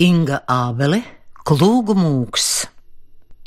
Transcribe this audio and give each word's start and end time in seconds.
Inga 0.00 0.38
Ābele, 0.48 1.02
Klūgu 1.44 1.92
mūks. 1.92 2.44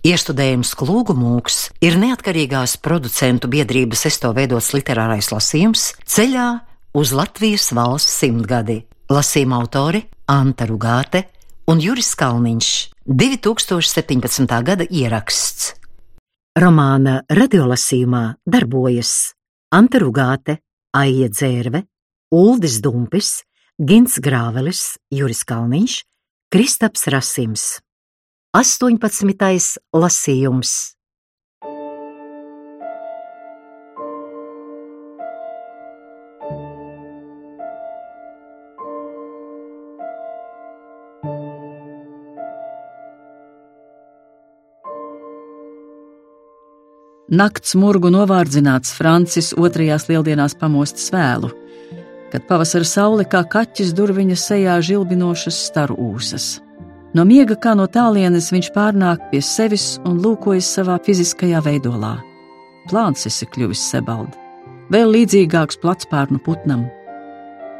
Iestudējums 0.05 0.75
Klūgu 0.77 1.15
mūks 1.17 1.55
ir 1.81 1.97
neatkarīgās 1.97 2.75
producentu 2.77 3.49
biedrības 3.49 4.03
esto 4.05 4.29
veidots 4.37 4.67
literārais 4.75 5.31
lasījums 5.33 5.87
ceļā 6.05 6.45
uz 6.93 7.13
Latvijas 7.17 7.71
valsts 7.73 8.19
simtgadi. 8.21 8.83
Lasījuma 9.09 9.63
autori 9.63 10.03
Anta 10.29 10.69
Rugāte 10.69 11.23
un 11.73 11.81
Juris 11.81 12.13
Kalniņš 12.21 12.69
2017. 13.09 14.61
gada 14.69 14.85
ieraksts. 14.85 15.73
Romāna 16.53 17.23
radiolasījumā 17.33 18.23
darbojas 18.45 19.33
Anta 19.73 20.05
Rugāte, 20.05 20.59
Aija 20.93 21.33
Dzērve, 21.33 21.87
Uldis 22.29 22.77
Dumpis, 22.77 23.39
Gins 23.81 24.21
Grāvelis, 24.21 24.91
Juris 25.09 25.41
Kalniņš, 25.49 26.01
Kristaps 26.53 27.07
Rasims. 27.09 27.79
18. 28.53 29.79
lasījums. 29.97 30.73
Nakts 47.33 47.73
murgu 47.73 48.13
novārdzināts 48.13 48.93
Francis 48.93 49.55
otrajās 49.57 50.05
lieldienās 50.05 50.53
pamostas 50.61 51.09
vēlu, 51.17 51.49
kad 52.33 52.47
pavasara 52.49 52.87
saule 52.89 53.23
kā 53.29 53.43
kaķis 53.45 53.91
durviņa 53.93 54.35
sejā 54.41 54.79
žilbinošas 54.81 55.57
staru 55.67 55.99
ūsas. 56.01 56.57
No 57.13 57.27
miega 57.29 57.53
kā 57.53 57.75
no 57.77 57.85
tālienes 57.85 58.49
viņš 58.49 58.71
pārnāk 58.73 59.27
pie 59.29 59.41
sevis 59.45 59.99
un 60.01 60.17
lūkojas 60.23 60.71
savā 60.79 60.97
fiziskajā 61.05 61.61
veidolā. 61.61 62.15
Plāns 62.89 63.29
esi 63.29 63.45
kļuvis 63.45 63.85
sebald, 63.93 64.33
vēl 64.89 65.13
līdzīgāks 65.13 65.77
platspārnu 65.85 66.41
putnam. 66.41 66.87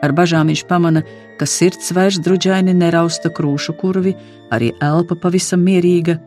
Ar 0.05 0.13
bažām 0.13 0.53
viņš 0.53 0.65
pamana, 0.69 1.01
ka 1.39 1.49
sirds 1.49 1.89
vairs 1.97 2.21
druģaini 2.21 2.77
nerausta 2.77 3.33
krūšu 3.33 3.73
kurvi, 3.81 4.13
arī 4.53 4.69
elpa 4.85 5.17
pavisam 5.17 5.65
mierīga. 5.65 6.19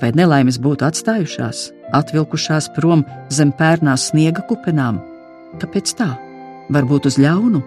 Vai 0.00 0.14
nelaimes 0.16 0.56
būtu 0.56 0.88
atstājušās, 0.88 1.66
atvilkušās 2.00 2.72
prom 2.78 3.04
zem 3.28 3.52
pērnās 3.52 4.08
sniega 4.08 4.46
kupenām? 4.48 5.02
Kāpēc 5.60 5.98
tā? 6.00 6.14
Varbūt 6.72 7.10
uz 7.10 7.18
ļaunu? 7.20 7.60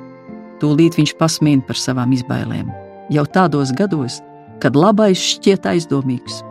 Tūlīt 0.61 0.97
viņš 0.97 1.13
pasmīna 1.19 1.65
par 1.67 1.77
savām 1.77 2.15
izbailēm. 2.15 2.71
Jau 3.13 3.25
tādos 3.29 3.71
gados, 3.77 4.21
kad 4.61 4.75
labais 4.75 5.21
šķiet 5.21 5.67
aizdomīgs. 5.69 6.41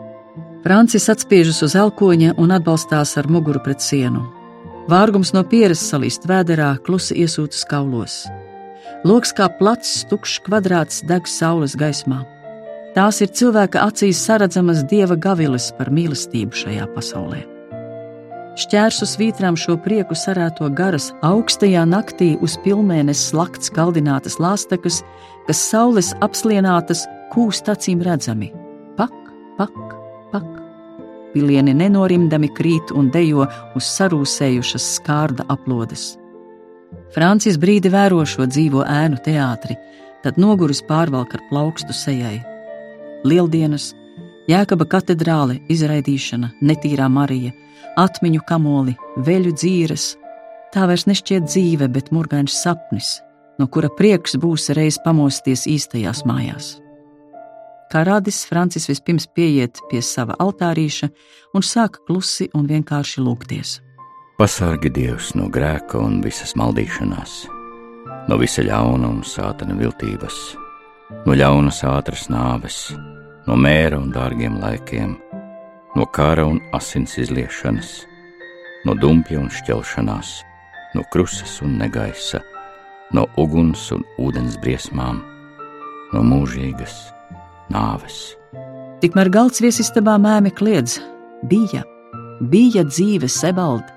Francis 0.62 1.08
atspiežas 1.11 1.61
uz 1.62 1.74
elkoņa 1.78 2.36
un 2.42 2.55
atbalstās 2.55 3.17
ar 3.19 3.28
muguru 3.30 3.62
pret 3.62 3.83
sienu. 3.83 4.24
Vārgums 4.91 5.33
no 5.34 5.42
pieres 5.47 5.83
salīst 5.83 6.28
vēderā, 6.30 6.77
klusi 6.86 7.19
iesūtas 7.22 7.64
kaulos. 7.67 8.24
Loks 9.06 9.34
kā 9.34 9.48
plats, 9.58 10.05
tukšs 10.11 10.41
kvadrāts 10.47 11.02
deg 11.06 11.27
saules 11.30 11.74
gaismā. 11.78 12.22
Tās 12.94 13.20
ir 13.20 13.34
cilvēka 13.34 13.83
acīs 13.91 14.22
saredzamas 14.22 14.86
dieva 14.91 15.19
gaviles 15.19 15.69
par 15.78 15.91
mīlestību 15.92 16.56
šajā 16.62 16.89
pasaulē. 16.94 17.56
Šķērsu 18.57 19.05
svītrām 19.05 19.57
šo 19.61 19.75
prieku 19.85 20.17
sarēto 20.17 20.71
garas 20.73 21.11
augstajā 21.27 21.83
naktī 21.85 22.31
uz 22.41 22.55
pilnēnes 22.65 23.27
slakts 23.29 23.69
kaldinātas 23.69 24.39
lāstekas, 24.41 25.03
kas 25.45 25.61
saules 25.61 26.15
apslienātas 26.25 27.03
kūst 27.35 27.69
acīm 27.69 28.01
redzami. 28.07 28.48
Pak, 28.97 29.13
pak, 29.59 29.77
pak. 30.33 30.47
Pilieni 31.35 31.75
nenorimdami 31.77 32.48
krīt 32.57 32.95
un 32.97 33.11
dejo 33.13 33.45
uz 33.77 33.91
sarūsējušas 33.98 34.89
skārda 34.95 35.45
aplodes. 35.53 36.14
Francis 37.13 37.61
brīdi 37.61 37.92
vēro 37.92 38.23
šo 38.25 38.48
dzīvo 38.48 38.86
ēnu 38.89 39.20
teātri, 39.27 39.77
tad 40.25 40.41
noguris 40.41 40.80
pārvalk 40.89 41.36
ar 41.36 41.45
plaukstu 41.51 41.92
sejai. 41.92 42.39
Lieldienas, 43.29 43.92
Jēkaba 44.46 44.84
katedrāle, 44.86 45.57
izraidīšana, 45.67 46.52
netīrā 46.62 47.08
Marija, 47.11 47.51
atmiņu 47.98 48.45
kamoli, 48.46 48.92
veļu 49.27 49.51
dzīves. 49.58 50.05
Tā 50.70 50.84
vairs 50.86 51.07
nešķiet 51.11 51.48
dzīve, 51.48 51.89
bet 51.90 52.12
murgains 52.14 52.55
sapnis, 52.55 53.17
no 53.58 53.67
kura 53.67 53.90
prieks 53.90 54.36
būs 54.39 54.68
reiz 54.79 55.01
pamosties 55.02 55.67
īstajās 55.67 56.23
mājās. 56.30 56.77
Kā 57.90 58.05
radis, 58.06 58.45
Francis 58.46 58.86
vispirms 58.90 59.27
pieiet 59.35 59.83
pie 59.90 59.98
sava 60.02 60.39
altārīša 60.42 61.11
un 61.55 61.67
sāk 61.67 61.98
klusi 62.06 62.46
un 62.55 62.70
vienkārši 62.70 63.27
lūgties. 63.27 63.80
Pasargi 64.39 64.92
Dievs 64.95 65.33
no 65.35 65.51
grēka 65.51 65.98
un 65.98 66.20
visas 66.23 66.55
maldīšanās, 66.55 67.35
no 68.30 68.39
visa 68.39 68.62
ļauna 68.62 69.11
un 69.11 69.23
sātana 69.27 69.74
viltības, 69.79 70.40
no 71.27 71.35
ļaunas 71.35 71.83
ātras 71.89 72.29
nāves 72.30 72.85
no 73.46 73.57
mēra 73.58 73.98
un 74.01 74.11
dārgiem 74.14 74.58
laikiem, 74.61 75.14
no 75.96 76.07
kara 76.12 76.46
un 76.51 76.58
asins 76.77 77.17
izliešanas, 77.23 77.92
no 78.86 78.95
dumpja 78.98 79.40
un 79.40 79.51
šķelšanās, 79.52 80.33
no 80.95 81.05
krusas 81.12 81.61
un 81.62 81.77
negaisa, 81.80 82.42
no 83.14 83.27
uguns 83.39 83.89
un 83.95 84.02
ūdens 84.23 84.58
briesmām, 84.62 85.23
no 86.12 86.23
mūžīgas 86.27 86.96
nāves. 87.73 88.35
Tikmēr 89.02 89.30
galds 89.30 89.62
viesistabā 89.62 90.17
mēmi 90.23 90.51
kliedz: 90.56 90.98
bija, 91.46 91.85
bija 92.40 92.86
dzīve 92.89 93.29
sebalda, 93.30 93.92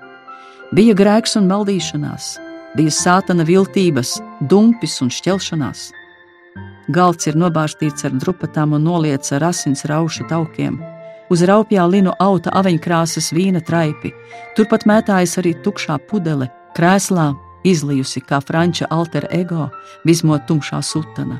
bija 0.76 0.94
grēks 0.94 1.38
un 1.40 1.48
maldīšanās, 1.50 2.36
bija 2.78 2.92
sātana 2.94 3.46
viltības, 3.48 4.18
dumpis 4.46 5.00
un 5.02 5.10
šķelšanās 5.10 5.88
Galds 6.90 7.28
ir 7.30 7.36
nobārstīts 7.38 8.06
ar 8.08 8.14
drupatām 8.18 8.74
un 8.74 8.86
noliets 8.88 9.30
ar 9.36 9.44
asins 9.50 9.84
raušu 9.86 10.26
taukiem. 10.30 10.80
Uz 11.30 11.44
raupjā 11.46 11.84
linu 11.86 12.14
auta 12.18 12.50
aveņkrāsas 12.58 13.30
vīna 13.36 13.60
traipi, 13.62 14.10
turpat 14.56 14.86
mētājas 14.90 15.36
arī 15.38 15.52
tukšā 15.62 16.00
pudele, 16.10 16.48
krēslā 16.74 17.28
izlijusi 17.64 18.24
kā 18.26 18.40
franča 18.42 18.88
alter 18.90 19.28
ego, 19.30 19.68
vismot 20.08 20.48
tumšā 20.48 20.80
sutana. 20.82 21.38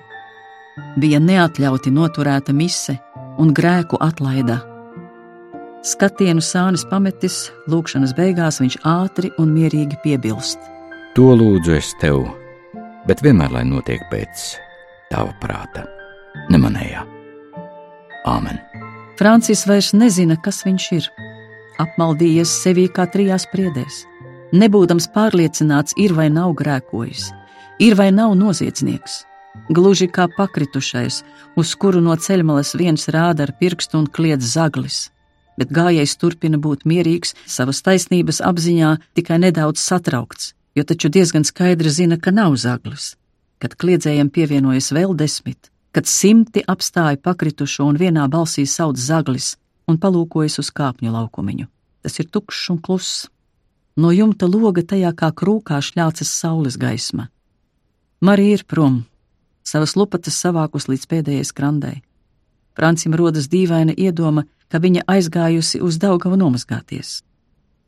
Bija 1.01 1.19
neatļauti 1.19 1.91
noturēta 1.91 2.55
mise 2.55 3.01
un 3.41 3.51
grēku 3.57 3.99
atlaida. 4.01 4.61
Skatienu 5.83 6.45
sānis 6.45 6.85
pametis, 6.87 7.49
lūkšanas 7.73 8.15
beigās 8.15 8.61
viņš 8.63 8.83
ātri 8.87 9.33
un 9.41 9.51
mierīgi 9.57 9.99
piebilst: 10.05 10.61
To 11.17 11.33
lūdzu 11.35 11.79
es 11.81 11.95
tev, 11.99 12.27
bet 13.09 13.25
vienmēr 13.25 13.57
lai 13.59 13.65
notiek 13.67 14.05
pēc 14.13 14.70
tava 15.11 15.35
prāta, 15.43 15.85
ne 16.51 16.59
manējā. 16.63 17.03
Āmen! 18.31 18.61
Francis 19.19 19.67
vairs 19.69 19.91
nezina, 19.93 20.37
kas 20.41 20.63
viņš 20.65 20.87
ir. 20.97 21.09
Apmaldījies 21.83 22.53
sevī 22.63 22.87
kā 22.93 23.07
trijās 23.11 23.47
priedēs. 23.51 24.05
Nebūdams 24.57 25.11
pārliecināts, 25.15 25.97
ir 26.01 26.15
vai 26.17 26.29
nav 26.33 26.55
grēkojis, 26.59 27.29
ir 27.83 27.97
vai 27.99 28.11
nav 28.15 28.35
noziedznieks. 28.39 29.25
Gluži 29.71 30.09
kā 30.11 30.27
pakritušais, 30.37 31.21
uz 31.59 31.75
kuru 31.75 32.03
no 32.03 32.15
ceļmalas 32.15 32.75
viens 32.79 33.09
rāda 33.11 33.47
ar 33.47 33.55
pirkstu 33.61 33.99
un 34.01 34.07
kliedz 34.07 34.55
zaglis. 34.55 35.09
Bet 35.59 35.73
gājējs 35.75 36.17
turpina 36.23 36.59
būt 36.59 36.87
mierīgs, 36.89 37.35
savas 37.47 37.83
taisnības 37.85 38.41
apziņā 38.47 38.97
tikai 39.19 39.41
nedaudz 39.43 39.83
satraukts, 39.83 40.55
jo 40.75 40.87
taču 40.87 41.11
diezgan 41.13 41.45
skaidri 41.45 41.93
zina, 41.93 42.17
ka 42.17 42.33
nav 42.35 42.57
zaglis 42.57 43.15
kad 43.61 43.77
kliedzējiem 43.77 44.31
pievienojas 44.33 44.91
vēl 44.97 45.13
desmit, 45.17 45.69
kad 45.93 46.09
simti 46.09 46.63
apstāja 46.67 47.21
pakritušo 47.21 47.85
un 47.91 47.99
vienā 48.01 48.25
balsī 48.33 48.65
sauc 48.67 48.99
zaglis 48.99 49.55
un 49.91 49.99
palūkojas 50.01 50.61
uz 50.63 50.71
kāpņu 50.73 51.13
laukumiņu. 51.13 51.67
Tas 52.01 52.17
ir 52.23 52.31
tukšs 52.33 52.71
un 52.73 52.81
kluss. 52.81 53.29
No 54.01 54.13
jumta 54.15 54.49
loga 54.49 54.83
tajā 54.87 55.11
kā 55.13 55.29
krūkā 55.37 55.81
šļācas 55.85 56.31
saules 56.31 56.79
gaisma. 56.81 57.29
Marija 58.25 58.61
ir 58.61 58.65
prom, 58.69 59.03
savas 59.67 59.97
lupatas 59.97 60.39
savākus 60.41 60.89
līdz 60.89 61.07
pēdējai 61.11 61.51
skrandai. 61.51 61.97
Francim 62.77 63.17
rodas 63.19 63.51
dīvaina 63.53 63.93
iedoma, 63.97 64.47
ka 64.71 64.81
viņa 64.81 65.05
aizgājusi 65.11 65.83
uz 65.85 65.99
Daugavu 66.01 66.39
nomazgāties. 66.41 67.21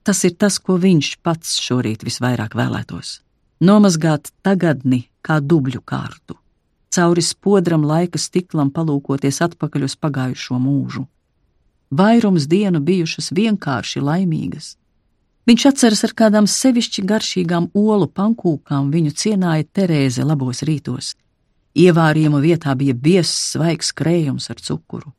Tas 0.02 0.24
ir 0.26 0.34
tas, 0.34 0.58
ko 0.58 0.76
viņš 0.82 1.16
pats 1.22 1.60
šorīt 1.62 2.02
visvairāk 2.04 2.58
vēlētos 2.58 3.20
nomazgāt 3.62 4.32
tagadni 4.42 5.04
kā 5.22 5.38
dubļu 5.38 5.80
kārtu, 5.86 6.36
cauri 6.90 7.22
spodram 7.22 7.86
laika 7.86 8.18
stiklam 8.18 8.72
palūkoties 8.74 9.38
atpakaļ 9.46 9.86
uz 9.86 9.96
pagājušo 10.02 10.58
mūžu. 10.58 11.06
Vairums 11.92 12.48
dienu 12.48 12.80
bijušas 12.80 13.30
vienkārši 13.36 14.02
laimīgas. 14.02 14.76
Viņš 15.46 15.64
atceras 15.68 16.04
ar 16.06 16.14
kādām 16.18 16.46
sevišķi 16.48 17.02
garšīgām 17.06 17.70
olu 17.74 18.06
pankūkām 18.06 18.92
viņu 18.94 19.14
cienāja 19.22 19.66
Terēze 19.78 20.24
labos 20.24 20.62
rītos. 20.66 21.14
Ievārījuma 21.78 22.38
vietā 22.42 22.74
bija 22.78 22.94
biezs, 22.94 23.34
svaigs 23.52 23.90
krējums 23.96 24.50
ar 24.52 24.62
cukuru. 24.62 25.12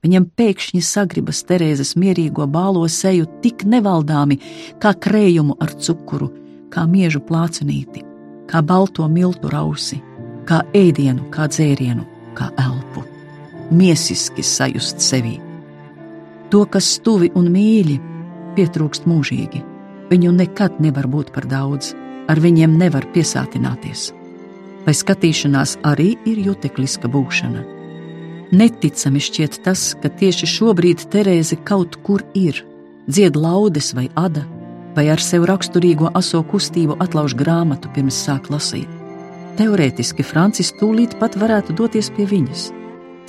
Viņam 0.00 0.30
pēkšņi 0.36 0.80
sagribas 0.84 1.42
Terēzes 1.44 1.92
mierīgo 2.00 2.46
bālo 2.48 2.86
seju 2.88 3.28
tik 3.44 3.66
nevaldāmi, 3.68 4.40
kā 4.80 4.94
krējumu 4.96 5.58
ar 5.60 5.74
cukuru, 5.76 6.30
kā 6.70 6.86
miežu 6.86 7.20
plācenīti, 7.26 8.04
kā 8.50 8.62
balto 8.62 9.06
miltu 9.08 9.50
rausi, 9.52 10.00
kā 10.48 10.62
ēdienu, 10.74 11.28
kā 11.34 11.48
dzērienu, 11.50 12.06
kā 12.38 12.50
elpu. 12.58 13.04
Miesiski 13.70 14.42
sajust 14.42 15.02
sevi. 15.02 15.36
To, 16.50 16.64
kas 16.66 16.96
tuvi 17.04 17.30
un 17.38 17.50
mīļi, 17.54 17.98
pietrūkst 18.56 19.06
mūžīgi. 19.06 19.62
Viņu 20.10 20.32
nekad 20.34 20.80
nevar 20.82 21.06
būt 21.06 21.30
par 21.34 21.46
daudz, 21.46 21.92
ar 22.30 22.40
viņiem 22.42 22.74
nevar 22.78 23.06
piesātināties. 23.14 24.08
Vai 24.86 24.94
skatīšanās 24.96 25.76
arī 25.86 26.14
ir 26.26 26.40
jutekliska 26.48 27.10
būšana? 27.10 27.62
Neticami 28.50 29.22
šķiet 29.22 29.60
tas, 29.62 29.92
ka 30.02 30.10
tieši 30.10 30.48
šobrīd 30.50 31.04
Terēze 31.12 31.60
kaut 31.62 32.00
kur 32.02 32.24
ir, 32.34 32.64
dzied 33.06 33.38
laudes 33.38 33.92
vai 33.94 34.08
ada, 34.18 34.42
vai 34.96 35.08
ar 35.12 35.22
sev 35.22 35.46
raksturīgo 35.50 36.10
aso 36.18 36.42
kustību 36.46 36.98
atlauž 37.04 37.36
grāmatu 37.38 37.90
pirms 37.94 38.18
sāk 38.26 38.50
lasīt. 38.52 38.88
Teorētiski 39.58 40.24
Francis 40.24 40.72
tūlīt 40.78 41.18
pat 41.20 41.36
varētu 41.36 41.74
doties 41.76 42.10
pie 42.16 42.26
viņas. 42.28 42.70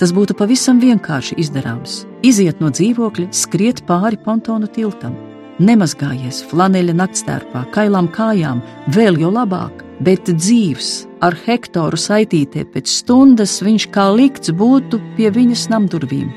Tas 0.00 0.14
būtu 0.14 0.34
pavisam 0.38 0.80
vienkārši 0.82 1.36
izdarāms. 1.38 2.02
Iziet 2.26 2.62
no 2.62 2.70
dzīvokļa, 2.72 3.28
skriet 3.36 3.82
pāri 3.86 4.18
pontonu 4.18 4.66
tiltam, 4.66 5.14
nemazgājies 5.62 6.40
flaneļa 6.50 6.96
naktstērpā, 6.98 7.66
kailām 7.74 8.08
kājām, 8.14 8.62
vēl 8.96 9.20
jo 9.20 9.30
labāk, 9.34 9.84
bet 10.02 10.30
dzīves, 10.32 10.90
ar 11.22 11.36
Hektoru 11.44 12.00
saitītie 12.00 12.64
pēc 12.72 12.90
stundas 12.90 13.60
viņš 13.62 13.88
kā 13.94 14.08
likts 14.16 14.54
būtu 14.56 14.98
pie 15.18 15.30
viņas 15.34 15.68
namdurvīm, 15.74 16.32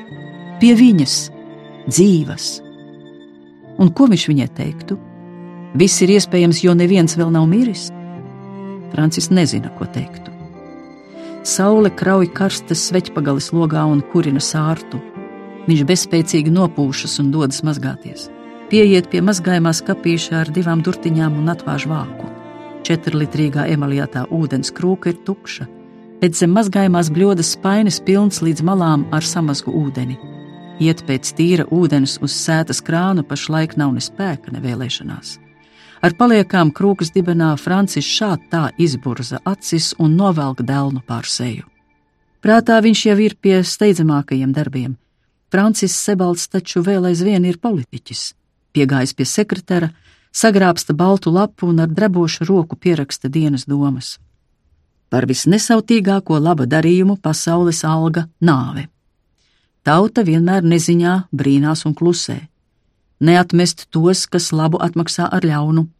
pie 0.60 0.76
viņas 0.78 1.18
dzīves. 1.88 2.48
Un 3.82 3.92
ko 3.92 4.06
viņš 4.12 4.30
viņai 4.30 4.48
teiktu? 4.56 5.00
Viss 5.76 6.00
ir 6.00 6.14
iespējams, 6.14 6.62
jo 6.64 6.72
neviens 6.76 7.18
vēl 7.18 7.34
nav 7.34 7.44
miris. 7.50 7.90
Francis 8.94 9.28
nezina, 9.28 9.68
ko 9.76 9.84
teiktu. 9.92 10.32
Saule 11.46 11.90
krauj 11.94 12.30
karstas 12.34 12.86
sveķpagalis 12.88 13.52
logā 13.54 13.84
un 13.86 14.00
kurina 14.12 14.40
sārtu. 14.42 14.98
Viņš 15.66 15.84
bezspēcīgi 15.86 16.54
nopūšas 16.54 17.20
un 17.22 17.28
dodas 17.34 17.60
mazgāties. 17.66 18.30
Pieiet 18.70 19.10
pie 19.12 19.20
mazgājumā 19.22 19.70
skapīša 19.76 20.40
ar 20.40 20.50
divām 20.54 20.82
durtiņām 20.86 21.38
un 21.38 21.52
atvāž 21.52 21.86
vāku. 21.90 22.32
Četrlitrīgā 22.86 23.68
emaljātā 23.74 24.24
ūdens 24.34 24.72
krūka 24.74 25.12
ir 25.12 25.20
tukša, 25.28 25.68
bet 26.22 26.38
zem 26.38 26.54
mazgājumās 26.56 27.12
bļodas 27.14 27.52
spainis 27.58 28.00
pilns 28.02 28.42
līdz 28.42 28.66
malām 28.66 29.06
ar 29.14 29.26
samazgu 29.26 29.74
ūdeni. 29.84 30.18
Iet 30.82 31.06
pēc 31.06 31.36
tīra 31.38 31.68
ūdens 31.72 32.18
uz 32.24 32.34
sētas 32.34 32.82
krānu 32.84 33.22
pašlaik 33.26 33.78
nav 33.78 33.94
ne 33.94 34.02
spēka, 34.02 34.50
ne 34.54 34.62
vēlēšanās. 34.64 35.45
Ar 36.06 36.12
paliekām 36.14 36.68
krūkas 36.70 37.08
dibenā 37.10 37.48
Francis 37.58 38.06
šādi 38.06 38.44
tā 38.52 38.66
izburza 38.78 39.40
acis 39.42 39.88
un 39.98 40.12
novelk 40.14 40.60
dēlnu 40.62 41.00
pār 41.02 41.26
seju. 41.26 41.64
Prātā 42.38 42.76
viņš 42.84 43.00
jau 43.08 43.16
ir 43.24 43.34
pie 43.42 43.56
steidzamākajiem 43.66 44.52
darbiem. 44.54 44.92
Francis 45.50 45.96
Sebalds 45.98 46.44
taču 46.52 46.84
vēl 46.86 47.08
aizvien 47.10 47.48
ir 47.50 47.58
politiķis. 47.58 48.20
Piegājis 48.70 49.16
pie 49.18 49.26
sekretāra, 49.26 49.88
sagrābsta 50.30 50.94
baltu 50.94 51.32
lapu 51.34 51.66
un 51.72 51.82
ar 51.82 51.90
drebošu 51.90 52.46
roku 52.46 52.78
pieraksta 52.78 53.26
dienas 53.26 53.66
domas. 53.66 54.20
Par 55.10 55.26
visnesautīgāko 55.26 56.38
laba 56.38 56.68
darījumu 56.70 57.18
pasaules 57.18 57.82
alga- 57.82 58.28
nāve. 58.50 58.86
Tauta 59.82 60.22
vienmēr 60.22 60.62
neziņā, 60.62 61.16
brīnās 61.34 61.84
un 61.84 61.94
klusē. 61.94 62.38
Neatmest 63.20 63.88
tos, 63.90 64.26
kas 64.26 64.52
labu 64.52 64.78
atmaksā 64.78 65.28
ar 65.32 65.42
ļaunu. 65.42 65.95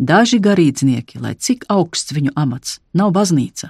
Daži 0.00 0.38
garīdznieki, 0.40 1.18
lai 1.20 1.34
cik 1.36 1.66
augsts 1.68 2.14
viņu 2.16 2.32
amats, 2.32 2.78
nav 2.96 3.10
baznīca. 3.12 3.68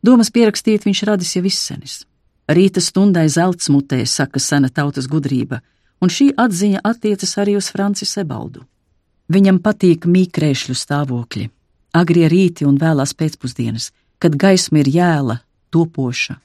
Domas 0.00 0.30
pierakstīt 0.32 0.86
viņš 0.88 1.02
radis 1.04 1.34
jau 1.36 1.42
izsenis. 1.44 1.96
Rīta 2.48 2.80
stundai 2.80 3.26
zelts 3.28 3.68
mutē, 3.68 3.98
saka 4.08 4.40
sena 4.40 4.70
tautas 4.72 5.04
gudrība, 5.12 5.60
un 6.00 6.08
šī 6.08 6.30
atziņa 6.32 6.80
attiecas 6.80 7.36
arī 7.42 7.58
uz 7.60 7.68
Franci 7.74 8.08
Sebaldu. 8.08 8.64
Viņam 9.28 9.58
patīk 9.60 10.06
mīkrēšļu 10.08 10.78
stāvokļi, 10.80 11.50
agrie 11.92 12.24
rīti 12.32 12.64
un 12.64 12.80
vēlās 12.80 13.12
pēcpusdienas, 13.12 13.90
kad 14.16 14.32
gaisma 14.32 14.80
ir 14.80 14.88
jēla, 14.96 15.40
topoša, 15.76 16.38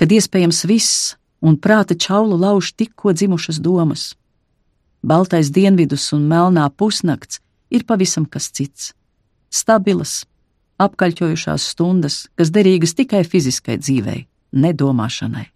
kad 0.00 0.16
iespējams 0.16 0.64
viss 0.64 1.12
un 1.44 1.60
prāta 1.60 1.92
čaulu 1.92 2.40
lauž 2.40 2.72
tikko 2.72 3.12
dzimušas 3.12 3.60
domas. 3.60 4.14
Baltais 5.04 5.52
dienvidus 5.52 6.08
un 6.16 6.24
melnā 6.30 6.70
pusnakts 6.72 7.41
ir 7.72 7.86
pavisam 7.88 8.26
kas 8.28 8.50
cits- 8.52 8.92
stabilas, 9.60 10.24
apkaļķojušās 10.78 11.70
stundas, 11.72 12.28
kas 12.36 12.50
derīgas 12.50 12.94
tikai 12.94 13.24
fiziskai 13.24 13.78
dzīvei, 13.78 14.26
nedomāšanai. 14.52 15.46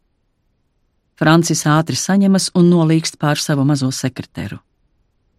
Francis 1.16 1.64
ātri 1.64 1.96
saņemas 1.96 2.50
un 2.54 2.70
nolīgst 2.70 3.16
pār 3.18 3.40
savu 3.40 3.64
mazo 3.64 3.88
sekretāru. 3.88 4.58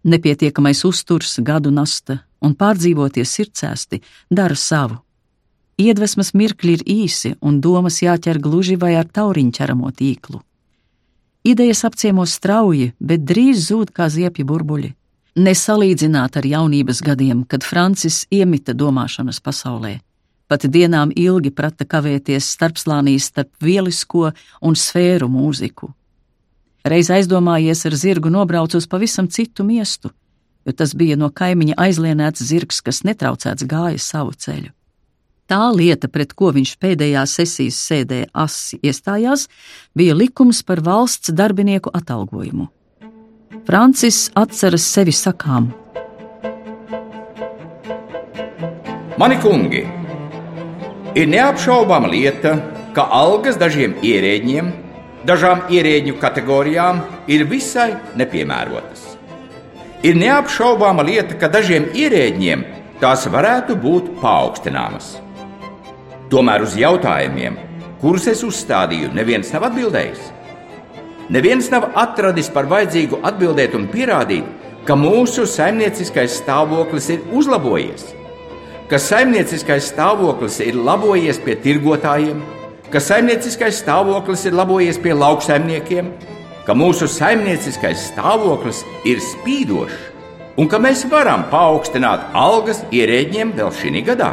Nepietiekamais 0.04 0.84
uzturs, 0.86 1.38
gadu 1.40 1.72
nasta 1.72 2.24
un 2.42 2.56
pārdzīvoties 2.56 3.34
sirdsēsti 3.38 4.02
dara 4.32 4.56
savu. 4.56 4.98
Iedvesmas 5.78 6.32
mirkļi 6.34 6.74
ir 6.74 6.84
īsi, 6.90 7.36
un 7.42 7.60
domas 7.62 8.00
jāķer 8.02 8.40
gluži 8.42 8.78
vai 8.82 8.96
ar 8.98 9.06
tauriņu 9.06 9.52
ķeramo 9.54 9.92
tīklu. 9.94 10.42
Idejas 11.46 11.84
apciemo 11.86 12.26
strauji, 12.26 12.94
bet 13.00 13.22
drīz 13.30 13.68
zūd 13.70 13.94
kā 13.94 14.10
ziepju 14.10 14.46
burbuļi. 14.50 14.96
Nesalīdzināt 15.38 16.40
ar 16.40 16.46
jaunības 16.50 17.04
gadiem, 17.06 17.44
kad 17.46 17.62
Francis 17.62 18.24
iemita 18.34 18.74
domāšanas 18.74 19.38
pasaulē. 19.46 20.00
Pat 20.50 20.64
dienām 20.66 21.12
ilgi 21.14 21.52
prata 21.54 21.86
kavēties 21.86 22.48
starpslānīs 22.56 23.28
starp 23.30 23.52
vielisko 23.62 24.32
un 24.66 24.78
sfēru 24.80 25.28
mūziku. 25.30 25.92
Reiz 26.88 27.12
aizdomājies 27.14 27.86
ar 27.86 27.98
zirgu 28.02 28.32
nobraucu 28.34 28.80
uz 28.82 28.88
pavisam 28.90 29.28
citu 29.30 29.66
miestu, 29.68 30.10
jo 30.66 30.74
tas 30.74 30.96
bija 30.98 31.20
no 31.20 31.30
kaimiņa 31.30 31.76
aizlienēts 31.86 32.42
zirgs, 32.48 32.82
kas 32.82 33.04
netraucēts 33.06 33.68
gāja 33.70 34.02
savu 34.02 34.34
ceļu. 34.34 34.72
Tā 35.48 35.60
lieta, 35.76 36.10
pret 36.10 36.34
ko 36.34 36.50
viņš 36.56 36.74
pēdējā 36.82 37.28
sesijas 37.30 37.78
sēdē 37.78 38.24
asi 38.34 38.80
iestājās, 38.82 39.46
bija 39.94 40.18
likums 40.18 40.64
par 40.66 40.82
valsts 40.82 41.30
darbinieku 41.30 41.94
atalgojumu. 41.94 42.72
Francis 43.68 44.28
atceras 44.36 44.86
sevi 44.94 45.12
sakām: 45.16 45.70
Mani 49.18 49.38
kungi, 49.42 49.84
ir 51.16 51.30
neapšaubāma 51.32 52.12
lieta, 52.12 52.58
ka 52.94 53.08
algas 53.14 53.58
dažiem 53.60 53.96
ierēģiem 54.04 54.72
dažām 55.28 55.66
ierēģu 55.74 56.16
kategorijām 56.22 57.02
ir 57.28 57.46
visai 57.50 57.92
nepiemērotas. 58.20 59.04
Ir 60.06 60.16
neapšaubāma 60.20 61.04
lieta, 61.08 61.36
ka 61.40 61.50
dažiem 61.52 61.90
ierēģiem 61.98 62.64
tās 63.02 63.26
varētu 63.32 63.76
būt 63.82 64.14
paaugstināmas. 64.22 65.16
Tomēr 66.32 66.64
uz 66.68 66.76
jautājumiem, 66.80 67.58
kurus 68.02 68.28
es 68.32 68.44
uzstādīju, 68.46 69.14
neviens 69.16 69.52
nav 69.56 69.70
atbildējis. 69.72 70.34
Neviens 71.30 71.68
nav 71.74 71.90
atradis 72.00 72.48
par 72.54 72.70
vajadzīgu 72.72 73.20
atbildēt 73.28 73.74
un 73.76 73.90
pierādīt, 73.92 74.46
ka 74.88 74.96
mūsu 74.96 75.44
saimnieciskais 75.44 76.38
stāvoklis 76.40 77.10
ir 77.12 77.26
uzlabojies, 77.36 78.06
ka 78.88 78.96
saimnieciskais 78.96 79.90
stāvoklis 79.92 80.62
ir 80.64 80.80
labojies 80.80 81.42
pie 81.44 81.58
tirgotājiem, 81.66 82.40
ka 82.88 83.04
saimnieciskais 83.04 83.82
stāvoklis 83.84 84.46
ir 84.48 84.56
labojies 84.56 85.02
pie 85.04 85.18
lauksaimniekiem, 85.20 86.14
ka 86.64 86.76
mūsu 86.76 87.10
saimnieciskais 87.12 88.08
stāvoklis 88.14 88.86
ir 89.04 89.20
spīdošs 89.20 90.14
un 90.58 90.72
ka 90.72 90.80
mēs 90.80 91.04
varam 91.12 91.44
paaugstināt 91.52 92.32
algas 92.36 92.80
ierēģiem 92.96 93.52
vēl 93.60 93.74
šī 93.76 94.04
gadā. 94.08 94.32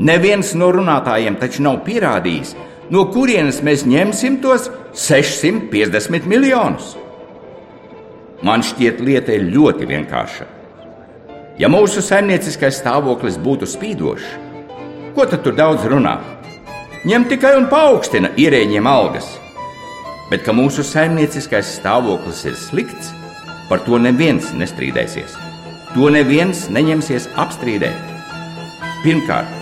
Neviens 0.00 0.56
no 0.58 0.72
runātājiem 0.74 1.36
taču 1.38 1.62
nav 1.62 1.84
pierādījis, 1.86 2.56
no 2.92 3.04
kurienes 3.12 3.60
mēs 3.64 3.84
ņemsim 3.88 4.40
tos 4.42 4.68
650 4.98 6.28
miljonus. 6.30 6.94
Man 8.44 8.64
šķiet, 8.66 9.00
lieta 9.00 9.32
ir 9.32 9.48
ļoti 9.54 9.88
vienkārša. 9.88 10.48
Ja 11.60 11.70
mūsu 11.70 12.02
saimnieciskais 12.02 12.80
stāvoklis 12.82 13.38
būtu 13.40 13.68
spīdošs, 13.70 14.26
ko 15.14 15.26
tad 15.30 15.44
tur 15.46 15.56
daudz 15.56 15.86
runāt? 15.88 16.24
ņem 17.04 17.26
tikai 17.28 17.54
un 17.58 17.68
paaugstina 17.68 18.32
ierēģiem 18.40 18.86
algas. 18.88 19.26
Bet 20.30 20.44
ka 20.46 20.54
mūsu 20.56 20.82
saimnieciskais 20.84 21.76
stāvoklis 21.78 22.46
ir 22.48 22.56
slikts, 22.56 23.12
par 23.68 23.84
to 23.84 24.00
neviens 24.00 24.52
nestrīdēsies. 24.56 25.36
To 25.94 26.08
neviens 26.10 26.66
neņemsies 26.72 27.28
apstrīdēt. 27.38 28.00
Pirmkārt, 29.04 29.60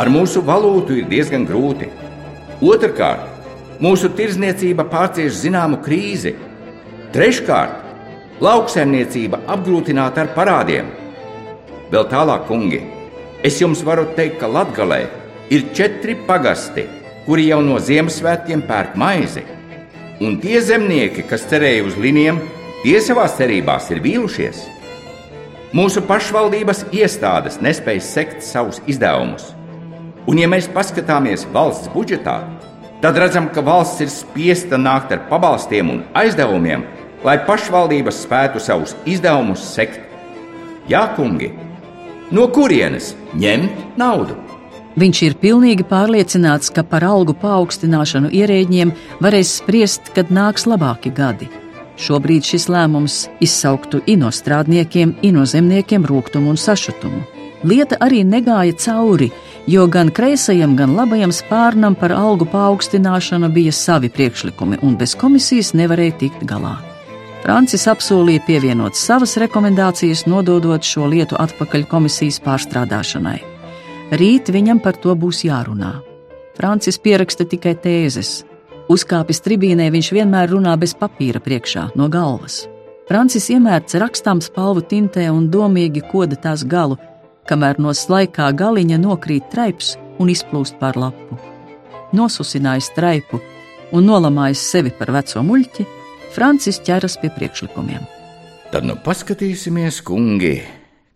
Ar 0.00 0.08
mūsu 0.08 0.40
valūtu 0.40 0.94
ir 0.96 1.08
diezgan 1.10 1.42
grūti. 1.44 1.90
Otrakārt, 2.62 3.26
mūsu 3.82 4.06
tirzniecība 4.14 4.84
pārcieš 4.86 5.40
zināmu 5.40 5.80
krīzi. 5.82 6.30
Treškārt, 7.10 7.80
lauksaimniecība 8.38 9.40
apgrūtināta 9.50 10.22
ar 10.22 10.28
parādiem. 10.36 10.92
Vēl 11.90 12.06
tālāk, 12.12 12.44
kungi, 12.46 12.78
es 13.42 13.58
jums 13.58 13.82
varu 13.82 14.04
teikt, 14.14 14.38
ka 14.38 14.46
Latvijā 14.46 15.08
ir 15.50 15.64
četri 15.74 16.14
pagasti, 16.28 16.84
kuri 17.26 17.48
jau 17.48 17.58
no 17.66 17.80
Ziemassvētkiem 17.82 18.62
pērk 18.68 18.94
maizi. 18.94 19.42
Un 20.22 20.38
tie 20.38 20.60
zemnieki, 20.62 21.24
kas 21.26 21.48
cerēja 21.50 21.88
uz 21.88 21.96
linijām, 21.98 22.38
tie 22.84 23.00
savā 23.02 23.26
cerībās 23.26 23.90
ir 23.90 24.04
vīlušies. 24.06 24.62
Mūsu 25.74 26.04
pašvaldības 26.06 26.84
iestādes 26.94 27.58
nespēj 27.58 28.00
sekt 28.06 28.46
savus 28.46 28.78
izdevumus. 28.86 29.50
Un, 30.30 30.38
ja 30.38 30.46
mēs 30.46 30.68
paskatāmies 30.70 31.48
valsts 31.54 31.90
budžetā, 31.90 32.36
tad 33.02 33.18
redzam, 33.18 33.48
ka 33.50 33.64
valsts 33.66 34.04
ir 34.04 34.10
spiesta 34.12 34.78
nākt 34.78 35.10
ar 35.14 35.24
pabalstiem 35.30 35.90
un 35.90 36.04
aizdevumiem, 36.14 36.84
lai 37.26 37.40
pašvaldības 37.46 38.22
spētu 38.26 38.62
savus 38.62 38.94
izdevumus 39.02 39.64
sekt. 39.74 40.00
Jā, 40.90 41.08
kungi, 41.16 41.50
no 42.30 42.46
kurienes 42.54 43.16
ņemt 43.34 43.98
naudu? 43.98 44.38
Viņš 44.98 45.22
ir 45.24 45.34
pilnīgi 45.40 45.86
pārliecināts, 45.88 46.68
ka 46.70 46.84
par 46.84 47.02
algu 47.08 47.32
paaugstināšanu 47.42 48.28
ierēģiem 48.28 48.92
varēs 49.24 49.56
spriest, 49.62 50.12
kad 50.14 50.30
nāks 50.30 50.68
labāki 50.68 51.10
gadi. 51.16 51.48
Šobrīd 52.02 52.44
šis 52.44 52.68
lēmums 52.72 53.22
izsauktu 53.42 54.02
inostrādniekiem, 54.10 55.16
inozemniekiem 55.24 56.04
rūkumu 56.08 56.52
un 56.52 56.60
sašutumu. 56.60 57.22
Lieta 57.62 57.96
arī 58.02 58.24
negāja 58.26 58.74
cauri, 58.84 59.30
jo 59.66 59.86
gan 59.86 60.10
kreisajam, 60.10 60.76
gan 60.76 60.94
labajam 60.96 61.32
spārnam 61.32 61.96
par 61.98 62.12
algu 62.12 62.46
paaugstināšanu 62.52 63.48
bija 63.52 63.72
savi 63.72 64.10
priekšlikumi, 64.12 64.78
un 64.82 64.96
bez 64.96 65.14
komisijas 65.18 65.72
nevarēja 65.78 66.18
tikt 66.24 66.44
galā. 66.48 66.76
Francis 67.42 67.88
apsolīja 67.90 68.44
pievienot 68.46 68.94
savas 68.94 69.34
rekomendācijas, 69.42 70.26
nododot 70.30 70.84
šo 70.86 71.08
lietu 71.10 71.36
atpakaļ 71.42 71.88
komisijas 71.90 72.38
pārstrādāšanai. 72.44 73.40
Rīt 74.12 74.52
viņam 74.54 74.78
par 74.84 75.00
to 75.02 75.14
būs 75.18 75.42
jārunā. 75.48 75.96
Francis 76.54 76.98
pieraksta 77.00 77.48
tikai 77.48 77.74
tēzes, 77.80 78.42
Uzkāpis 78.90 79.40
tribīnē, 79.44 79.86
viņš 79.94 80.08
vienmēr 80.12 80.50
runā 80.52 80.74
bez 80.80 80.92
papīra 80.98 81.40
priekšā, 81.40 81.92
no 81.96 82.08
galvas. 82.12 82.64
Francis 83.08 83.48
iemērts 83.54 83.96
rakstām 84.00 84.40
spalvu 84.42 84.82
tintē 84.90 85.28
un 85.30 85.46
domīgi 85.52 86.02
koda 86.10 86.36
tās 86.36 86.64
galu, 86.66 86.98
kamēr 87.48 87.80
no 87.82 87.94
slaikā 87.96 88.50
galiņa 88.56 88.98
nokrīt 89.02 89.48
traips 89.52 89.96
un 90.22 90.30
izplūst 90.32 90.78
pār 90.80 90.98
lapu. 91.00 91.38
Nosusinājis 92.12 92.92
traipu 92.96 93.40
un 93.92 94.06
nolamājis 94.08 94.62
sevi 94.72 94.92
par 94.96 95.12
veco 95.14 95.42
muļķi, 95.44 95.86
Francis 96.32 96.80
ķeras 96.84 97.18
pie 97.20 97.32
priekšlikumiem. 97.34 98.04
Tad 98.72 98.86
nu 98.88 98.96
paskatīsimies, 99.04 100.00
kungi, 100.06 100.54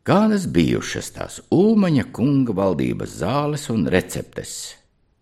kādas 0.04 0.44
bijušas 0.52 1.08
tās 1.14 1.38
Ulmaņa 1.54 2.10
kunga 2.12 2.56
valdības 2.56 3.16
zāles 3.22 3.70
un 3.72 3.86
receptes, 3.92 4.74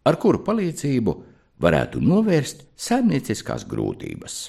ar 0.02 0.18
kuru 0.18 0.42
palīdzību 0.46 1.14
varētu 1.62 2.02
novērst 2.02 2.66
saimnieciskās 2.74 3.68
grūtības. 3.70 4.40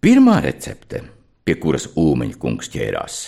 Pirmā 0.00 0.38
recepte, 0.46 1.02
pie 1.44 1.58
kuras 1.60 1.90
Ulmeņa 1.98 2.38
kungs 2.40 2.70
ķērās, 2.72 3.18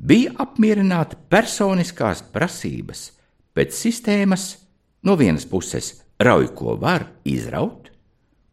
bija 0.00 0.32
apmierināt 0.42 1.16
personiskās 1.32 2.22
prasības 2.32 3.10
pēc 3.56 3.76
sistēmas, 3.76 4.46
no 5.04 5.16
vienas 5.20 5.46
puses 5.48 5.92
rauj, 6.20 6.50
ko 6.56 6.76
var 6.80 7.06
izraut, 7.24 7.90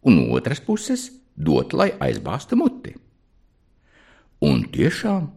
un 0.04 0.20
no 0.20 0.36
otras 0.36 0.62
puses 0.64 1.10
dot, 1.36 1.74
lai 1.74 1.92
aizbāztu 2.00 2.60
muti. 2.60 2.96
Un 4.44 4.68
tiešām 4.74 5.34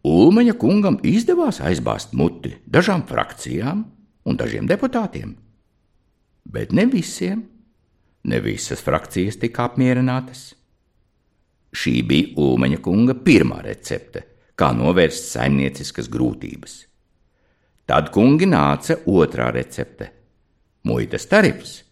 Ulmeņa 0.00 0.54
kungam 0.56 0.96
izdevās 1.04 1.58
aizbāzt 1.60 2.14
muti 2.16 2.54
dažām 2.64 3.02
frakcijām 3.04 3.84
un 4.24 4.38
dažiem 4.40 4.64
deputātiem 4.64 5.34
bet 6.44 6.72
ne 6.72 6.86
visiem, 6.86 7.44
ne 8.24 8.40
visas 8.40 8.82
frakcijas 8.84 9.38
tika 9.40 9.68
apmierinātas. 9.68 10.50
Šī 11.70 12.00
bija 12.06 12.34
Ulmaņa 12.42 12.80
kunga 12.82 13.14
pirmā 13.14 13.60
recepte, 13.64 14.24
kā 14.60 14.70
novērst 14.76 15.32
saimnieciskas 15.32 16.10
grūtības. 16.12 16.74
Tad 17.88 18.12
kungi 18.14 18.46
nāca 18.46 18.98
otrā 19.08 19.48
recepte- 19.54 20.10
muitas 20.88 21.26
tarifs, 21.26 21.82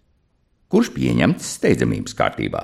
kurš 0.68 0.92
pieņemts 0.94 1.48
steidzamības 1.58 2.14
kārtībā. 2.14 2.62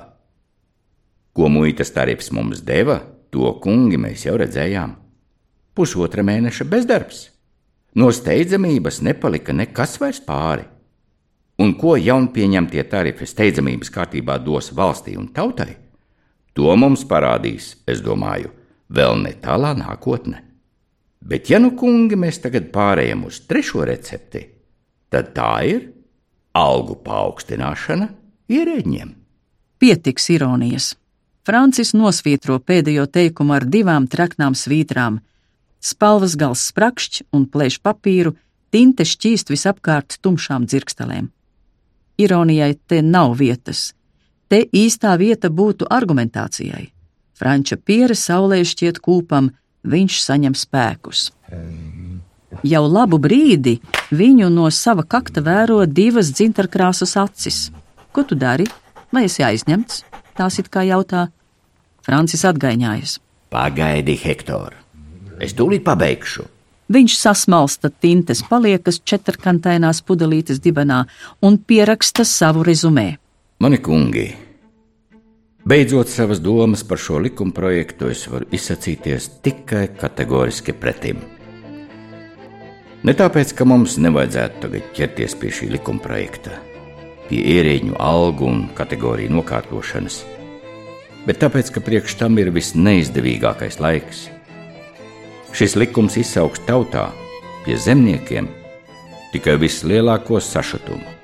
Ko 1.33 1.49
muitas 1.49 1.91
tarifs 1.91 2.31
mums 2.31 2.61
deva, 2.61 3.01
to 3.31 3.59
kungi 3.59 3.97
mēs 3.97 4.25
jau 4.25 4.37
redzējām. 4.37 4.95
Pusotra 5.75 6.23
mēneša 6.23 6.69
bezdarbs. 6.69 7.29
No 7.95 8.07
steidzamības 8.11 9.01
nepalika 9.01 9.51
nekas 9.53 9.97
vairs 9.99 10.21
pāri 10.21 10.65
un 11.61 11.73
ko 11.79 11.95
jaunpieņemtie 11.99 12.83
tarifi 12.91 13.27
steidzamības 13.29 13.91
kārtībā 13.93 14.37
dos 14.43 14.71
valstī 14.75 15.15
un 15.19 15.29
tautai, 15.31 15.75
to 16.55 16.75
mums 16.75 17.05
parādīs, 17.07 17.75
es 17.87 18.01
domāju, 18.03 18.51
vēl 18.89 19.21
ne 19.23 19.33
tālā 19.41 19.73
nākotnē. 19.77 20.41
Bet, 21.25 21.49
ja 21.49 21.59
nu, 21.59 21.71
kungi, 21.77 22.17
mēs 22.19 22.37
tagad 22.43 22.69
pārējām 22.73 23.25
uz 23.25 23.41
trešo 23.49 23.85
recepti, 23.87 24.43
tad 25.09 25.33
tā 25.33 25.53
ir 25.65 25.87
algu 26.55 26.99
paaugstināšana 27.05 28.09
ierēģiem. 28.51 29.15
Pietiks 29.81 30.29
ironijas. 30.35 30.93
Francis 31.45 31.93
nosvītro 31.93 32.59
pēdējo 32.61 33.05
teikumu 33.11 33.57
ar 33.57 33.65
divām 33.69 34.07
traknām 34.09 34.55
svītrām. 34.57 35.19
Spalvas 35.81 36.33
gals 36.37 36.63
sprakšķi 36.71 37.27
un 37.37 37.45
plēš 37.49 37.81
papīru, 37.85 38.33
tinte 38.73 39.05
šķīst 39.05 39.51
visapkārt 39.53 40.17
tumšām 40.25 40.65
dzirkstelēm. 40.65 41.29
Ironijai 42.17 42.73
te 42.87 43.01
nav 43.01 43.35
vietas. 43.37 43.91
Te 44.47 44.63
īstā 44.65 45.17
vieta 45.19 45.49
būtu 45.49 45.89
argumentācijai. 45.89 46.94
Franča 47.35 47.77
piere 47.77 48.15
saulē 48.15 48.61
šķiet 48.63 49.01
kūpam, 49.03 49.51
viņš 49.83 50.19
saņem 50.23 50.55
spēkus. 50.55 51.29
Jau 52.63 52.83
labu 52.87 53.19
brīdi 53.19 53.75
viņu 54.15 54.47
no 54.53 54.69
sava 54.71 55.03
kakta 55.03 55.43
vēro 55.43 55.83
divas 55.85 56.31
dzintarkrāsas 56.31 57.17
acis. 57.19 57.69
Ko 58.15 58.23
tu 58.23 58.37
dari? 58.39 58.65
Vai 59.11 59.25
esi 59.27 59.43
aizņemts? 59.43 60.03
Tās 60.35 60.59
it 60.59 60.71
kā 60.71 60.85
jautā. 60.87 61.27
Francis 62.05 62.45
atgaiņājas. 62.47 63.19
Pagaidi, 63.51 64.15
Hektor, 64.19 64.75
es 65.39 65.55
tūlīt 65.55 65.83
pabeigšu. 65.85 66.47
Viņš 66.91 67.15
sasmalsta 67.17 67.89
tintes 67.89 68.43
paliekas 68.45 68.99
četrkantainās 69.01 70.03
pudelītes 70.05 70.59
dibenā 70.61 71.05
un 71.41 71.57
pieraksta 71.57 72.25
savu 72.27 72.65
rezumē. 72.67 73.15
Mani 73.63 73.79
kungi, 73.81 74.27
beidzot 75.65 76.11
savas 76.11 76.41
domas 76.41 76.83
par 76.87 77.01
šo 77.01 77.19
likuma 77.23 77.53
projektu, 77.53 78.09
es 78.13 78.25
varu 78.31 78.49
izsacīties 78.53 79.29
tikai 79.45 79.87
kategoriski 79.99 80.73
pretim. 80.73 81.23
Ne 83.05 83.13
tāpēc, 83.13 83.53
ka 83.57 83.67
mums 83.69 83.97
nevajadzētu 84.01 84.61
tagad 84.65 84.93
ķerties 84.97 85.35
pie 85.41 85.51
šī 85.53 85.71
likuma 85.75 86.01
projekta, 86.01 86.59
pie 87.29 87.41
ierēģu 87.57 87.97
algu 88.01 88.49
un 88.49 88.63
kategoriju 88.77 89.33
nokārtošanas, 89.37 90.21
bet 91.25 91.41
tāpēc, 91.43 91.73
ka 91.73 91.85
priekš 91.85 92.17
tam 92.21 92.39
ir 92.41 92.53
visneizdevīgākais 92.55 93.81
laiks 93.81 94.29
Šis 95.55 95.77
likums 95.79 96.17
izsauks 96.19 96.59
tautā 96.67 97.05
pie 97.63 97.77
zemniekiem 97.79 98.49
tikai 99.31 99.53
vislielāko 99.61 100.41
sašutumu. 100.43 101.14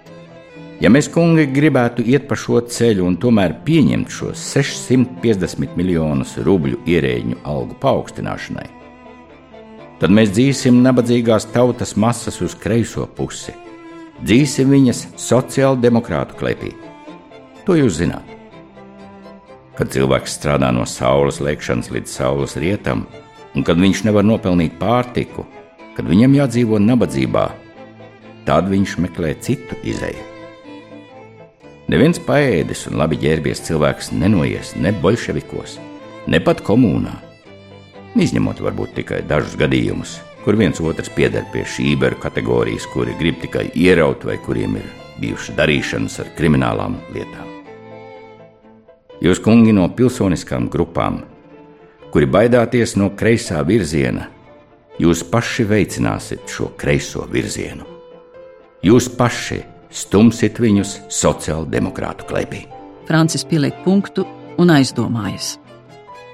Ja 0.82 0.90
mēs, 0.90 1.06
kungi, 1.14 1.44
gribētu 1.46 2.02
iet 2.10 2.24
pa 2.26 2.34
šo 2.34 2.58
ceļu 2.66 3.04
un 3.06 3.16
tomēr 3.22 3.54
pieņemt 3.68 4.10
šos 4.10 4.42
650 4.56 5.76
miljonus 5.78 6.40
rubļu 6.42 6.80
ierēģu 6.90 7.38
algu 7.46 7.78
paaugstināšanai, 7.84 8.66
tad 10.02 10.16
mēs 10.18 10.32
dzīsim 10.34 10.80
nabadzīgās 10.82 11.46
tautas 11.54 11.94
masas 11.94 12.42
uz 12.42 12.56
kreiso 12.58 13.06
pusi, 13.06 13.54
dzīsim 14.26 14.74
viņas 14.74 15.04
sociāldemokrātu 15.22 16.40
klepī. 16.42 16.74
To 17.68 17.78
jūs 17.78 18.00
zināt. 18.02 18.26
Kad 19.78 19.94
cilvēks 19.94 20.40
strādā 20.40 20.74
no 20.74 20.88
saules 20.90 21.38
lēkšanas 21.46 21.94
līdz 21.94 22.18
saules 22.18 22.58
rietam, 22.58 23.06
un 23.54 23.62
kad 23.62 23.78
viņš 23.78 24.02
nevar 24.10 24.26
nopelnīt 24.26 24.82
pārtiku, 24.82 25.46
kad 25.94 26.10
viņam 26.10 26.42
jādzīvo 26.42 26.82
nabadzībā, 26.82 27.48
tad 28.50 28.74
viņš 28.74 28.98
meklē 29.06 29.38
citu 29.46 29.78
izēju. 29.86 30.31
Neviens 31.92 32.22
paēdis 32.24 32.86
un 32.88 33.02
labi 33.02 33.18
ģērbies 33.20 33.66
cilvēks 33.66 34.14
nenoies 34.16 34.70
ne 34.80 34.94
bolševikos, 35.04 35.74
ne 36.32 36.40
pat 36.40 36.62
komunā, 36.64 37.18
izņemot 38.16 38.62
varbūt 38.64 38.94
tikai 39.02 39.18
dažus 39.28 39.58
gadījumus, 39.60 40.14
kur 40.46 40.56
viens 40.56 40.80
otrs 40.80 41.12
pieder 41.12 41.44
pie 41.52 41.66
šīberu 41.68 42.16
kategorijas, 42.24 42.86
kuri 42.94 43.18
grib 43.20 43.42
tikai 43.42 43.66
ieraut 43.76 44.24
vai 44.24 44.38
kuriem 44.40 44.78
ir 44.80 44.88
bijušas 45.20 45.58
darīšanas 45.58 46.16
ar 46.24 46.30
kriminālām 46.38 46.96
lietām. 47.12 47.50
Jūs, 49.20 49.44
kungi, 49.44 49.76
no 49.76 49.90
pilsoniskām 49.92 50.70
grupām, 50.72 51.20
kuri 52.16 52.32
baidāties 52.38 52.96
no 52.96 53.12
kreisā 53.20 53.60
virziena, 53.68 54.30
jūs 54.96 55.26
paši 55.28 55.68
veicināsiet 55.68 56.48
šo 56.48 56.72
kreiso 56.80 57.28
virzienu. 57.28 57.84
Jūs 58.82 59.12
paši 59.20 59.60
stumsit 59.92 60.62
viņus 60.62 61.00
sociāldemokrātu 61.12 62.30
klēpī. 62.30 62.66
Francis 63.10 63.44
pieliek 63.48 63.76
punktu 63.86 64.26
un 64.62 64.72
aizdomājas 64.74 65.58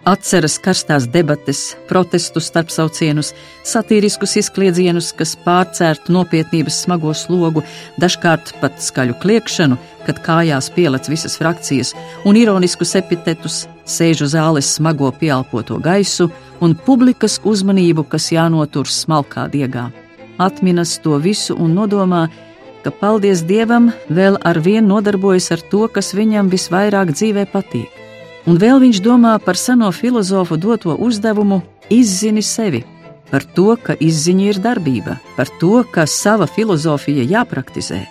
atceras 0.08 0.56
karstās 0.64 1.06
debates, 1.12 1.76
protestus, 1.90 2.48
starpsaucienus, 2.48 3.34
satīriskus 3.68 4.38
izkliedzienus, 4.40 5.12
kas 5.18 5.36
pārcērtu 5.44 6.14
nopietnības 6.16 6.80
smago 6.86 7.12
slogu, 7.18 7.64
dažkārt 8.00 8.54
pat 8.62 8.80
skaļu 8.84 9.18
kliekšanu, 9.24 9.78
kad 10.08 10.22
kājās 10.24 10.72
pielec 10.76 11.10
visas 11.12 11.36
frakcijas, 11.40 11.92
un 12.26 12.40
ironiskus 12.40 12.96
epitetus, 13.00 13.66
sēžu 13.88 14.30
zāles 14.32 14.70
smago 14.78 15.12
pieelpoto 15.12 15.80
gaisu 15.84 16.30
un 16.64 16.76
publikas 16.88 17.40
uzmanību, 17.44 18.08
kas 18.08 18.32
jānotur 18.32 18.88
smalkā 18.88 19.50
diegā. 19.52 19.90
Atminas 20.40 21.00
to 21.04 21.18
visu 21.20 21.56
un 21.58 21.74
nodomā, 21.76 22.28
ka, 22.30 22.47
paldies 22.91 23.44
Dievam, 23.48 23.91
vēl 24.10 24.39
ar 24.44 24.60
vienu 24.60 24.96
nodarbojas 24.96 25.51
ar 25.56 25.63
to, 25.72 25.86
kas 25.91 26.13
viņam 26.17 26.51
visvairāk 26.53 27.13
dzīvē 27.13 27.48
patīk 27.53 27.98
Un 28.48 28.56
vēl 28.56 28.79
viņš 28.79 29.01
domā 29.03 29.34
par 29.44 29.60
seno 29.60 29.89
filozofu 29.91 30.56
doto 30.56 30.94
uzdevumu 31.03 31.60
izzini 31.91 32.39
sevi, 32.39 32.79
par 33.27 33.44
to, 33.44 33.74
ka 33.75 33.98
izziņa 34.00 34.46
ir 34.48 34.60
darbība, 34.63 35.17
par 35.36 35.51
to, 35.60 35.82
ka 35.91 36.06
sava 36.08 36.48
filozofija 36.48 37.25
jāpraktizē. 37.27 38.06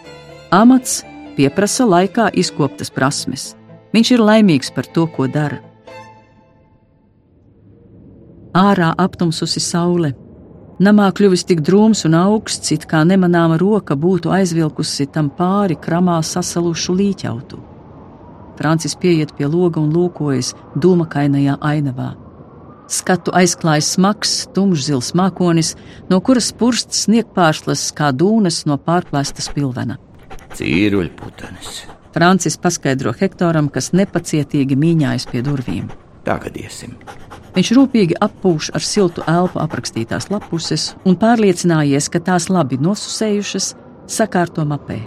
Amats 0.53 0.99
pieprasa 1.39 1.89
laikā 1.89 2.29
izkoptas 2.37 2.93
prasmes. 2.93 3.55
Viņš 3.97 4.13
ir 4.13 4.25
laimīgs 4.29 4.69
par 4.77 4.85
to, 4.93 5.07
ko 5.09 5.25
dara. 5.25 5.63
Ārā 8.53 8.93
aptumsusi 8.93 9.61
saule. 9.61 10.13
Namā 10.77 11.07
kļuvis 11.17 11.47
tik 11.49 11.63
drūms 11.65 12.05
un 12.05 12.15
augsts, 12.19 12.69
it 12.75 12.83
kā 12.91 13.01
nemanāma 13.09 13.57
roka 13.57 13.95
būtu 13.97 14.29
aizvilkusi 14.37 15.07
tam 15.09 15.31
pāri 15.33 15.79
kramā 15.81 16.19
sasalušu 16.21 16.93
līķautu. 16.99 17.61
Francis 18.59 18.97
pieiet 19.01 19.33
pie 19.39 19.49
loga 19.49 19.81
un 19.81 19.89
lūkojas 19.95 20.53
dūmakainajā 20.77 21.57
ainavā. 21.65 22.11
Skatu 22.93 23.33
aizklājas 23.35 23.89
smags, 23.97 24.35
tumšzils 24.55 25.15
mākonis, 25.17 25.73
no 26.13 26.21
kuras 26.21 26.53
pursts 26.53 27.07
sniegpārslas 27.07 27.89
kā 27.97 28.13
dūnas 28.13 28.67
no 28.69 28.77
pārplēstas 28.77 29.49
pilvena. 29.57 29.97
Cīruļputenis. 30.57 31.87
Francis 32.13 32.61
paskaidro 32.61 33.17
Hektoram, 33.17 33.73
kas 33.73 33.95
nepacietīgi 33.97 34.77
mīņājas 34.77 35.27
pie 35.33 35.43
durvīm. 35.45 35.89
Tagad 36.29 36.57
iesim. 36.61 36.95
Viņš 37.57 37.71
rūpīgi 37.73 38.19
appūš 38.21 38.69
ar 38.77 38.85
siltu 38.85 39.23
elpu 39.25 39.63
aprakstītās 39.63 40.29
lapuses 40.29 40.91
un 41.09 41.17
pārliecinājies, 41.17 42.11
ka 42.13 42.21
tās 42.21 42.51
labi 42.53 42.77
nosusējušas, 42.77 43.71
sakārto 44.13 44.67
mapē. 44.69 44.99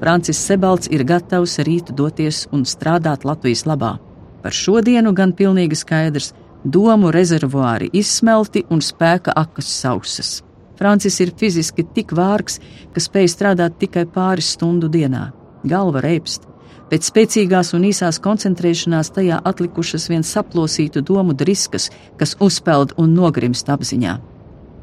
Francis 0.00 0.40
Sebalds 0.40 0.88
ir 0.88 1.04
gatavs 1.04 1.58
rītu 1.64 1.92
doties 1.96 2.46
un 2.56 2.64
strādāt 2.64 3.26
Latvijas 3.28 3.66
labā. 3.68 3.98
Par 4.42 4.56
šodienu 4.56 5.12
gan 5.12 5.36
pilnīgi 5.36 5.76
skaidrs- 5.76 6.32
domu 6.76 7.12
rezervuāri 7.12 7.90
izsmelti 7.92 8.64
un 8.70 8.80
spēka 8.80 9.32
akas 9.36 9.68
sausas. 9.68 10.42
Francis 10.76 11.20
ir 11.20 11.30
fiziski 11.36 11.84
tik 11.94 12.16
vārgs, 12.16 12.58
ka 12.94 13.00
spēj 13.00 13.28
strādāt 13.28 13.78
tikai 13.78 14.06
pāris 14.06 14.56
stundu 14.56 14.88
dienā. 14.88 15.32
Galva 15.66 16.00
reipst. 16.00 16.53
Pēc 16.90 17.08
spēcīgās 17.08 17.72
un 17.76 17.86
īsās 17.88 18.20
koncentrēšanās 18.24 19.10
tajā 19.16 19.38
atlikušas 19.48 20.08
vien 20.12 20.26
saplosītu 20.26 21.00
domu 21.00 21.32
driskas, 21.32 21.88
kas 22.20 22.36
uzpeld 22.44 22.92
un 23.00 23.14
nogrimst 23.16 23.70
apziņā. 23.72 24.18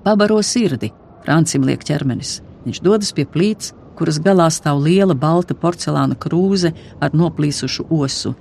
Pabaro 0.03 0.41
sirdi, 0.41 0.89
Francim 1.21 1.67
liek 1.67 1.83
ķermenis. 1.85 2.39
Viņš 2.65 2.81
dodas 2.81 3.13
pie 3.13 3.27
plīts, 3.29 3.75
kuras 3.97 4.17
galā 4.23 4.47
stāv 4.49 4.81
liela 4.81 5.13
balta 5.13 5.53
porcelāna 5.53 6.17
krūze 6.17 6.73
ar 6.99 7.13
noplīsušu 7.13 7.85
osu. 7.93 8.33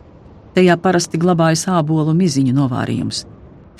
Tajā 0.57 0.77
parasti 0.81 1.21
glabājas 1.21 1.67
ābolu 1.69 2.17
miziņu 2.17 2.57
novārījums. 2.57 3.27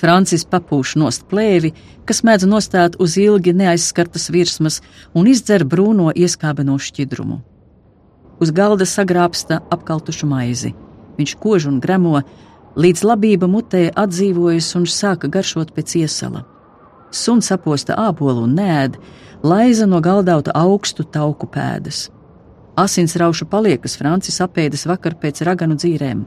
Francis 0.01 0.45
papūš 0.49 0.95
nost 0.97 1.27
plēvi, 1.29 1.73
kas 2.09 2.23
mēdz 2.25 2.47
nostāt 2.49 2.97
uz 3.01 3.17
ilgi 3.21 3.53
neaizskartas 3.53 4.29
virsmas 4.33 4.79
un 5.13 5.29
izdzer 5.29 5.65
brūno 5.65 6.13
ieskābeno 6.13 6.77
šķidrumu. 6.81 7.41
Uz 8.41 8.49
galda 8.49 8.87
sagrābsta 8.89 9.59
apkaltušu 9.69 10.25
maizi. 10.25 10.71
Viņš 11.19 11.33
kož 11.37 11.67
un 11.69 11.77
gremo, 11.83 12.23
līdz 12.73 13.03
labība 13.05 13.45
mutē 13.45 13.89
atdzīvojas 13.93 14.71
un 14.79 14.87
sāka 14.89 15.29
garšot 15.29 15.73
pēc 15.75 15.93
iesala. 15.99 16.41
Suns 17.11 17.51
aposta 17.53 17.97
ābolu 18.01 18.47
un 18.47 18.55
nēd, 18.57 18.95
laiza 19.43 19.85
no 19.85 19.99
galdauta 20.01 20.55
augstu 20.57 21.05
tauku 21.05 21.45
pēdas. 21.53 22.07
Asins 22.81 23.13
raušu 23.19 23.45
paliekas 23.51 23.97
Francis 23.99 24.39
apēdas 24.41 24.87
vakar 24.89 25.17
pēc 25.21 25.43
raganu 25.45 25.77
dzīrēm. 25.77 26.23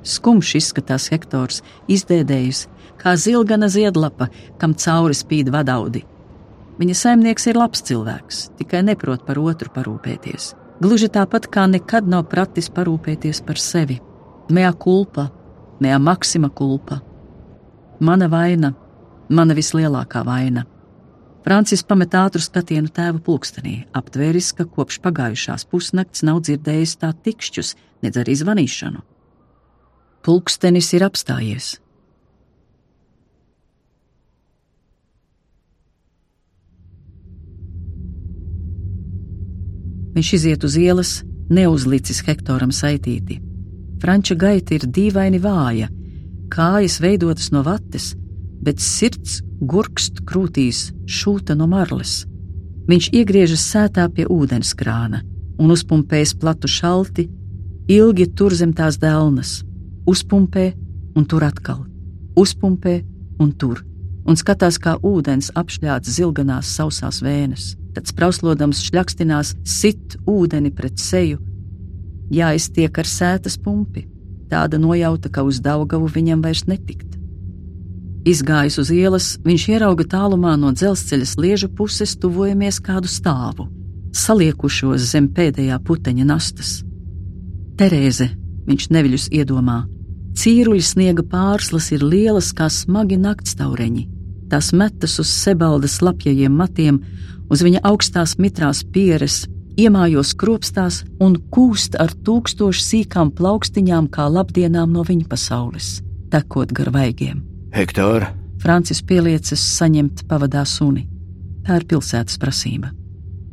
Skumjš 0.00 0.54
izskatās 0.62 1.10
Hektors, 1.12 1.60
izdēdējis, 1.92 2.62
kā 3.02 3.16
zilgana 3.20 3.68
ziedlapa, 3.68 4.30
kam 4.56 4.72
cauri 4.72 5.18
spīd 5.18 5.52
vadaudi. 5.52 6.06
Viņa 6.80 6.96
saimnieks 6.96 7.50
ir 7.50 7.60
labs 7.60 7.84
cilvēks, 7.84 8.46
tikai 8.56 8.80
neprot 8.86 9.26
par 9.28 9.42
otru 9.42 9.68
parūpēties. 9.74 10.54
Gluži 10.80 11.10
tāpat 11.12 11.50
kā 11.52 11.66
nekad 11.68 12.06
nav 12.08 12.24
pratis 12.32 12.70
parūpēties 12.72 13.42
par 13.44 13.58
sevi. 13.60 13.98
Mea 14.48 14.72
culpa, 14.72 15.26
mea 15.80 15.98
maxima 16.00 16.48
culpa. 16.48 17.02
Mana 18.00 18.30
vaina, 18.32 18.72
mana 19.28 19.54
vislielākā 19.54 20.24
vaina. 20.24 20.64
Francis 21.44 21.84
pamet 21.84 22.16
ātru 22.16 22.40
skatienu 22.44 22.88
tēva 22.92 23.20
pulkstenī, 23.24 23.74
aptvēris, 23.96 24.50
ka 24.56 24.64
kopš 24.68 25.00
pagājušās 25.04 25.66
pusnakts 25.68 26.24
nav 26.24 26.42
dzirdējis 26.44 26.96
tā 27.00 27.12
tikšķus, 27.12 27.74
nedz 28.04 28.20
arī 28.20 28.36
zvanīšanu. 28.40 29.04
Pulkstenis 30.24 30.92
ir 30.96 31.04
apstājies. 31.04 31.79
Viņš 40.14 40.32
iziet 40.38 40.64
uz 40.66 40.76
ielas, 40.80 41.12
neuzlicis 41.50 42.22
Hektoram 42.26 42.72
saitīti. 42.74 43.40
Franča 44.00 44.34
gaita 44.34 44.74
ir 44.74 44.86
dīvaini 44.88 45.40
vāja, 45.42 45.90
kājas 46.50 46.98
veidotas 47.02 47.50
no 47.54 47.62
vates, 47.66 48.14
bet 48.64 48.80
sirds 48.80 49.40
gurkst 49.60 50.22
krūtīs 50.28 50.88
šūta 51.06 51.56
no 51.56 51.68
marles. 51.70 52.24
Viņš 52.90 53.10
iegriežas 53.14 53.64
sētā 53.72 54.06
pie 54.14 54.26
ūdenskrāna 54.26 55.22
un 55.60 55.74
uzpumpējas 55.74 56.32
platu 56.40 56.68
šalti, 56.70 57.26
ilgi 57.92 58.26
tur 58.34 58.54
zem 58.56 58.72
tās 58.76 58.96
dēlnas, 59.00 59.60
uzpumpē 60.08 60.70
un 61.16 61.26
tur 61.28 61.44
atkal, 61.44 61.84
uzpumpē 62.40 62.96
un 63.42 63.52
tur, 63.52 63.84
un 64.24 64.38
skatās, 64.38 64.78
kā 64.80 64.96
ūdens 65.04 65.52
apšļāts 65.60 66.16
zilganās 66.16 66.72
sausās 66.76 67.20
vēnes, 67.24 67.74
tad 68.00 68.08
sprauslodams 68.08 68.80
šļakstinās 68.86 69.54
sit 69.68 70.16
ūdeni 70.28 70.72
pret 70.72 70.96
seju, 70.96 71.36
jāiztiek 72.32 72.96
ar 72.96 73.08
sētas 73.08 73.58
pumpi, 73.60 74.06
tāda 74.48 74.80
nojauta, 74.80 75.28
ka 75.28 75.44
uz 75.44 75.60
Daugavu 75.60 76.08
viņam 76.08 76.40
vairs 76.40 76.64
netikt. 76.64 77.18
Izgājis 78.24 78.78
uz 78.80 78.90
ielas, 78.92 79.26
viņš 79.44 79.66
ierauga 79.74 80.06
tālumā 80.16 80.54
no 80.60 80.72
dzelzceļa 80.72 81.28
sliežu 81.28 81.68
puses 81.76 82.16
tuvojamies 82.20 82.80
kādu 82.84 83.08
stāvu, 83.08 83.68
saliekušos 84.16 85.04
zem 85.12 85.28
pēdējā 85.36 85.76
puteņa 85.84 86.28
nastas. 86.28 86.78
Terēze, 87.80 88.30
viņš 88.68 88.88
neviļus 88.96 89.28
iedomā, 89.36 89.82
cīruļu 90.40 90.84
sniega 90.84 91.24
pārslas 91.28 91.90
ir 91.96 92.04
lielas 92.04 92.52
kā 92.56 92.68
smagi 92.72 93.20
naktstaureņi. 93.20 94.06
Tās 94.52 94.72
metas 94.72 95.18
uz 95.22 95.28
sebaldas 95.32 96.00
lapjajiem 96.02 96.56
matiem, 96.56 97.04
uz 97.50 97.64
viņa 97.66 97.82
augstās 97.90 98.36
mitrās 98.38 98.82
pieres, 98.94 99.44
iemājos 99.80 100.32
kropstās 100.38 101.02
un 101.20 101.36
kūst 101.52 101.98
ar 102.00 102.14
tūkstošu 102.26 102.84
sīkām 102.84 103.32
plaukstiņām 103.36 104.10
kā 104.14 104.28
labdienām 104.30 104.92
no 104.94 105.04
viņa 105.06 105.28
pasaules, 105.30 106.00
tekot 106.30 106.72
gar 106.76 106.92
vaigiem. 106.94 107.42
Hektor! 107.74 108.28
Francis 108.60 109.00
pieliecas 109.02 109.60
saņemt 109.78 110.26
pavadā 110.28 110.66
suni. 110.68 111.06
Tā 111.64 111.78
ir 111.80 111.86
pilsētas 111.88 112.36
prasība. 112.40 112.90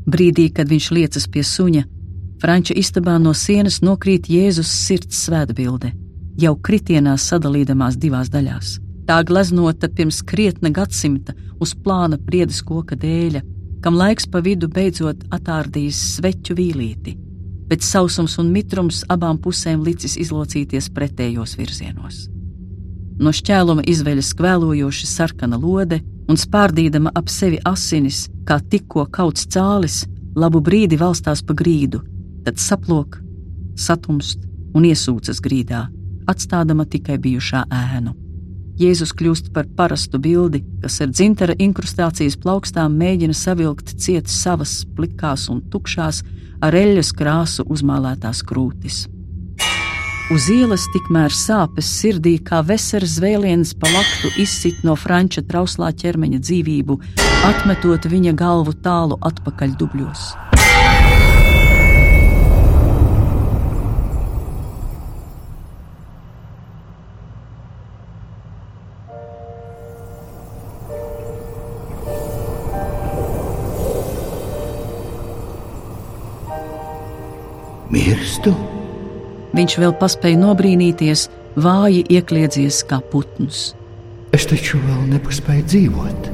Brīdī, 0.08 0.50
kad 0.56 0.68
viņš 0.72 0.88
liecas 0.96 1.28
pie 1.32 1.44
suņa, 1.48 1.84
Franča 2.42 2.76
istabā 2.78 3.16
no 3.18 3.32
sienas 3.34 3.80
nokrīt 3.82 4.28
Jēzus 4.30 4.70
sirds 4.70 5.24
svētbilde, 5.26 5.90
jau 6.38 6.54
kritienā 6.68 7.16
sadalīdamās 7.18 7.98
divās 7.98 8.30
daļās. 8.30 8.76
Tā 9.08 9.22
gleznota 9.26 9.90
pirms 9.90 10.20
krietna 10.28 10.70
gadsimta 10.70 11.34
uz 11.64 11.74
plāna 11.74 12.20
priedes 12.22 12.60
koka 12.62 12.98
dēļa, 13.00 13.42
kam 13.82 13.98
laiks 13.98 14.28
pa 14.30 14.42
vidu 14.44 14.70
beidzot 14.72 15.24
atārdījis 15.34 16.00
sveķu 16.16 16.56
vīlīti, 16.58 17.14
bet 17.70 17.84
sausums 17.84 18.38
un 18.42 18.52
mitrums 18.54 19.04
abām 19.12 19.40
pusēm 19.44 19.84
licis 19.86 20.18
izlocīties 20.18 20.90
pretējos 20.96 21.58
virzienos. 21.60 22.26
No 23.18 23.34
šķēluma 23.34 23.86
izveļas 23.90 24.34
skvēlojoša 24.34 25.08
sarkana 25.10 25.58
lode 25.58 26.02
un 26.30 26.38
spārdīdama 26.38 27.14
ap 27.16 27.32
sevi 27.34 27.58
asinis, 27.66 28.28
kā 28.46 28.60
tikko 28.62 29.08
kauts 29.12 29.48
cālis, 29.54 30.04
labu 30.36 30.62
brīdi 30.62 31.00
valstās 31.00 31.42
pa 31.44 31.56
grīdu, 31.58 32.04
tad 32.46 32.62
saplok, 32.62 33.18
satumst 33.76 34.46
un 34.76 34.86
iesūcas 34.86 35.42
grīdā, 35.44 35.88
atstādama 36.30 36.86
tikai 36.86 37.18
bijušā 37.24 37.66
ēnu. 37.74 38.27
Jēzus 38.78 39.10
kļūst 39.18 39.48
par 39.56 39.66
parastu 39.78 40.20
bildi, 40.22 40.62
kas 40.84 41.00
ar 41.02 41.10
dzintara 41.10 41.56
inkrustācijas 41.58 42.36
plaukstām 42.38 42.94
mēģina 43.00 43.34
savilkt 43.34 43.96
ciet 43.98 44.30
savas 44.30 44.84
plikās 44.94 45.48
un 45.50 45.64
tukšās, 45.74 46.22
ar 46.62 46.78
eļļas 46.78 47.10
krāsu 47.18 47.66
uzmālētās 47.74 48.44
krūtis. 48.46 49.08
Uz 50.30 50.50
ielas 50.54 50.84
tikmēr 50.94 51.34
sāpes 51.34 51.90
sirdī 52.02 52.36
kā 52.44 52.60
vesels 52.68 53.16
zvēliens 53.18 53.72
pa 53.80 53.90
laktu 53.94 54.34
izsit 54.44 54.84
no 54.86 54.94
franča 55.00 55.42
trauslā 55.48 55.90
ķermeņa 55.98 56.42
dzīvību, 56.44 57.00
atmetot 57.48 58.06
viņa 58.12 58.36
galvu 58.38 58.76
tālu 58.84 59.18
atpakaļ 59.32 59.74
dubļos. 59.80 60.28
Viņš 79.58 79.78
vēl 79.82 79.94
paspēja 79.98 80.38
nobrīnīties, 80.38 81.28
vāji 81.58 82.04
iekliedzies 82.14 82.84
kā 82.86 83.00
putns. 83.12 83.72
Es 84.36 84.46
taču 84.46 84.78
vēl 84.84 85.08
nepaspēju 85.16 85.64
dzīvot. 85.72 86.28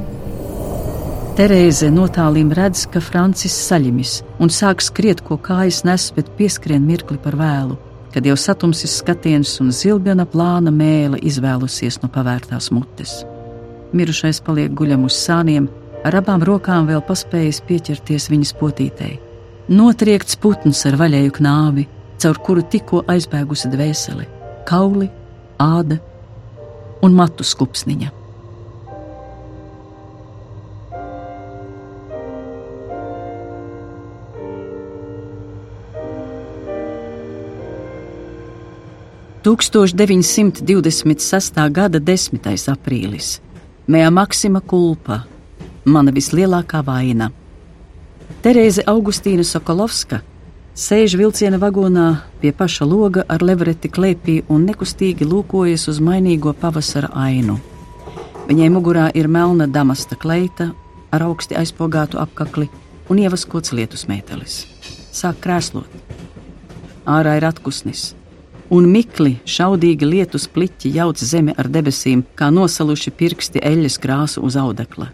Terēze 1.38 1.88
no 1.90 2.10
tāliem 2.12 2.52
redz, 2.54 2.84
ka 2.92 3.00
Francis 3.02 3.56
saļimis 3.70 4.18
un 4.44 4.52
sāk 4.54 4.84
skriet, 4.84 5.24
ko 5.26 5.40
kājas 5.42 5.82
nes, 5.88 6.10
bet 6.14 6.34
pieskrien 6.38 6.84
mirkli 6.86 7.18
par 7.22 7.38
vēlu, 7.40 7.80
kad 8.14 8.28
jau 8.28 8.36
satumsis 8.38 9.00
skatiens 9.00 9.56
un 9.64 9.72
zilgana 9.74 10.28
plāna 10.30 10.74
mēle 10.76 11.22
izvēlusies 11.24 12.02
no 12.04 12.12
pavērtās 12.14 12.70
mutes. 12.76 13.24
Mirušais 13.96 14.44
paliek 14.46 14.76
guļam 14.76 15.08
uz 15.08 15.16
sāniem, 15.18 15.72
ar 16.04 16.20
abām 16.20 16.44
rokām 16.44 16.92
vēl 16.92 17.02
paspējis 17.08 17.64
pieķerties 17.70 18.30
viņas 18.34 18.54
potītei. 18.60 19.16
Notriekts 19.72 20.38
putns 20.38 20.84
ar 20.90 21.00
vaļēju 21.00 21.34
knābi, 21.40 21.88
caur 22.24 22.40
kuru 22.40 22.64
tikko 22.64 23.02
aizbēgusi 23.12 23.68
dvēsele, 23.74 24.26
kauli, 24.70 25.10
āda 25.60 26.00
un 27.04 27.16
matu 27.18 27.44
skupsniņa. 27.44 28.12
Tūkstoš 39.44 39.92
926. 40.00 41.58
gada 41.76 42.00
10. 42.00 42.46
aprīlis. 42.72 43.42
Mēja 43.92 44.12
Maksima 44.16 44.62
Kulpa, 44.64 45.26
mana 45.84 46.14
vislielākā 46.16 46.80
vaina. 46.88 47.28
Terēze 48.40 48.86
Augustīna 48.88 49.44
Sokolovska 49.44 50.22
Sēž 50.74 51.14
vilciena 51.20 51.60
vagonā 51.62 52.24
pie 52.42 52.50
paša 52.50 52.86
loga 52.90 53.22
ar 53.30 53.44
levreti 53.46 53.92
klēpī 53.94 54.40
un 54.50 54.64
nekustīgi 54.66 55.28
lūkojas 55.30 55.84
uz 55.92 56.00
mainīgo 56.02 56.50
pavasara 56.58 57.12
ainu. 57.14 57.60
Viņai 58.48 58.70
mugurā 58.74 59.04
ir 59.14 59.30
melna 59.30 59.68
damasta 59.70 60.18
kleita 60.18 60.72
ar 61.14 61.26
augsti 61.28 61.54
aizpogātu 61.60 62.18
apakli 62.18 62.72
un 63.06 63.22
ievaskots 63.22 63.70
lietus 63.78 64.08
mētelis. 64.10 64.64
Sāk 65.14 65.44
krēslot. 65.46 65.94
Ārā 67.06 67.38
ir 67.38 67.46
atkusnis, 67.52 68.16
un 68.74 68.90
mikli 68.90 69.36
šaudīgi 69.46 70.10
lietus 70.10 70.50
pliķi 70.50 70.96
jauc 70.98 71.22
zemi 71.22 71.54
ar 71.54 71.70
debesīm, 71.70 72.26
kā 72.34 72.50
nosaluši 72.50 73.14
pirksti 73.14 73.62
eļļas 73.62 74.02
krāsu 74.02 74.42
uz 74.42 74.58
audekla. 74.58 75.12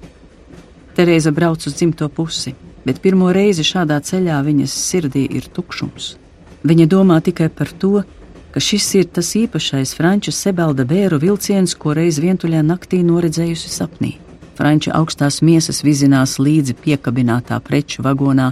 Terēza 0.96 1.36
brauc 1.36 1.68
uz 1.68 1.76
dzimto 1.76 2.08
pusi 2.08 2.56
bet 2.86 3.02
pirmo 3.04 3.34
reizi 3.36 3.66
šādā 3.68 4.00
ceļā 4.04 4.40
viņas 4.46 4.78
sirdī 4.86 5.26
ir 5.40 5.50
tukšums. 5.54 6.16
Viņa 6.64 6.88
domā 6.92 7.20
tikai 7.24 7.50
par 7.50 7.72
to, 7.72 8.04
ka 8.52 8.60
šis 8.60 8.88
ir 9.00 9.12
tas 9.14 9.30
īpašais 9.38 9.94
franču 9.96 10.34
sebelda 10.36 10.86
bēru 10.86 11.20
vilciens, 11.22 11.76
ko 11.76 11.94
reiz 11.96 12.20
vientuļā 12.20 12.64
naktī 12.66 13.04
noredzējusi 13.06 13.72
sapnī. 13.72 14.18
Franču 14.60 14.92
augstās 14.92 15.40
miesas 15.40 15.80
vizinās 15.88 16.36
līdzi 16.36 16.76
piekabinātā 16.84 17.62
preču 17.64 18.04
vagonā, 18.04 18.50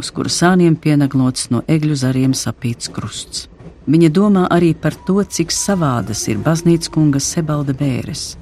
uz 0.00 0.08
kura 0.14 0.32
sāniem 0.32 0.76
pienaglots 0.76 1.50
no 1.52 1.60
egļu 1.68 1.98
zariem 2.00 2.32
sapīts 2.32 2.88
krusts. 2.88 3.48
Viņa 3.90 4.08
domā 4.16 4.46
arī 4.54 4.70
par 4.72 4.96
to, 5.06 5.18
cik 5.20 5.52
savādas 5.52 6.26
ir 6.32 6.40
baznīcas 6.40 6.92
kunga 6.94 7.20
sebalda 7.20 7.74
bēres. 7.76 8.38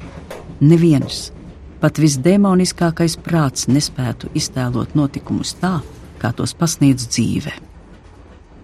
Neviens, 0.60 1.32
Pat 1.78 1.98
visdemoniskākais 2.02 3.14
prāts 3.22 3.68
nespētu 3.70 4.32
iztēlot 4.34 4.96
notikumus 4.98 5.52
tā, 5.60 5.76
kā 6.18 6.32
tos 6.34 6.54
pasniedz 6.58 7.06
dzīve. 7.06 7.52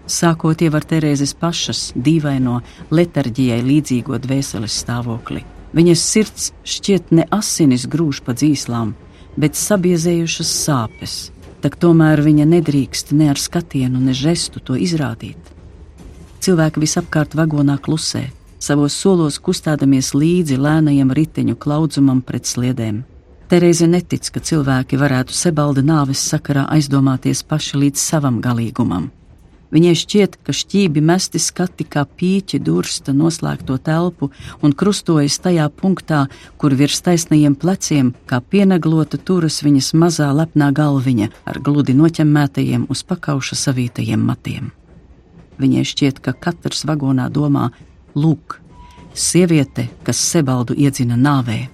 Sākot 0.05 0.59
jau 0.61 0.73
ar 0.75 0.83
Terēzes 0.85 1.31
pašas 1.39 1.87
dīvaino 1.95 2.59
letarģijai 2.91 3.61
līdzīgo 3.65 4.19
dvēseles 4.21 4.75
stāvokli. 4.83 5.45
Viņas 5.75 6.03
sirds 6.11 6.51
šķiet 6.67 7.15
ne 7.15 7.25
asinis 7.33 7.87
grūž 7.87 8.21
pa 8.27 8.35
dzīslām, 8.35 8.93
bet 9.39 9.57
sabiezējušas 9.59 10.51
sāpes, 10.67 11.15
tak 11.63 11.79
tomēr 11.79 12.21
viņa 12.21 12.45
nedrīkst 12.51 13.15
ne 13.15 13.31
ar 13.31 13.39
skatienu, 13.39 13.99
ne 13.99 14.13
žestu 14.13 14.59
to 14.59 14.75
izrādīt. 14.75 15.39
Cilvēki 16.43 16.83
visapkārt 16.83 17.33
vagonā 17.39 17.79
klusē, 17.81 18.27
savos 18.65 18.95
solos 18.97 19.37
kustēdamies 19.45 20.13
līdzi 20.17 20.57
lēnajam 20.61 21.11
riteņu 21.13 21.57
klaudzumam 21.61 22.23
pret 22.25 22.49
sliedēm. 22.49 23.03
Terēze 23.45 23.85
netic, 23.85 24.25
ka 24.33 24.41
cilvēki 24.41 24.97
varētu 24.97 25.35
sebalda 25.37 25.83
nāves 25.85 26.23
sakarā 26.31 26.65
aizdomāties 26.73 27.43
paši 27.45 27.83
līdz 27.83 28.01
savam 28.01 28.41
galīgumam. 28.41 29.11
Viņai 29.75 29.93
šķiet, 29.99 30.37
ka 30.45 30.53
šķībi 30.55 31.01
mesti 31.03 31.41
skati 31.41 31.85
kā 31.89 32.05
pīķi 32.05 32.61
dursta 32.63 33.13
noslēgto 33.13 33.75
telpu 33.83 34.29
un 34.63 34.73
krustojas 34.77 35.35
tajā 35.43 35.65
punktā, 35.81 36.25
kur 36.61 36.73
virs 36.79 37.01
taisnajiem 37.05 37.57
pleciem, 37.59 38.13
kā 38.29 38.39
pieneglota 38.39 39.17
turas 39.17 39.59
viņas 39.65 39.91
mazā 39.99 40.29
lepnā 40.37 40.71
galviņa 40.71 41.31
ar 41.49 41.59
gludi 41.65 41.97
noķemmētajiem 41.97 42.85
uz 42.89 43.03
pakauša 43.09 43.57
savītajiem 43.65 44.23
matiem. 44.29 44.71
Viņai 45.59 45.83
šķiet, 45.91 46.21
ka 46.23 46.33
katrs 46.33 46.85
vagonā 46.87 47.27
domā, 47.33 47.69
Lūk, 48.15 48.61
sieviete, 49.11 49.89
kas 50.07 50.21
Sebaldu 50.23 50.71
iedzina 50.79 51.17
nāvē. 51.19 51.65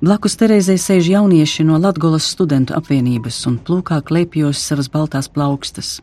Blakus 0.00 0.38
Terēzei 0.40 0.78
sēž 0.80 1.10
jaunieši 1.12 1.66
no 1.68 1.76
Latvijas 1.76 2.30
studentu 2.32 2.72
apvienības 2.78 3.42
un 3.50 3.58
plūkā 3.60 3.98
klēpjos 4.08 4.62
savas 4.70 4.88
baltās 4.88 5.28
plaukstas. 5.28 5.98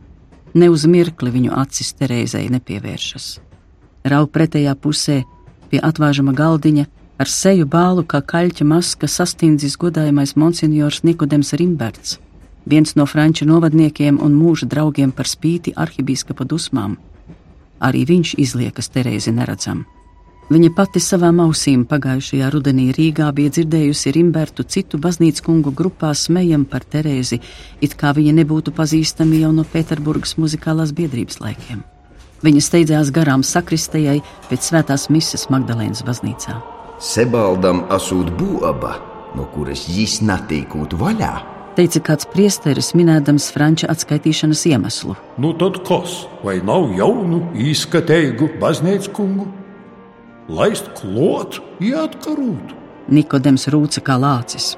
Ne 0.54 0.70
uz 0.70 0.86
mirkli 0.86 1.34
viņu 1.34 1.56
acis 1.58 1.90
Terēzei 1.98 2.52
nepievēršas. 2.54 3.26
Rau 4.14 4.28
pretējā 4.30 4.76
pusē, 4.78 5.24
pie 5.74 5.82
atvāžama 5.82 6.36
galdiņa, 6.38 6.86
ar 7.18 7.32
seju 7.32 7.66
bālu 7.66 8.06
kā 8.06 8.22
kaļķa 8.22 8.70
maska 8.76 9.10
sastindzis 9.10 9.80
godājamais 9.82 10.36
monsinjors 10.38 11.02
Nikodems 11.02 11.56
Rimberts, 11.58 12.20
viens 12.70 12.94
no 12.94 13.10
franču 13.10 13.50
novadniekiem 13.50 14.22
un 14.22 14.38
mūža 14.38 14.70
draugiem 14.70 15.10
par 15.10 15.26
spīti 15.26 15.74
arhibīskapa 15.74 16.46
dusmām 16.46 17.00
arī 17.80 18.06
viņš 18.08 18.36
izliekas 18.42 18.90
Terēzi 18.94 19.34
neredzam. 19.36 19.86
Viņa 20.46 20.70
pati 20.78 21.02
savām 21.02 21.40
ausīm 21.42 21.88
pagājušajā 21.90 22.52
rudenī 22.54 22.92
Rīgā 22.94 23.32
bija 23.34 23.50
dzirdējusi 23.56 24.12
Rimbertu 24.14 24.62
citu 24.70 25.00
baznīcas 25.02 25.42
kungu 25.42 25.74
grupā 25.74 26.12
smējam 26.14 26.68
par 26.70 26.86
Terēzi, 26.86 27.40
it 27.82 27.96
kā 27.98 28.12
viņa 28.14 28.36
nebūtu 28.44 28.76
pazīstama 28.78 29.40
jau 29.42 29.50
no 29.58 29.66
Pēterburgas 29.66 30.36
muzikālās 30.38 30.94
biedrības 30.94 31.42
laikiem. 31.42 31.82
Viņa 32.46 32.62
steidzās 32.62 33.10
garām 33.10 33.42
sakristējai 33.42 34.20
pēc 34.52 34.70
svētās 34.70 35.10
mises 35.10 35.48
Magdalēnas 35.50 36.06
baznīcā. 36.06 36.60
Sebaldam 37.02 37.88
asūt 37.90 38.30
būaba, 38.38 38.94
no 39.34 39.50
kuras 39.56 39.88
jis 39.90 40.20
natīkūt 40.22 40.94
vaļā 41.02 41.55
teica 41.76 42.02
kāds 42.12 42.30
priesteris, 42.32 42.94
minēdams 42.98 43.52
franču 43.56 43.90
atskaitīšanas 43.92 44.66
iemeslu. 44.72 45.18
Nu 45.42 45.54
tad 45.60 45.82
kas, 45.88 46.24
vai 46.44 46.58
nav 46.64 46.90
jaunu, 46.98 47.44
izskatēju 47.72 48.56
baznīcas 48.62 49.14
kungu? 49.16 49.48
laist 50.50 50.90
klot, 51.00 51.60
jāatkarūt. 51.82 52.74
Nikodems 53.10 53.68
rūca 53.74 54.02
kā 54.06 54.18
lācis. 54.22 54.76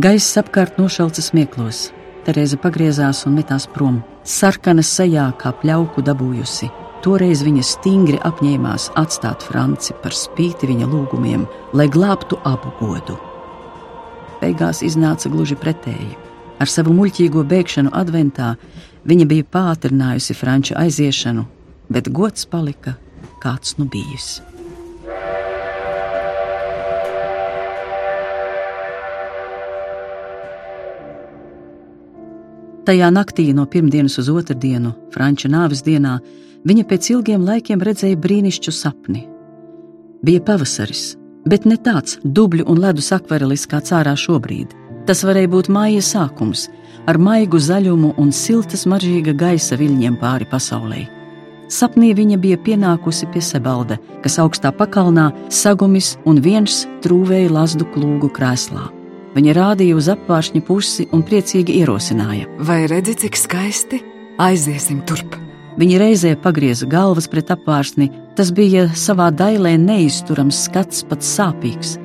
Gaiss 0.00 0.38
apkārt 0.40 0.78
nošalca 0.80 1.24
smieklos. 1.24 1.90
Terēza 2.26 2.56
pagriezās 2.60 3.24
un 3.26 3.36
metās 3.36 3.66
prom, 3.66 4.00
sarkana 4.24 4.84
sejā 4.86 5.26
kā 5.40 5.52
pļauku 5.58 6.04
dabūjusi. 6.06 6.70
Toreiz 7.02 7.42
viņa 7.42 7.64
stingri 7.66 8.20
apņēmās 8.22 8.92
atstāt 9.00 9.42
Franci 9.42 9.96
par 10.04 10.14
spīti 10.14 10.70
viņa 10.70 10.86
lūgumiem, 10.86 11.48
lai 11.74 11.88
glābtu 11.90 12.38
abu 12.46 12.70
godu. 12.78 13.18
Beigās 14.42 14.82
iznāca 14.82 15.30
gluži 15.30 15.54
pretēji. 15.54 16.16
Ar 16.58 16.70
savu 16.70 16.94
muļķīgo 16.96 17.44
bēgšanu 17.46 17.92
adventā 17.94 18.56
viņa 19.06 19.26
bija 19.30 19.46
pātrinājusi 19.54 20.34
franču 20.38 20.74
aiziešanu, 20.78 21.46
bet 21.90 22.10
gods 22.10 22.46
palika 22.50 22.96
kāds 23.42 23.78
nu 23.78 23.86
bijis. 23.90 24.40
Tajā 32.82 33.08
naktī 33.14 33.52
no 33.54 33.62
pirmdienas 33.70 34.18
uz 34.18 34.26
otrdienu, 34.26 34.90
Franča 35.14 35.46
nāves 35.46 35.84
dienā, 35.86 36.16
viņa 36.66 36.84
pēc 36.90 37.12
ilgiem 37.14 37.44
laikiem 37.46 37.78
redzēja 37.78 38.18
brīnišķīgu 38.18 38.74
sapni. 38.74 39.22
Bija 40.26 40.42
pavasaris, 40.42 41.12
bet 41.46 41.66
ne 41.66 41.76
tāds 41.76 42.18
dubļu 42.24 42.66
un 42.70 42.80
ledus 42.82 43.12
akvarelis 43.14 43.66
kā 43.70 43.82
cārā 43.84 44.14
šobrīd. 44.18 44.76
Tas 45.06 45.24
varēja 45.26 45.50
būt 45.50 45.70
māja 45.72 46.02
sākums, 46.04 46.68
ar 47.10 47.18
maigu 47.18 47.58
zaļumu 47.58 48.14
un 48.20 48.30
siltas 48.34 48.86
maržīga 48.86 49.34
gaisa 49.34 49.78
viļņiem 49.80 50.18
pāri 50.20 50.46
pasaulē. 50.50 51.02
Sapnī 51.72 52.12
viņa 52.12 52.36
bija 52.36 52.58
pienākusi 52.60 53.30
pie 53.32 53.40
Sebalda, 53.40 53.96
kas 54.22 54.36
augstā 54.42 54.74
pakalnā 54.76 55.30
sagumis 55.48 56.16
un 56.28 56.42
viens 56.44 56.82
trūvēja 57.04 57.52
lazdu 57.54 57.88
klūgu 57.94 58.28
krēslā. 58.36 58.90
Viņa 59.32 59.54
rādīja 59.56 59.96
uz 59.96 60.10
apgāršņa 60.12 60.60
pusi 60.66 61.08
un 61.16 61.24
priecīgi 61.24 61.78
ierosināja. 61.80 62.50
Vai 62.60 62.82
redzi, 62.92 63.16
cik 63.24 63.40
skaisti? 63.40 64.02
Aiziesim 64.42 65.00
turp! 65.08 65.40
Viņa 65.80 65.98
reizē 66.02 66.34
pagrieza 66.36 66.86
galvas 66.86 67.28
pret 67.32 67.48
apgārsni, 67.54 68.10
tas 68.36 68.50
bija 68.52 68.88
savā 68.92 69.30
dailē 69.32 69.78
neizturams 69.80 70.66
skats, 70.66 71.00
pat 71.08 71.24
sāpīgs. 71.24 71.96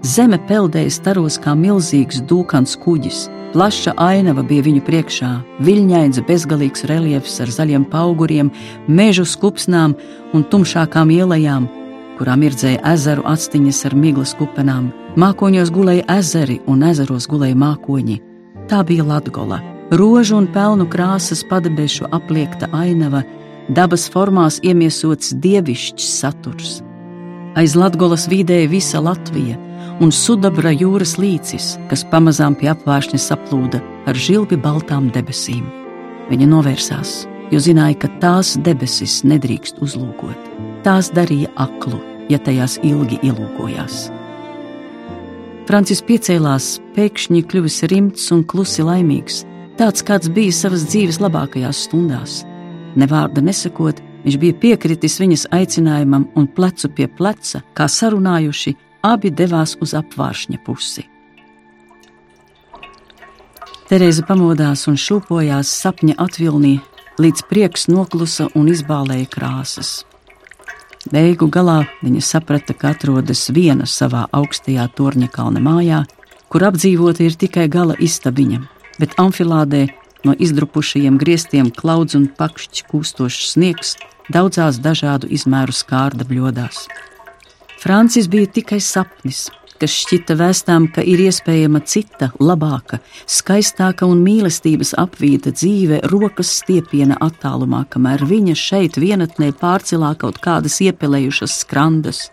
Zeme 0.00 0.38
peldēja 0.48 0.92
staros 0.94 1.36
kā 1.40 1.52
milzīgs 1.52 2.22
dūkans 2.24 2.78
kuģis. 2.80 3.26
Plaša 3.52 3.92
ainava 4.00 4.44
bija 4.46 4.64
viņu 4.64 4.80
priekšā, 4.86 5.30
viļņains, 5.66 6.22
bezgalīgs 6.28 6.86
reliefs 6.88 7.40
ar 7.42 7.50
zaļiem 7.52 7.84
auguriem, 7.92 8.52
mežu 8.88 9.26
skupsnām 9.26 9.96
un 10.32 10.46
tumšākām 10.46 11.10
ielām, 11.12 11.66
kurām 12.16 12.40
mirdzēja 12.44 12.80
ezeru 12.92 13.26
atstiņas 13.28 13.82
ar 13.90 13.98
miglas 13.98 14.32
kupenām. 14.38 14.92
Mākoņos 15.20 15.74
gulēja 15.74 16.06
ezeri 16.20 16.60
un 16.70 16.86
ezeros 16.86 17.28
gulēja 17.28 17.58
mākoņi. 17.58 18.20
Tā 18.70 18.84
bija 18.86 19.04
Latgola. 19.04 19.79
Rožu 19.90 20.36
un 20.38 20.46
pelnu 20.46 20.86
krāsas 20.86 21.40
padebešu 21.50 22.06
apliekta 22.14 22.68
ainava, 22.70 23.24
dabas 23.74 24.04
formās 24.10 24.60
iemiesots 24.62 25.32
dievišķs 25.42 26.06
saturs. 26.20 26.76
Aiz 27.58 27.74
Latgolas 27.74 28.28
vidēja 28.30 28.68
visa 28.70 29.00
Latvija 29.02 29.58
un 30.00 30.14
sudabra 30.14 30.70
jūras 30.70 31.16
līcis, 31.18 31.74
kas 31.90 32.06
pamazām 32.12 32.54
pie 32.54 32.70
apvāršņa 32.70 33.18
saplūda 33.18 33.82
ar 34.06 34.14
žilbi 34.14 34.60
baltām 34.62 35.10
debesīm. 35.10 35.66
Viņa 36.30 36.46
novērsās, 36.54 37.16
jo 37.50 37.58
zināja, 37.58 37.98
ka 37.98 38.14
tās 38.22 38.54
debesis 38.62 39.24
nedrīkst 39.26 39.82
uzlūkot. 39.82 40.48
Tās 40.86 41.10
darīja 41.10 41.50
aklu, 41.58 41.98
ja 42.30 42.38
tajās 42.38 42.78
ilgi 42.86 43.18
ielūkojās. 43.26 44.06
Francis 45.66 46.00
piecēlās, 46.06 46.76
pēkšņi 46.94 47.44
kļuvis 47.50 47.82
rimts 47.90 48.30
un 48.34 48.46
klusi 48.46 48.86
laimīgs, 48.86 49.44
tāds 49.80 50.04
kāds 50.04 50.28
bija 50.28 50.52
savas 50.52 50.82
dzīves 50.90 51.18
labākajās 51.22 51.86
stundās. 51.86 52.42
Ne 53.00 53.06
vārda 53.08 53.40
nesakot, 53.40 54.00
viņš 54.26 54.36
bija 54.42 54.56
piekritis 54.60 55.16
viņas 55.22 55.46
aicinājumam 55.56 56.26
un 56.36 56.48
plecu 56.56 56.90
pie 56.92 57.06
pleca, 57.08 57.62
kā 57.72 57.86
sarunājuši, 57.88 58.74
abi 59.08 59.30
devās 59.32 59.78
uz 59.80 59.94
apvāršņa 59.96 60.60
pusi. 60.66 61.06
Terēza 63.88 64.22
pamodās 64.28 64.84
un 64.90 64.98
šūpojās 65.00 65.70
sapņa 65.80 66.18
atvilnī, 66.26 66.76
līdz 67.18 67.46
prieks 67.48 67.88
noklusa 67.88 68.50
un 68.54 68.68
izbālēja 68.70 69.30
krāsas. 69.32 69.94
Beigu 71.10 71.48
galā 71.48 71.86
viņa 72.04 72.20
saprata, 72.20 72.76
ka 72.76 72.92
atrodas 72.92 73.46
viena 73.48 73.88
savā 73.88 74.26
augstajā 74.36 74.84
torņa 74.92 75.30
kalna 75.32 75.64
mājā, 75.64 76.02
kur 76.52 76.68
apdzīvota 76.68 77.24
ir 77.24 77.38
tikai 77.40 77.64
gala 77.72 77.96
istabiņa, 77.96 78.60
bet 79.00 79.16
amfilādē 79.20 79.86
no 80.24 80.34
izdrupušajiem 80.36 81.18
griestiem 81.20 81.70
klaudz 81.74 82.16
un 82.18 82.28
pakšķi 82.38 82.88
kūstošs 82.90 83.54
sniegs 83.54 83.96
daudzās 84.32 84.78
dažādu 84.82 85.30
izmēru 85.32 85.74
skārda 85.74 86.26
bļodās. 86.28 86.84
Francis 87.80 88.28
bija 88.28 88.50
tikai 88.60 88.78
sapnis, 88.84 89.48
kas 89.80 89.94
šķita 90.02 90.36
vēstām, 90.36 90.90
ka 90.92 91.02
ir 91.06 91.22
iespējama 91.24 91.80
cita, 91.88 92.28
labāka, 92.40 93.00
skaistāka 93.24 94.04
un 94.08 94.20
mīlestības 94.24 94.92
apvīta 95.00 95.54
dzīve 95.56 96.02
rokas 96.12 96.52
stiepiena 96.60 97.16
attālumā, 97.24 97.86
kamēr 97.88 98.26
viņa 98.28 98.56
šeit 98.58 99.00
vienatnē 99.00 99.54
pārcilā 99.60 100.12
kaut 100.20 100.42
kādas 100.44 100.76
iepelējušas 100.84 101.56
skrandas. 101.64 102.26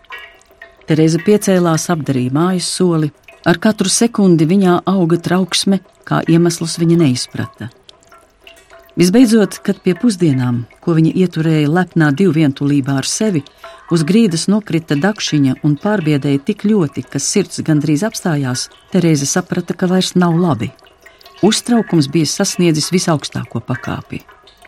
Tereza 0.88 1.20
piecēlās, 1.24 1.88
apdarīja 1.92 2.32
mājas 2.36 2.68
soli, 2.76 3.10
ar 3.44 3.58
katru 3.62 3.90
sekundi 3.92 4.46
viņā 4.48 4.80
auga 4.88 5.18
trauksme, 5.22 5.80
kā 6.08 6.22
iemeslus 6.26 6.78
viņa 6.80 7.02
neizprata. 7.04 7.68
Visbeidzot, 8.98 9.60
kad 9.62 9.78
pie 9.78 9.92
pusdienām, 9.94 10.64
ko 10.82 10.96
viņa 10.96 11.12
ieturēja 11.22 11.68
lepnā 11.70 12.08
divvientulībā 12.18 12.96
ar 12.98 13.06
sevi, 13.06 13.44
uz 13.94 14.02
grīdas 14.02 14.48
nokrita 14.50 14.96
dakšiņa 14.98 15.60
un 15.62 15.76
pārbiedēja 15.78 16.40
tik 16.48 16.64
ļoti, 16.66 17.04
ka 17.06 17.22
sirds 17.22 17.62
gandrīz 17.62 18.02
apstājās, 18.08 18.66
Terēze 18.90 19.28
saprata, 19.30 19.76
ka 19.78 19.86
vairs 19.86 20.16
nav 20.18 20.34
labi. 20.34 20.72
Uztraukums 21.46 22.08
bija 22.10 22.26
sasniedzis 22.26 22.90
visaugstāko 22.90 23.62
pakāpi. 23.62 24.24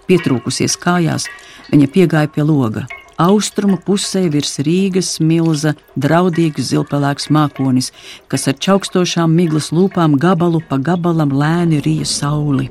Pietrūkusies 0.07 0.79
kājās, 0.79 1.27
viņa 1.73 1.91
piegāja 1.91 2.31
pie 2.31 2.47
loga. 2.47 2.87
Austrumu 3.21 3.77
pusē 3.85 4.23
virs 4.33 4.55
Rīgas 4.65 5.19
milza 5.21 5.75
draudīgs 6.01 6.71
zilpelēks 6.71 7.29
mākonis, 7.29 7.91
kas 8.33 8.49
ar 8.49 8.57
čaukstošām 8.57 9.35
miglas 9.37 9.69
lūpām 9.77 10.17
gabalu 10.23 10.63
pa 10.71 10.79
gabalam 10.81 11.35
lēni 11.37 11.83
rīja 11.85 12.09
sauli. 12.09 12.71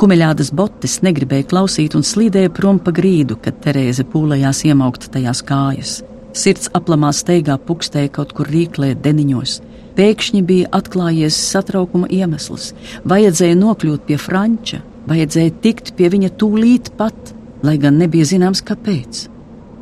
Kumeļādas 0.00 0.50
botes 0.56 0.98
negribēja 1.06 1.46
klausīt 1.52 1.94
un 1.94 2.02
slīdēja 2.08 2.50
prom 2.56 2.80
pa 2.82 2.90
grīdu, 2.98 3.36
kad 3.44 3.62
Terēze 3.62 4.02
pūlējās 4.10 4.64
iemaukt 4.66 5.10
tajās 5.14 5.44
kājas. 5.46 5.98
Sirds 6.34 6.70
aplamā 6.74 7.12
steigā 7.14 7.60
pukstēja 7.62 8.10
kaut 8.18 8.34
kur 8.34 8.50
rīklē 8.50 8.96
deniņos. 9.04 9.60
Pēkšņi 9.94 10.42
bija 10.46 10.70
atklājies 10.74 11.36
satraukuma 11.52 12.08
iemesls. 12.10 12.72
Vajadzēja 13.04 13.58
nokļūt 13.60 14.08
pie 14.08 14.16
Franča, 14.18 14.80
vajadzēja 15.08 15.56
tikt 15.64 15.94
pie 15.96 16.10
viņa 16.12 16.32
tūlīt 16.40 16.92
pat, 16.98 17.34
lai 17.62 17.76
gan 17.80 17.98
nebija 18.00 18.28
zināms, 18.28 18.64
kāpēc. 18.66 19.28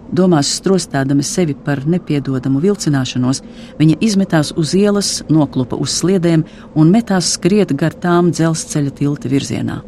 Domās 0.08 0.48
strostādama 0.56 1.22
sevi 1.26 1.52
par 1.52 1.82
nepiedodamu 1.84 2.62
vilcināšanos, 2.62 3.42
viņa 3.76 3.98
izmetās 4.00 4.54
uz 4.56 4.72
ielas, 4.74 5.10
noklupa 5.28 5.76
uz 5.76 5.98
sliedēm 6.00 6.46
un 6.74 6.92
metās 6.94 7.34
skriet 7.34 7.74
gar 7.76 7.92
tām 7.92 8.30
dzelzceļa 8.32 8.94
tilta 8.96 9.28
virzienā. 9.28 9.82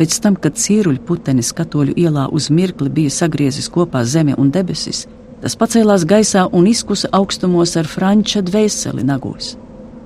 Pēc 0.00 0.16
tam, 0.24 0.34
kad 0.34 0.58
cīruļu 0.58 1.04
putenis 1.06 1.52
katoļu 1.54 1.94
ielā 2.00 2.26
uz 2.34 2.48
mirkli 2.50 2.90
bija 2.90 3.12
sagriezis 3.14 3.68
kopā 3.70 4.02
zeme 4.02 4.34
un 4.40 4.50
debesis, 4.50 5.04
tas 5.42 5.54
pacēlās 5.60 6.06
gaisā 6.08 6.46
un 6.56 6.66
izkusa 6.66 7.12
augstumos 7.12 7.76
ar 7.76 7.86
franča 7.86 8.42
dvēseli 8.42 9.04
nagos. 9.06 9.54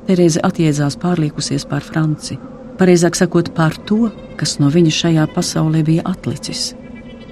Terēze 0.05 0.43
atjēdzās 0.45 0.99
pārliekusies 1.01 1.65
pār 1.71 1.87
Franci, 1.87 2.37
pareizāk 2.77 3.17
sakot, 3.17 3.49
pār 3.57 3.79
to, 3.89 4.11
kas 4.41 4.59
no 4.63 4.71
viņa 4.73 4.95
šajā 5.01 5.29
pasaulē 5.35 5.85
bija 5.87 6.07
atlicis. 6.11 6.73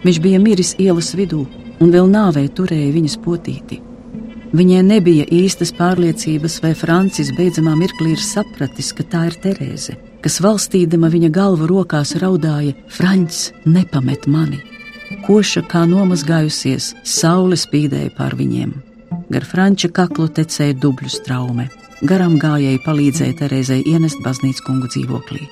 Viņš 0.03 0.21
bija 0.23 0.43
miris 0.43 0.75
ielas 0.83 1.13
vidū 1.19 1.47
un 1.81 1.91
vēl 1.95 2.11
nāvē 2.11 2.47
turēja 2.57 2.93
viņas 2.95 3.19
potīti. 3.25 3.81
Viņai 4.53 4.83
nebija 4.85 5.25
īstas 5.33 5.73
pārliecības, 5.73 6.61
vai 6.63 6.75
Francis 6.77 7.33
beidzamā 7.37 7.73
mirklī 7.79 8.17
ir 8.17 8.25
sapratis, 8.25 8.93
ka 8.93 9.07
tā 9.09 9.29
ir 9.31 9.39
Terēze 9.41 9.97
kas 10.23 10.39
valstīdama 10.43 11.11
viņa 11.13 11.31
galvu 11.35 11.69
rokās 11.71 12.15
raudāja: 12.23 12.77
Frančs 12.89 13.51
nepamet 13.67 14.29
mani! 14.31 14.63
Koša 15.27 15.63
kā 15.71 15.83
nomazgājusies, 15.87 16.93
saule 17.05 17.59
spīdēja 17.59 18.15
pār 18.17 18.35
viņiem. 18.39 18.73
Gar 19.33 19.45
Franča 19.47 19.91
kaklu 19.93 20.29
tecēja 20.39 20.79
dubļu 20.83 21.11
straume. 21.13 21.69
Garam 22.03 22.39
gājēji 22.43 22.81
palīdzēja 22.87 23.39
Terēzei 23.43 23.83
ienest 23.93 24.23
baznīcas 24.25 24.65
kungu 24.67 24.89
dzīvoklī. 24.91 25.45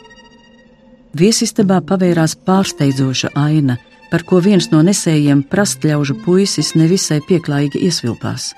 Viesistabā 1.10 1.80
pavērās 1.82 2.36
pārsteidzoša 2.46 3.32
aina, 3.34 3.80
par 4.12 4.22
ko 4.26 4.38
viens 4.42 4.68
no 4.70 4.82
nesējiem 4.86 5.42
prastļaužu 5.50 6.20
puisis 6.24 6.76
nevisai 6.78 7.18
pieklājīgi 7.26 7.82
iesvilpās. 7.88 8.52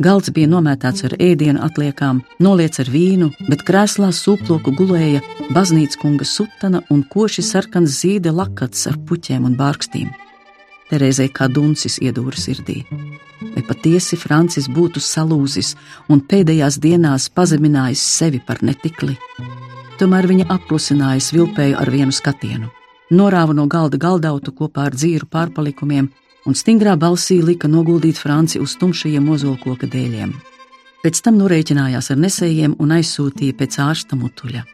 Galds 0.00 0.30
bija 0.32 0.48
nomētāts 0.48 1.04
ar 1.04 1.16
ēdienu 1.20 1.60
atliekām, 1.66 2.22
noliets 2.40 2.80
ar 2.80 2.88
vīnu, 2.88 3.32
bet 3.50 3.66
krēslā 3.68 4.08
sūploku 4.16 4.72
gulēja 4.78 5.20
baznīcas 5.52 5.98
kunga 6.00 6.24
sutana 6.24 6.80
un 6.94 7.02
koši 7.04 7.44
sarkans 7.44 7.98
zīda 8.00 8.32
lakats 8.32 8.86
ar 8.88 8.96
puķiem 9.08 9.50
un 9.50 9.58
bārkstīm. 9.58 10.08
Terēzei 10.90 11.28
kā 11.34 11.50
duncis 11.52 11.98
iedūra 12.00 12.38
sirdī. 12.38 12.84
Vai 13.40 13.62
patiesi 13.66 14.16
Francis 14.16 14.70
būtu 14.70 15.02
salūzis 15.04 15.74
un 16.08 16.22
pēdējās 16.22 16.80
dienās 16.80 17.28
pazeminājis 17.34 18.06
sevi 18.16 18.40
par 18.46 18.62
netikli? 18.64 19.18
Tomēr 20.00 20.24
viņa 20.24 20.46
apklusināja 20.48 21.20
svilpēju 21.20 21.76
ar 21.76 21.90
vienu 21.92 22.14
skatienu, 22.16 22.70
norāva 23.12 23.52
no 23.52 23.66
galda 23.68 23.98
galdautu 24.00 24.54
kopā 24.56 24.86
ar 24.88 24.94
dzīru 24.96 25.26
pārpalikumiem 25.28 26.06
un 26.48 26.56
stingrā 26.56 26.94
balsī 26.96 27.36
lika 27.44 27.68
noguldīt 27.68 28.16
Franci 28.16 28.62
uz 28.64 28.78
tumšajiem 28.80 29.28
ozolkoka 29.28 29.84
dēļiem. 29.92 30.32
Pēc 31.04 31.20
tam 31.26 31.36
norēķinājās 31.42 32.08
ar 32.14 32.20
nesējiem 32.24 32.78
un 32.80 32.96
aizsūtīja 32.96 33.58
pēc 33.60 33.76
ārsta 33.84 34.16
mutuļa. 34.16 34.64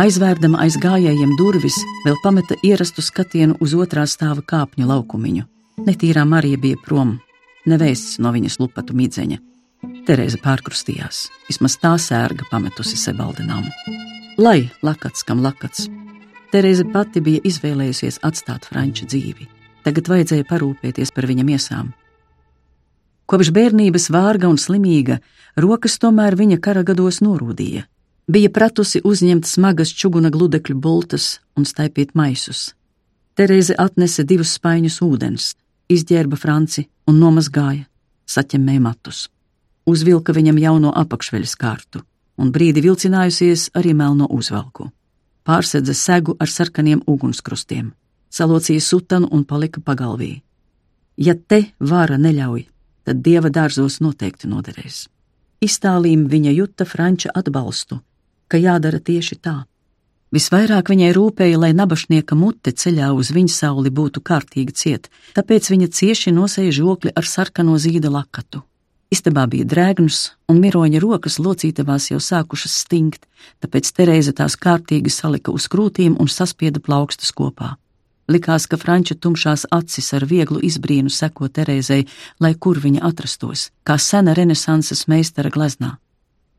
Aizvērdama 0.00 0.64
aiz 0.64 0.78
gājējiem 0.80 1.36
durvis, 1.36 1.76
vēl 2.06 2.16
pameta 2.24 2.56
ierastu 2.64 3.04
skatienu 3.04 3.58
uz 3.60 3.76
otrā 3.76 4.06
stāva 4.08 4.40
kāpņu 4.40 4.88
laukumiņu. 4.88 5.44
Netīrā 5.84 6.24
Marija 6.24 6.60
bija 6.60 6.80
prom, 6.80 7.18
nevēsts 7.68 8.16
no 8.24 8.32
viņas 8.32 8.56
lupatu 8.64 8.96
midzeņa. 8.96 9.36
Terēza 10.08 10.40
pārkrustījās, 10.40 11.26
vismaz 11.48 11.76
tā 11.80 11.92
sērga 12.00 12.48
pametusi 12.48 12.96
Sebaldināmu. 13.00 14.19
Lai 14.38 14.70
lakats, 14.82 15.24
kam 15.26 15.42
lakats, 15.42 15.88
Terēza 16.50 16.82
pati 16.90 17.20
bija 17.22 17.42
izvēlējusies 17.46 18.18
atstāt 18.26 18.64
Franča 18.66 19.04
dzīvi. 19.06 19.46
Tagad 19.86 20.08
vajadzēja 20.10 20.46
parūpēties 20.48 21.12
par 21.14 21.28
viņa 21.30 21.44
miesām. 21.46 21.92
Kopš 23.30 23.52
bērnības 23.54 24.08
vārga 24.10 24.50
un 24.50 24.58
slimīga, 24.58 25.20
rokas 25.54 25.94
tomēr 26.02 26.34
viņa 26.34 26.58
kara 26.58 26.82
gados 26.82 27.20
norūdīja. 27.22 27.84
Bija 28.30 28.50
pratusi 28.50 28.98
uzņemt 29.06 29.46
smagas 29.46 29.94
čuguna 29.94 30.30
gludekļu 30.34 30.74
bultas 30.74 31.38
un 31.54 31.66
staipīt 31.66 32.16
maisus. 32.18 32.74
Terēze 33.38 33.78
atnesa 33.78 34.26
divus 34.26 34.56
spaiņus 34.58 35.00
ūdens, 35.06 35.52
izģērba 35.90 36.38
franci 36.38 36.88
un 37.06 37.22
nomazgāja, 37.22 37.86
saķemmēja 38.26 38.82
matus. 38.82 39.28
Uzvilka 39.86 40.34
viņam 40.34 40.58
jauno 40.58 40.94
apakšveļas 40.98 41.58
kārtu 41.58 42.02
un 42.38 42.52
brīdi 42.52 42.82
vilcinājusies 42.84 43.70
arī 43.74 43.94
melno 43.94 44.28
uzvalku. 44.30 44.90
Pārsedza 45.44 45.94
segu 45.94 46.36
ar 46.38 46.48
sarkaniem 46.48 47.02
ugunskrustiem 47.06 47.94
salocīja 48.30 48.80
sutanu 48.80 49.28
un 49.30 49.44
palika 49.44 49.82
pagalvī. 49.84 50.40
Ja 51.18 51.34
te 51.34 51.64
vāra 51.80 52.16
neļauj, 52.18 52.62
tad 53.04 53.22
dieva 53.26 53.50
dārzos 53.50 53.98
noteikti 54.00 54.48
noderēs. 54.48 55.08
Iztālīm 55.60 56.24
viņa 56.30 56.54
juta 56.56 56.86
franča 56.88 57.34
atbalstu, 57.36 58.00
ka 58.48 58.56
jādara 58.56 59.00
tieši 59.00 59.36
tā. 59.44 59.56
Visvairāk 60.30 60.88
viņai 60.92 61.10
rūpēja, 61.12 61.58
lai 61.58 61.72
nabašnieka 61.74 62.38
mute 62.38 62.70
ceļā 62.70 63.10
uz 63.18 63.32
viņa 63.34 63.52
sauli 63.52 63.90
būtu 63.90 64.22
kārtīgi 64.22 64.72
ciet, 64.72 65.10
tāpēc 65.34 65.72
viņa 65.72 65.90
cieši 65.90 66.32
nosēja 66.32 66.76
žokli 66.78 67.12
ar 67.18 67.26
sarkano 67.26 67.74
zīda 67.82 68.12
lakatu. 68.14 68.62
Istabā 69.10 69.42
bija 69.50 69.66
drēgns, 69.66 70.18
un 70.46 70.60
miroņa 70.62 71.00
rokas 71.02 71.40
locītavās 71.42 72.12
jau 72.12 72.20
sākušas 72.22 72.76
stingt, 72.84 73.24
tāpēc 73.58 73.88
Terēza 73.96 74.34
tās 74.38 74.54
kārtīgi 74.54 75.10
salika 75.10 75.50
uz 75.50 75.66
krūtīm 75.72 76.14
un 76.22 76.30
saspieda 76.30 76.78
plaukstas 76.78 77.32
kopā. 77.34 77.72
Likās, 78.30 78.68
ka 78.70 78.78
Franča 78.78 79.16
tumšās 79.18 79.66
acis 79.74 80.12
ar 80.14 80.28
vieglu 80.30 80.60
izbrīnu 80.62 81.10
seko 81.10 81.48
Terēzei, 81.50 82.04
lai 82.38 82.52
kur 82.54 82.78
viņa 82.78 83.02
atrastos, 83.08 83.72
kā 83.82 83.96
sena 83.98 84.36
renesanses 84.38 85.08
meistara 85.10 85.50
gleznā. 85.50 85.96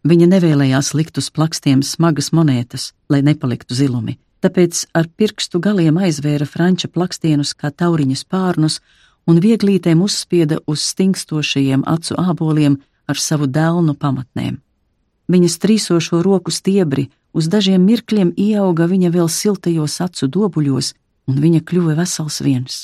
Viņa 0.03 0.27
nevēlējās 0.33 0.91
likt 0.97 1.21
uz 1.21 1.29
plakstiem 1.31 1.79
smagas 1.87 2.33
monētas, 2.35 2.89
lai 3.07 3.21
nepaliktu 3.23 3.77
zilumi, 3.79 4.17
tāpēc 4.43 4.89
ar 4.97 5.07
pirkstu 5.15 5.61
galiem 5.63 6.01
aizvēra 6.03 6.49
Franča 6.49 6.91
plakstienus 6.91 7.53
kā 7.55 7.71
tauriņas 7.71 8.25
pārnus 8.27 8.81
un 9.31 9.39
vieglītēm 9.39 10.03
uzspieda 10.03 10.59
uz 10.67 10.83
stingstošajiem 10.91 11.85
acu 11.87 12.17
āboliem 12.19 12.77
ar 13.07 13.19
savu 13.19 13.47
dēlnu 13.47 13.95
pamatnēm. 13.95 14.59
Viņas 15.31 15.57
trīsošo 15.63 16.19
roku 16.25 16.51
stiebri 16.51 17.07
uz 17.31 17.47
dažiem 17.47 17.83
mirkļiem 17.87 18.33
ieauga 18.35 18.89
viņa 18.91 19.11
vēl 19.13 19.29
siltajos 19.31 19.99
acu 20.03 20.27
dobuļos, 20.27 20.93
un 21.31 21.39
viņa 21.43 21.61
kļuva 21.67 21.95
vesels 22.01 22.41
viens. 22.43 22.81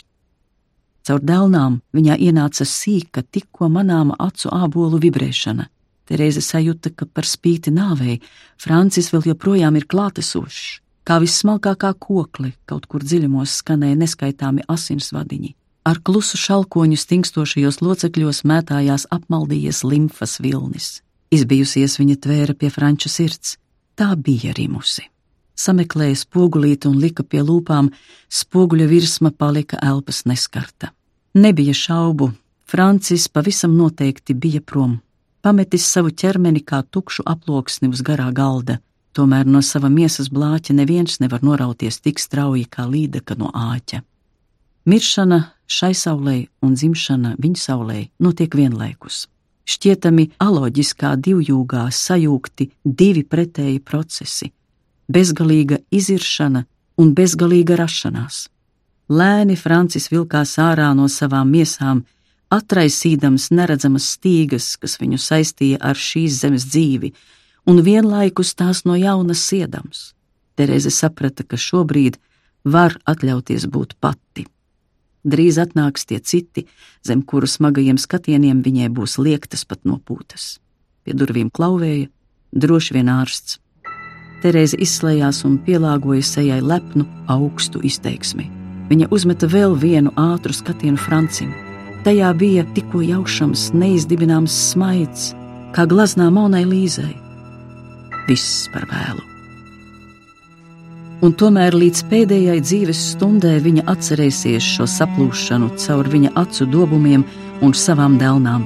Caur 1.07 1.23
dēlnām 1.23 1.81
viņā 1.95 2.17
ienāca 2.29 2.67
sīka, 2.67 3.23
tikko 3.23 3.69
manāma 3.71 4.15
acu 4.19 4.51
ābolu 4.51 4.99
vibrēšana. 5.03 5.67
Terēze 6.07 6.43
sajūta, 6.43 6.93
ka 6.95 7.07
par 7.11 7.27
spīti 7.27 7.71
nāvei 7.75 8.21
Francis 8.59 9.11
vēl 9.11 9.33
joprojām 9.33 9.75
ir 9.75 9.87
klātesošs. 9.91 10.79
Kā 11.07 11.19
vissmalkākā 11.23 11.93
kokli 11.99 12.53
kaut 12.67 12.87
kur 12.91 13.03
dziļumos 13.03 13.59
skanēja 13.61 13.99
neskaitāmi 13.99 14.67
asinsvadiņi. 14.67 15.55
Ar 15.87 16.01
klusu 16.03 16.35
šalkoņu 16.39 16.97
stingstošajos 16.99 17.79
locekļos 17.79 18.43
mētājās 18.43 19.07
apmaldījies 19.13 19.85
limfas 19.87 20.41
vilnis. 20.43 20.97
Izbijusies 21.31 21.95
viņa 21.99 22.17
tvēra 22.23 22.55
pie 22.59 22.71
franču 22.73 23.11
sirds. 23.11 23.55
Tā 23.95 24.11
bija 24.19 24.51
rimusi 24.57 25.07
sameklēja 25.57 26.17
spogulīti 26.21 26.89
un 26.89 26.99
lika 27.01 27.23
pie 27.23 27.41
lūpām, 27.41 27.89
spoguļa 28.29 28.87
virsma 28.89 29.31
palika 29.31 29.79
elpas 29.83 30.23
neskarta. 30.29 30.91
Nebija 31.37 31.73
šaubu, 31.73 32.31
Francis 32.67 33.27
pavisam 33.27 33.77
noteikti 33.77 34.33
bija 34.33 34.61
prom, 34.61 34.97
pametis 35.41 35.87
savu 35.87 36.11
ķermeni 36.11 36.63
kā 36.65 36.83
tukšu 36.83 37.25
aploksni 37.25 37.89
uz 37.89 38.03
garā 38.05 38.29
galda, 38.33 38.79
tomēr 39.13 39.47
no 39.49 39.61
sava 39.61 39.89
miesas 39.89 40.29
blāķa 40.33 40.75
neviens 40.77 41.19
nevar 41.23 41.43
norauties 41.43 42.01
tik 42.01 42.19
strauji 42.21 42.65
kā 42.69 42.87
līdeka 42.89 43.37
no 43.39 43.51
āķa. 43.53 44.01
Miršana 44.87 45.39
šai 45.67 45.93
saulē 45.93 46.37
un 46.63 46.75
dzimšana 46.75 47.35
viņa 47.37 47.63
saulē 47.63 47.99
notiek 48.19 48.55
vienlaikus. 48.55 49.25
Šķietami 49.67 50.29
aloģiskā 50.39 51.15
divjūgā 51.19 51.87
sajūgti 51.91 52.71
divi 52.83 53.23
pretēji 53.27 53.81
procesi 53.83 54.53
bezgalīga 55.07 55.79
iziršana 55.91 56.63
un 56.97 57.13
bezgalīga 57.15 57.77
rašanās. 57.79 58.47
Lēni 59.07 59.55
Francis 59.55 60.09
vilkās 60.11 60.57
ārā 60.59 60.89
no 60.95 61.07
savām 61.07 61.51
miesām, 61.51 62.03
atraisīdams 62.51 63.49
neredzamas 63.55 64.07
stīgas, 64.15 64.73
kas 64.81 64.97
viņu 64.99 65.19
saistīja 65.19 65.79
ar 65.79 65.95
šīs 65.95 66.41
zemes 66.41 66.67
dzīvi, 66.67 67.13
un 67.67 67.81
vienlaikus 67.83 68.53
tās 68.55 68.83
no 68.85 68.95
jauna 68.99 69.35
siedams. 69.35 70.11
Tereze 70.55 70.91
saprata, 70.91 71.43
ka 71.43 71.59
šobrīd 71.59 72.17
var 72.65 72.97
atļauties 73.07 73.67
būt 73.71 73.95
pati. 74.03 74.47
Drīz 75.27 75.57
atnāks 75.59 76.07
tie 76.07 76.21
citi, 76.23 76.63
zem 77.03 77.21
kuru 77.27 77.49
smagajiem 77.51 77.99
skatieniem 77.99 78.61
viņai 78.63 78.87
būs 78.95 79.17
liektas 79.19 79.65
pat 79.67 79.83
nopūtas. 79.83 80.57
Pie 81.03 81.15
durvīm 81.17 81.51
klauvēja, 81.51 82.07
droši 82.55 82.95
vien 82.95 83.11
ārsts. 83.11 83.59
Terēze 84.43 84.77
izslēdzās 84.79 85.41
un 85.49 85.57
pielāgoja 85.65 86.23
sejai 86.23 86.61
lepnu, 86.61 87.07
augstu 87.33 87.81
izteiksmi. 87.83 88.47
Viņa 88.87 89.09
uzmeta 89.11 89.49
vēl 89.51 89.75
vienu 89.75 90.13
ātru 90.15 90.55
skatienu 90.55 90.99
Francim. 91.01 91.51
Tajā 92.07 92.29
bija 92.39 92.63
tikko 92.77 93.01
jaušams, 93.03 93.71
neizdibināms 93.75 94.55
smaids, 94.71 95.33
kā 95.75 95.83
glaznā 95.89 96.29
Monai 96.31 96.63
Līzai. 96.69 97.15
Viss 98.29 98.69
par 98.71 98.87
vēlu. 98.87 99.26
Un 101.25 101.33
tomēr 101.33 101.73
līdz 101.73 102.03
pēdējai 102.11 102.59
dzīves 102.61 102.99
stundai 103.15 103.55
viņa 103.65 103.87
atcerēsies 103.89 104.61
šo 104.75 104.85
saplūšanu 104.85 105.71
caur 105.81 106.09
viņa 106.13 106.29
acu 106.37 106.67
dobumiem 106.69 107.23
un 107.65 107.71
savām 107.73 108.19
dēlnām. 108.21 108.65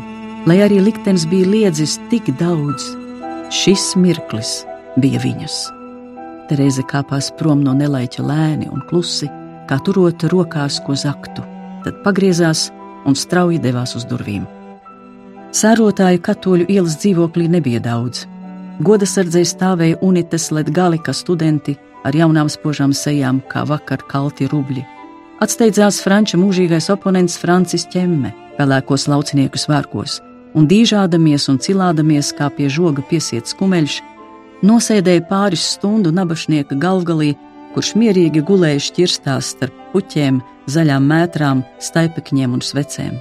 Lai 0.50 0.58
arī 0.66 0.82
liktenis 0.84 1.24
bija 1.32 1.48
liedzis 1.48 1.96
tik 2.12 2.28
daudz, 2.42 2.90
šis 3.56 3.94
mirklis 3.96 4.66
bija 5.00 5.22
viņas. 5.24 5.62
Terēze 6.50 6.84
kāpās 6.90 7.30
prom 7.40 7.62
no 7.64 7.72
nelaiķa 7.78 8.26
lēni 8.28 8.68
un 8.68 8.82
klusi, 8.90 9.30
kā 9.70 9.78
turot 9.86 10.26
rokās 10.34 10.82
ko 10.84 10.98
zaktu, 10.98 11.46
tad 11.86 12.02
pagriezās 12.04 12.66
un 13.08 13.16
strauji 13.16 13.62
devās 13.64 13.96
uz 13.96 14.04
durvīm. 14.10 14.44
Sērotāju 15.56 16.20
katoļu 16.26 16.68
ielas 16.68 16.98
dzīvoklī 17.00 17.48
nebija 17.54 17.80
daudz. 17.86 18.26
Goda 18.84 19.08
sardzē 19.08 19.46
stāvēja 19.48 20.02
unitas 20.04 20.50
Latgalika 20.52 21.16
studenti 21.16 21.78
ar 22.04 22.16
jaunām 22.18 22.50
spožām 22.50 22.94
sejām, 22.94 23.42
kā 23.52 23.66
vakar 23.68 24.04
kalti 24.10 24.50
rubļi. 24.52 24.86
Atsteidzās 25.42 26.02
franču 26.04 26.38
mūžīgais 26.38 26.90
oponents 26.94 27.38
Francis 27.42 27.88
Čemme, 27.90 28.34
pelēkos 28.58 29.08
laucinieku 29.10 29.58
svārkos, 29.58 30.20
un 30.54 30.68
dīžādamies 30.70 31.48
un 31.50 31.58
cilādamies 31.62 32.34
kā 32.38 32.52
pie 32.54 32.70
žoga 32.70 33.02
piesiets 33.10 33.58
kumeļš, 33.58 34.02
nosēdēja 34.62 35.26
pāris 35.30 35.66
stundu 35.78 36.14
nabašnieka 36.14 36.78
galvgalī 36.78 37.34
kurš 37.76 37.96
mierīgi 38.00 38.44
gulēja 38.48 38.84
šķirstās 38.88 39.56
starp 39.56 39.76
puķiem, 39.94 40.42
zaļām 40.72 41.08
mētrām, 41.12 41.66
staipekņiem 41.84 42.58
un 42.58 42.64
svecēm. 42.66 43.20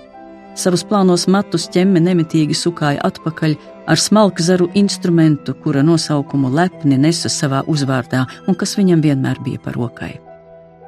Savus 0.58 0.82
plānos 0.84 1.28
matus 1.30 1.68
ķemme 1.70 2.00
nemitīgi 2.02 2.56
sukāja 2.58 3.00
atpakaļ 3.06 3.54
ar 3.90 3.98
smalku 3.98 4.42
zaru 4.42 4.66
instrumentu, 4.74 5.54
kura 5.62 5.82
nosaukumu 5.86 6.50
lepni 6.54 6.98
nesa 6.98 7.30
savā 7.30 7.62
uzvārdā 7.70 8.24
un 8.48 8.58
kas 8.58 8.74
viņam 8.78 9.04
vienmēr 9.04 9.40
bija 9.46 9.62
par 9.64 9.78
rokai. 9.78 10.16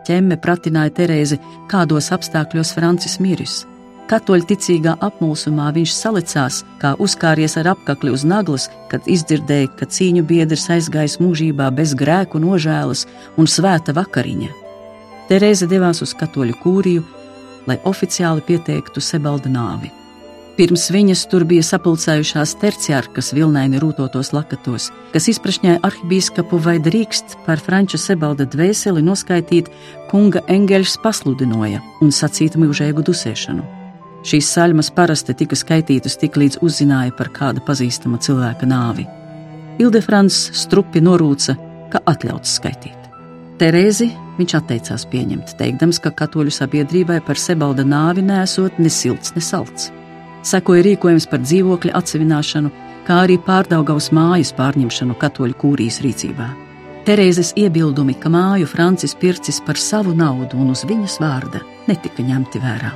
Ķemme 0.07 0.39
pratināja 0.43 0.91
Terēzi, 0.97 1.39
kādos 1.71 2.11
apstākļos 2.15 2.75
Francis 2.75 3.21
miris. 3.23 3.63
Katoļu 4.11 4.45
ticīgā 4.51 4.97
apmulsumā 5.07 5.69
viņš 5.77 5.93
salicās, 5.95 6.59
kā 6.83 6.97
uzkāries 7.01 7.55
ar 7.61 7.71
apakli 7.73 8.11
uz 8.13 8.27
naglas, 8.27 8.67
kad 8.91 9.07
izdzirdēja, 9.09 9.71
ka 9.79 9.87
cīņu 9.87 10.25
biedrs 10.27 10.67
aizgājis 10.75 11.21
mūžībā 11.23 11.71
bez 11.73 11.95
grēku 11.97 12.43
nožēlas 12.43 13.07
un 13.39 13.49
svēta 13.49 13.95
vakariņa. 13.97 14.51
Terēze 15.31 15.71
devās 15.71 16.03
uz 16.05 16.13
katoļu 16.19 16.59
kūriju, 16.61 17.07
lai 17.67 17.79
oficiāli 17.89 18.45
pieteiktu 18.47 19.03
Sebalda 19.03 19.51
nāvi. 19.53 19.91
Pirms 20.53 20.91
viņas 20.93 21.23
tur 21.33 21.47
bija 21.49 21.65
sapulcējušās 21.65 22.51
terciārkas 22.61 23.31
vilnaini 23.33 23.81
rūtotos 23.81 24.35
lakatos, 24.37 24.91
kas 25.15 25.31
izprašņāja 25.33 25.81
arhibīskapu 25.89 26.61
vai 26.61 26.77
drīkst 26.85 27.39
par 27.47 27.63
Franča 27.65 27.97
Sebalda 27.99 28.45
dvēseli 28.53 29.01
noskaitīt 29.07 29.73
kunga 30.11 30.45
engeļs 30.53 30.99
pasludinoja 31.03 31.81
un 32.05 32.13
sacīt 32.13 32.61
mūžēgu 32.61 33.05
dusēšanu. 33.09 33.65
Šīs 34.29 34.53
saļmas 34.55 34.93
parasti 34.95 35.35
tika 35.41 35.57
skaitītas 35.59 36.21
tik 36.21 36.37
līdz 36.39 36.61
uzzināja 36.63 37.17
par 37.17 37.33
kāda 37.35 37.65
pazīstama 37.65 38.21
cilvēka 38.23 38.69
nāvi. 38.69 39.09
Ildefrans 39.83 40.51
strupi 40.63 41.03
norūca, 41.03 41.57
ka 41.91 42.05
atļauts 42.13 42.59
skaitīt. 42.61 43.02
Terēzi 43.63 44.09
viņš 44.41 44.53
atteicās 44.59 45.05
pieņemt, 45.07 45.53
teikdams, 45.55 46.01
ka 46.03 46.11
katoļu 46.19 46.51
sabiedrībai 46.51 47.21
par 47.23 47.39
Sebalda 47.39 47.85
nāvi 47.87 48.25
nesot 48.27 48.81
ne 48.83 48.91
silts, 48.91 49.31
ne 49.37 49.43
salds. 49.45 49.93
Sekoja 50.43 50.83
rīkojums 50.83 51.29
par 51.31 51.45
dzīvokļa 51.45 51.93
atsevināšanu, 51.95 52.73
kā 53.07 53.21
arī 53.23 53.37
pārdaugavas 53.47 54.09
mājas 54.19 54.51
pārņemšanu 54.57 55.15
katoļu 55.21 55.55
kūrijas 55.61 56.01
rīcībā. 56.03 56.49
Terēzes 57.07 57.53
iebildumi, 57.63 58.17
ka 58.19 58.33
māju 58.35 58.67
Francis 58.73 59.15
pircis 59.21 59.61
par 59.63 59.79
savu 59.79 60.11
naudu 60.19 60.59
un 60.59 60.73
uz 60.75 60.83
viņas 60.89 61.21
vārda, 61.23 61.61
netika 61.87 62.25
ņemti 62.27 62.63
vērā. 62.63 62.91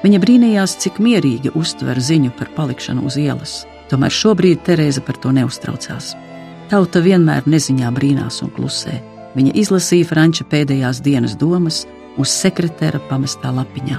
Viņa 0.00 0.20
brīnījās, 0.22 0.78
cik 0.80 0.96
mierīgi 1.04 1.52
uztver 1.60 2.00
ziņu 2.00 2.32
par 2.38 2.54
palikšanu 2.56 3.04
uz 3.04 3.18
ielas. 3.20 3.58
Tomēr 3.92 4.16
šobrīd 4.16 4.64
Terēza 4.64 5.04
par 5.04 5.20
to 5.20 5.34
neuztraucās. 5.36 6.14
Tauta 6.72 7.04
vienmēr 7.04 7.44
neziņā 7.44 7.92
brīnās 8.00 8.40
un 8.46 8.54
klusē. 8.56 8.96
Viņa 9.36 9.52
izlasīja 9.60 10.08
Franča 10.08 10.46
pēdējās 10.48 11.02
dienas 11.04 11.36
domas 11.36 11.84
uz 12.16 12.32
sekretāra 12.32 13.00
pamestā 13.10 13.52
lapiņā. 13.52 13.98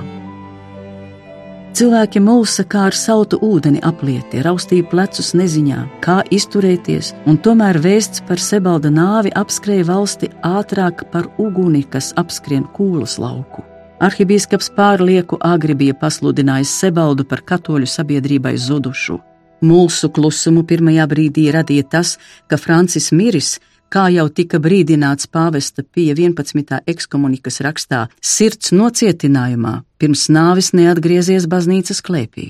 Cilvēki 1.78 2.18
mulsa 2.26 2.64
kā 2.66 2.88
ar 2.90 2.96
sautu 2.98 3.38
ūdeni 3.46 3.78
aplieti, 3.86 4.40
raustīja 4.42 4.88
plecus 4.90 5.36
neziņā, 5.38 5.84
kā 6.02 6.24
izturēties, 6.34 7.12
un 7.30 7.38
tomēr 7.38 7.78
vēsts 7.84 8.24
par 8.26 8.42
Sebalda 8.42 8.90
nāvi 8.90 9.30
apskrēja 9.38 9.86
valsti 9.86 10.32
ātrāk 10.42 11.04
par 11.14 11.30
uguni, 11.38 11.84
kas 11.86 12.16
apskrien 12.18 12.66
kūlas 12.74 13.20
lauku. 13.22 13.62
Arhibīskaps 14.02 14.72
pārlieku 14.74 15.38
agri 15.42 15.78
bija 15.78 15.94
pasludinājis 16.02 16.74
Sebaldu 16.82 17.28
par 17.30 17.46
katoļu 17.46 17.86
sabiedrībai 17.94 18.56
zudušu. 18.58 19.20
Mulsu 19.62 20.10
klusumu 20.14 20.66
pirmajā 20.66 21.06
brīdī 21.14 21.48
radīja 21.54 21.86
tas, 21.94 22.18
ka 22.50 22.58
Francis 22.58 23.12
miris, 23.14 23.60
Kā 23.88 24.10
jau 24.12 24.26
tika 24.28 24.60
brīdināts 24.60 25.30
pāvesta 25.32 25.80
pie 25.80 26.10
11. 26.12 26.82
ekskomunikas 26.92 27.62
rakstā, 27.64 28.08
sirds 28.20 28.74
nocietinājumā 28.76 29.78
pirms 29.96 30.26
nāvis 30.28 30.74
neatgriezies 30.76 31.48
baznīcas 31.48 32.04
klēpī. 32.04 32.50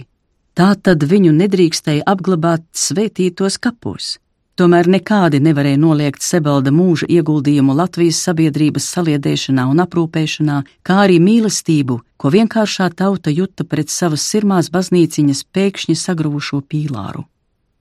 Tā 0.57 0.71
tad 0.81 1.05
viņu 1.05 1.35
nedrīkstēja 1.37 2.07
apglabāt 2.09 2.65
svētītos 2.73 3.59
kapos. 3.61 4.15
Tomēr 4.57 4.89
nekādi 4.89 5.37
nevarēja 5.45 5.77
noliegt 5.77 6.25
Sebalda 6.25 6.73
mūža 6.73 7.05
ieguldījumu 7.19 7.77
Latvijas 7.77 8.23
sabiedrības 8.25 8.89
saliedēšanā 8.95 9.67
un 9.69 9.85
aprūpēšanā, 9.85 10.63
kā 10.81 11.03
arī 11.05 11.21
mīlestību, 11.21 12.01
ko 12.17 12.33
vienkāršā 12.33 12.89
tauta 12.97 13.29
juta 13.29 13.61
pret 13.69 13.93
savas 13.93 14.25
sirmās 14.25 14.73
baznīciņas 14.73 15.45
pēkšņi 15.53 16.01
sagrūšo 16.01 16.65
pīlāru. 16.65 17.27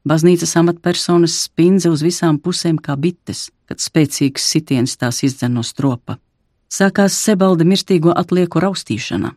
Baznīcas 0.07 0.53
amatpersonas 0.61 1.35
spindza 1.49 1.91
uz 1.91 2.05
visām 2.07 2.37
pusēm 2.39 2.77
kā 2.79 2.95
bites, 2.95 3.49
kad 3.67 3.83
spēcīgs 3.83 4.45
sitiens 4.53 4.95
tās 5.01 5.25
izdzen 5.27 5.57
no 5.59 5.65
stropa. 5.67 6.21
Sākās 6.71 7.17
Sebalda 7.19 7.67
mirstīgo 7.67 8.15
atlieku 8.15 8.63
raustīšana. 8.63 9.33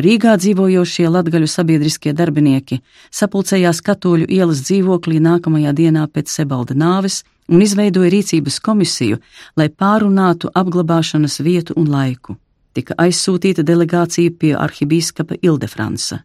Rīgā 0.00 0.38
dzīvojošie 0.40 1.10
latgaļu 1.12 1.48
sabiedriskie 1.48 2.14
darbinieki 2.16 2.80
sapulcējās 3.18 3.82
katoļu 3.84 4.30
ielas 4.38 4.64
dzīvoklī 4.64 5.20
nākamajā 5.24 5.72
dienā 5.76 6.06
pēc 6.08 6.32
Sebalda 6.32 6.76
nāves 6.76 7.22
un 7.48 7.64
izveidoja 7.64 8.12
rīcības 8.12 8.58
komisiju, 8.64 9.20
lai 9.56 9.68
pārunātu 9.68 10.48
apglabāšanas 10.52 11.40
vietu 11.44 11.76
un 11.76 11.92
laiku. 11.92 12.36
Tika 12.72 12.96
aizsūtīta 13.04 13.64
delegācija 13.64 14.32
pie 14.32 14.56
arhibīskapa 14.56 15.40
Ildefransa. 15.40 16.22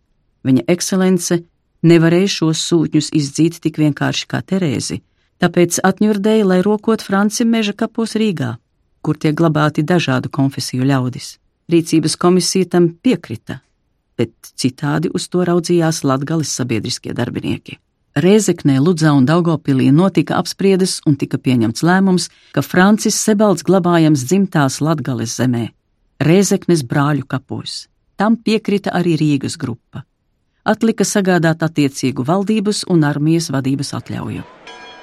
Viņa 0.47 0.67
ekscelence 0.71 1.41
nevarēja 1.85 2.29
šos 2.37 2.61
sūtņus 2.69 3.11
izdzīt 3.17 3.59
tik 3.63 3.79
vienkārši 3.81 4.27
kā 4.29 4.41
Terēzi, 4.45 5.01
tāpēc 5.41 5.81
atņurdēja, 5.87 6.45
lai 6.45 6.61
rokot 6.65 7.01
Franci 7.01 7.45
meža 7.45 7.73
kapos 7.77 8.15
Rīgā, 8.19 8.55
kur 9.01 9.17
tiek 9.17 9.35
glabāti 9.37 9.83
dažādu 9.83 10.29
konfesiju 10.29 10.85
ļaudis. 10.85 11.37
Rīcības 11.71 12.17
komisija 12.19 12.67
tam 12.75 12.89
piekrita, 13.01 13.61
bet 14.17 14.33
citādi 14.59 15.11
uz 15.13 15.27
to 15.31 15.45
raudzījās 15.47 16.03
Latgales 16.03 16.51
sabiedriskie 16.53 17.15
darbinieki. 17.17 17.79
Rēzeknē, 18.11 18.75
Ludzā 18.83 19.13
un 19.15 19.23
Daugopilī 19.23 19.87
notika 19.95 20.35
apspriedes 20.35 20.97
un 21.07 21.15
tika 21.15 21.39
pieņemts 21.39 21.85
lēmums, 21.87 22.27
ka 22.51 22.59
Francis 22.65 23.15
Sebalds 23.15 23.63
glabājams 23.63 24.25
dzimtās 24.27 24.81
Latgales 24.83 25.37
zemē, 25.39 25.69
Rēzeknes 26.19 26.83
brāļu 26.83 27.23
kapos. 27.23 27.85
Tam 28.19 28.35
piekrita 28.35 28.91
arī 28.99 29.15
Rīgas 29.17 29.55
grupa 29.57 30.03
atlika 30.63 31.05
sagādāt 31.07 31.63
attiecīgu 31.65 32.25
valdības 32.27 32.85
un 32.91 33.05
armijas 33.07 33.49
vadības 33.53 33.93
atļauju. 33.97 34.43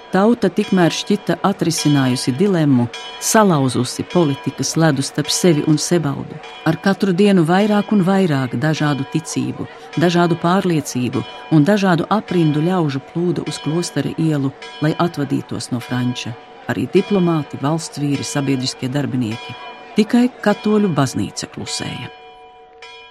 Tauta 0.09 0.49
tikmēr 0.49 0.95
šķita 0.95 1.35
atrisinājusi 1.45 2.33
dilemmu, 2.39 2.87
salauzusi 3.21 4.07
politikas 4.09 4.71
ledu 4.81 5.05
starp 5.05 5.29
sevi 5.29 5.67
un 5.69 5.77
sebaldu. 5.77 6.39
Ar 6.65 6.79
katru 6.81 7.13
dienu 7.13 7.45
vairāk 7.45 7.93
un 7.93 8.01
vairāk 8.07 8.55
dažādu 8.57 9.05
ticību, 9.13 9.67
dažādu 10.01 10.39
pārliecību 10.41 11.21
un 11.53 11.67
dažādu 11.69 12.09
aprindu 12.09 12.65
ļaužu 12.65 13.03
plūda 13.11 13.45
uz 13.45 13.61
klostera 13.61 14.15
ielu, 14.17 14.53
lai 14.81 14.95
atvadītos 14.97 15.69
no 15.75 15.81
Franča. 15.85 16.33
Arī 16.73 16.87
diplomāti, 16.95 17.61
valsts 17.61 18.01
vīri, 18.01 18.25
sabiedriskie 18.25 18.89
darbinieki. 18.89 19.57
Tikai 19.97 20.31
katoļu 20.41 20.89
baznīca 20.97 21.51
klusēja. 21.53 22.09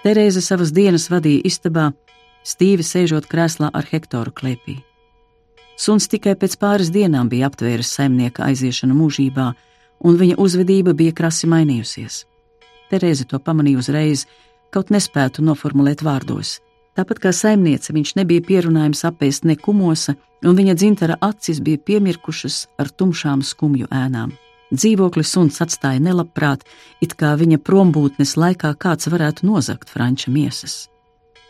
Terēze 0.02 0.42
savas 0.42 0.74
dienas 0.74 1.06
vadīja 1.10 1.46
istabā, 1.46 1.92
stīvi 2.44 2.84
sēžot 2.86 3.28
krēslā 3.30 3.70
ar 3.72 3.86
Hektoru 3.90 4.32
klēpī. 4.34 4.78
Suns 5.78 6.08
tikai 6.10 6.34
pēc 6.34 6.56
pāris 6.58 6.90
dienām 6.90 7.28
bija 7.30 7.46
aptvēris 7.50 7.92
saimnieka 7.94 8.48
aiziešanu 8.48 8.96
mūžībā, 8.98 9.52
un 10.04 10.18
viņa 10.18 10.38
uzvedība 10.42 10.94
bija 10.98 11.14
krasi 11.14 11.46
mainījusies. 11.50 12.24
Terēze 12.90 13.28
to 13.30 13.38
pamanīja 13.38 13.82
uzreiz, 13.82 14.24
kaut 14.74 14.90
nespētu 14.90 15.44
noformulēt 15.44 16.02
vārdos. 16.02 16.58
Tāpat 16.98 17.20
kā 17.22 17.30
saimniece, 17.30 17.92
viņš 17.94 18.16
nebija 18.18 18.42
pierunājums 18.42 19.04
apēst 19.06 19.46
ne 19.46 19.54
kumosa, 19.54 20.16
un 20.42 20.58
viņa 20.58 20.74
dzintara 20.74 21.18
acis 21.22 21.62
bija 21.62 21.78
piemirkušas 21.78 22.64
ar 22.82 22.90
tumšām 22.90 23.44
skumju 23.46 23.86
ēnām. 23.94 24.34
Dzīvokli 24.74 25.22
suns 25.24 25.62
atstāja 25.64 26.02
nelabprāt, 26.02 26.66
it 27.00 27.14
kā 27.16 27.36
viņa 27.38 27.62
prombūtnes 27.64 28.34
laikā 28.36 28.74
kāds 28.82 29.08
varētu 29.08 29.46
nozagt 29.46 29.94
franča 29.94 30.34
miesas. 30.34 30.88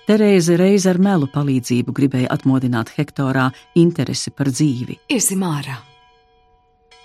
Terēze 0.09 0.55
reiz 0.57 0.87
ar 0.89 0.97
melu 1.05 1.27
palīdzību 1.29 1.93
gribēja 1.93 2.31
atmodināt 2.33 2.95
Hektorā 2.97 3.51
interesi 3.77 4.31
par 4.33 4.49
dzīvi. 4.49 4.95
Iesim 5.13 5.43
ārā! 5.45 5.75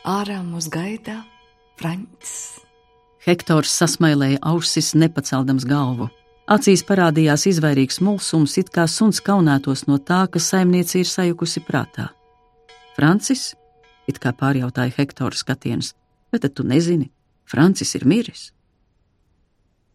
Ārā 0.07 0.37
mūs 0.45 0.69
gaida 0.71 1.17
Frančs! 1.75 2.61
Hektors 3.27 3.75
sasmailēja 3.75 4.39
ausis, 4.47 4.93
nepaceldams 4.95 5.67
galvu. 5.67 6.07
Acīs 6.47 6.85
parādījās 6.87 7.43
izvairīgs 7.51 7.99
mulsums, 7.99 8.55
it 8.63 8.71
kā 8.71 8.87
suns 8.87 9.19
kaunētos 9.19 9.83
no 9.91 9.99
tā, 9.99 10.23
ka 10.31 10.39
saimniece 10.39 11.03
ir 11.03 11.11
sajukusi 11.11 11.59
prātā. 11.67 12.07
Francis, 12.95 13.49
it 14.07 14.23
kā 14.23 14.31
pārjautāja 14.31 14.95
Hektora 14.95 15.35
skatiens, 15.35 15.91
bet 16.31 16.47
tu 16.55 16.63
nezini, 16.63 17.11
Francis 17.43 17.95
ir 17.99 18.07
miris. 18.07 18.53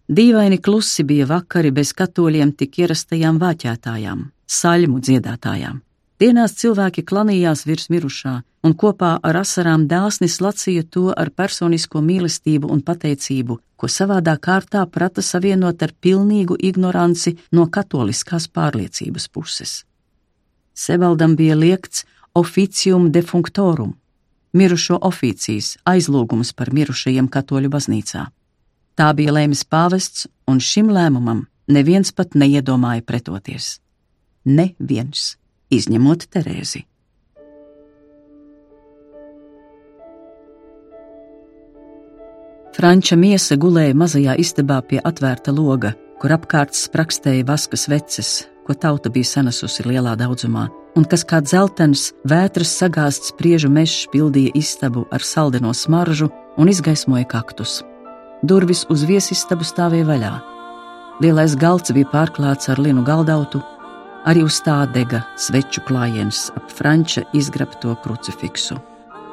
Dīvaini 0.08 0.56
klusi 0.64 1.04
bija 1.04 1.26
vakari 1.28 1.68
bez 1.70 1.90
katoļiem 1.92 2.54
tik 2.56 2.78
ierastajām 2.80 3.36
vāķētājām, 3.42 4.22
saļmu 4.48 5.02
dziedātājām. 5.04 5.82
Dienās 6.18 6.54
cilvēki 6.56 7.04
klanījās 7.04 7.66
virs 7.68 7.90
mirušā, 7.92 8.32
un 8.64 8.72
kopā 8.74 9.10
ar 9.22 9.36
asarām 9.42 9.84
dāsni 9.90 10.30
slacīja 10.32 10.86
to 10.90 11.10
ar 11.12 11.28
personisko 11.30 12.00
mīlestību 12.00 12.70
un 12.72 12.80
pateicību, 12.88 13.58
ko 13.76 13.90
savādā 13.92 14.38
kārtā 14.40 14.86
prata 14.88 15.22
savienot 15.22 15.84
ar 15.84 15.92
pilnīgu 16.00 16.56
ignoranci 16.56 17.34
no 17.52 17.68
katoliskās 17.68 18.48
pārliecības 18.48 19.28
puses. 19.28 19.84
Sebaldam 20.72 21.36
bija 21.36 21.54
liekts 21.54 22.06
oficium 22.34 23.12
defunctorum, 23.12 23.92
mirušo 24.56 24.98
oficijas 25.12 25.76
aizlūgums 25.84 26.56
par 26.56 26.72
mirušajiem 26.72 27.28
katoļu 27.28 27.76
baznīcā. 27.76 28.26
Tā 28.98 29.12
bija 29.14 29.30
lēmis 29.30 29.62
pāvests, 29.62 30.26
un 30.50 30.58
šim 30.58 30.88
lēmumam 30.90 31.44
neviens 31.70 32.10
pat 32.10 32.34
neiedomāja 32.34 33.04
pretoties. 33.06 33.76
Neviens 34.42 35.36
izņemot 35.70 36.24
Terēzi. 36.34 36.82
Franča 42.74 43.16
miesa 43.18 43.56
gulēja 43.58 43.94
mazajā 43.98 44.34
istabā 44.38 44.78
pie 44.86 44.98
atvērta 45.02 45.54
loga, 45.54 45.92
kur 46.18 46.34
apkārt 46.34 46.74
sprakstēja 46.78 47.46
vaskas 47.46 47.88
veces, 47.90 48.30
ko 48.66 48.74
tauta 48.74 49.10
bija 49.10 49.26
sanesusi 49.26 49.86
lielā 49.86 50.14
daudzumā, 50.18 50.68
un 50.98 51.06
kas 51.10 51.26
kā 51.26 51.40
dzeltens, 51.42 52.12
vētras 52.26 52.74
sagāzts 52.78 53.34
priežu 53.38 53.70
mežs 53.70 54.06
pildīja 54.14 54.54
istabu 54.58 55.06
ar 55.10 55.26
saldeno 55.26 55.74
smaržu 55.74 56.30
un 56.58 56.70
izgaismoja 56.70 57.26
kaktus. 57.30 57.80
Durvis 58.42 58.84
uz 58.90 59.02
viesistabu 59.08 59.66
stāvēja 59.66 60.06
vaļā. 60.08 60.34
Lielais 61.22 61.56
galds 61.58 61.90
bija 61.92 62.06
pārklāts 62.12 62.70
ar 62.70 62.78
linu 62.78 63.02
galdautu, 63.06 63.62
Arī 64.28 64.42
uz 64.44 64.58
tā 64.60 64.82
dega 64.92 65.22
sveču 65.40 65.80
klājiens 65.88 66.48
ap 66.58 66.72
franča 66.74 67.22
izgrabto 67.38 67.94
krucifiksu. 68.02 68.76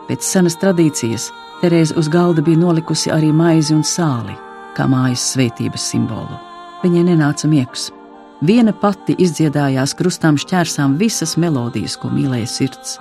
Pēc 0.08 0.24
senas 0.24 0.56
tradīcijas 0.62 1.32
Terēze 1.62 1.96
uz 1.98 2.10
galda 2.12 2.44
bija 2.44 2.60
nolikusi 2.60 3.10
arī 3.16 3.32
maizi 3.34 3.74
un 3.74 3.84
sāli, 3.88 4.36
kā 4.76 4.86
mājas 4.92 5.24
svētības 5.32 5.86
simbolu. 5.92 6.36
Viņai 6.84 7.06
nenāca 7.08 7.48
miegs. 7.48 7.88
Viena 8.46 8.74
pati 8.76 9.16
izdziedājās 9.24 9.96
krustām 9.98 10.36
šķērsām 10.38 10.98
visas 11.00 11.38
melodijas, 11.40 11.96
ko 11.98 12.12
mīlēja 12.12 12.50
sirds. 12.52 12.98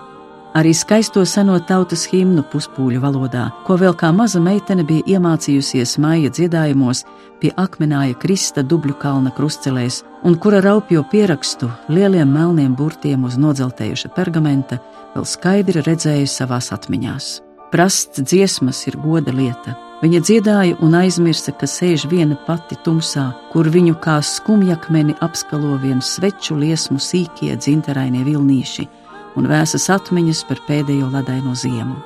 Arī 0.54 0.70
skaisto 0.70 1.24
seno 1.26 1.56
tautas 1.66 2.04
himnu 2.06 2.44
puspūļu 2.46 3.00
valodā, 3.02 3.48
ko 3.66 3.74
vēl 3.74 3.96
kā 3.98 4.12
maza 4.14 4.38
meitene 4.38 4.84
bija 4.86 5.16
iemācījusies 5.16 5.96
maija 5.98 6.30
dziedājumos 6.30 7.00
pie 7.42 7.50
akmenāja 7.58 8.14
Krista 8.22 8.62
dubļu 8.62 8.94
kalna 9.02 9.32
krustcelēs, 9.34 10.04
un 10.22 10.38
kura 10.38 10.62
raupjo 10.62 11.02
pierakstu 11.10 11.72
lieliem 11.90 12.30
melniem 12.30 12.78
burtiem 12.78 13.26
uz 13.26 13.34
nodzeltējuša 13.34 14.14
pergamenta 14.14 14.78
vēl 15.16 15.26
skaidri 15.26 15.82
redzēja 15.82 16.30
savās 16.30 16.70
atmiņās. 16.78 17.34
Prasts 17.74 18.22
dziesmas 18.22 18.86
ir 18.86 19.00
goda 19.02 19.34
lieta. 19.34 19.74
Viņa 20.06 20.20
dziedāja 20.22 20.78
un 20.86 20.94
aizmirsa, 20.94 21.50
ka 21.58 21.66
sēž 21.66 22.06
viena 22.06 22.38
pati 22.46 22.78
tumsā, 22.86 23.32
kur 23.50 23.66
viņu 23.74 23.98
kā 23.98 24.20
skumjakmeni 24.22 25.18
apskalo 25.24 25.80
viens 25.82 26.14
sveču 26.14 26.54
liesmu 26.62 27.02
sīkie 27.02 27.56
dzinterainie 27.58 28.22
vilnīši 28.22 28.92
un 29.38 29.48
vēsas 29.50 29.88
atmiņas 29.92 30.44
par 30.48 30.60
pēdējo 30.68 31.10
ledaino 31.12 31.54
ziemu. 31.58 31.96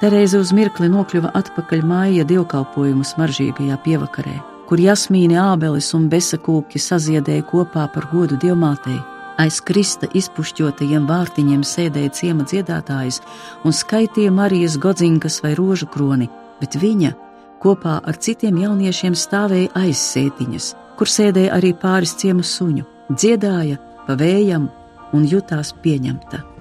Terēze 0.00 0.36
uz 0.42 0.52
mirkli 0.52 0.90
nokļuva 0.92 1.30
atpakaļ 1.38 1.84
māja 1.88 2.24
dievkalpojumu 2.28 3.04
smaržīgajā 3.08 3.78
pievakarē, 3.84 4.34
kur 4.68 4.80
jasmīni 4.82 5.38
ābelis 5.40 5.92
un 5.96 6.10
besakūki 6.12 6.80
saziedēja 6.82 7.46
kopā 7.48 7.86
par 7.94 8.08
godu 8.12 8.36
dievmātei. 8.42 8.98
Aiz 9.40 9.60
krista 9.60 10.08
izpušķotajiem 10.16 11.06
vārtiņiem 11.08 11.62
sēdēja 11.64 12.12
ciema 12.16 12.44
dziedātājs 12.48 13.20
un 13.64 13.72
skaitīja 13.76 14.32
Marijas 14.32 14.78
godzinkas 14.80 15.42
vai 15.44 15.52
rožu 15.56 15.88
kroni, 15.92 16.28
bet 16.60 16.76
viņa 16.80 17.12
kopā 17.60 17.98
ar 18.04 18.16
citiem 18.20 18.58
jauniešiem 18.62 19.16
stāvēja 19.16 19.72
aiz 19.80 20.00
sētiņas, 20.00 20.72
kur 20.96 21.12
sēdēja 21.12 21.54
arī 21.56 21.72
pāris 21.76 22.16
ciemu 22.20 22.44
suņu, 22.44 22.84
dziedāja 23.12 23.80
pa 24.08 24.16
vējam 24.16 24.68
un 25.16 25.24
jutās 25.28 25.72
pieņemta. 25.84 26.55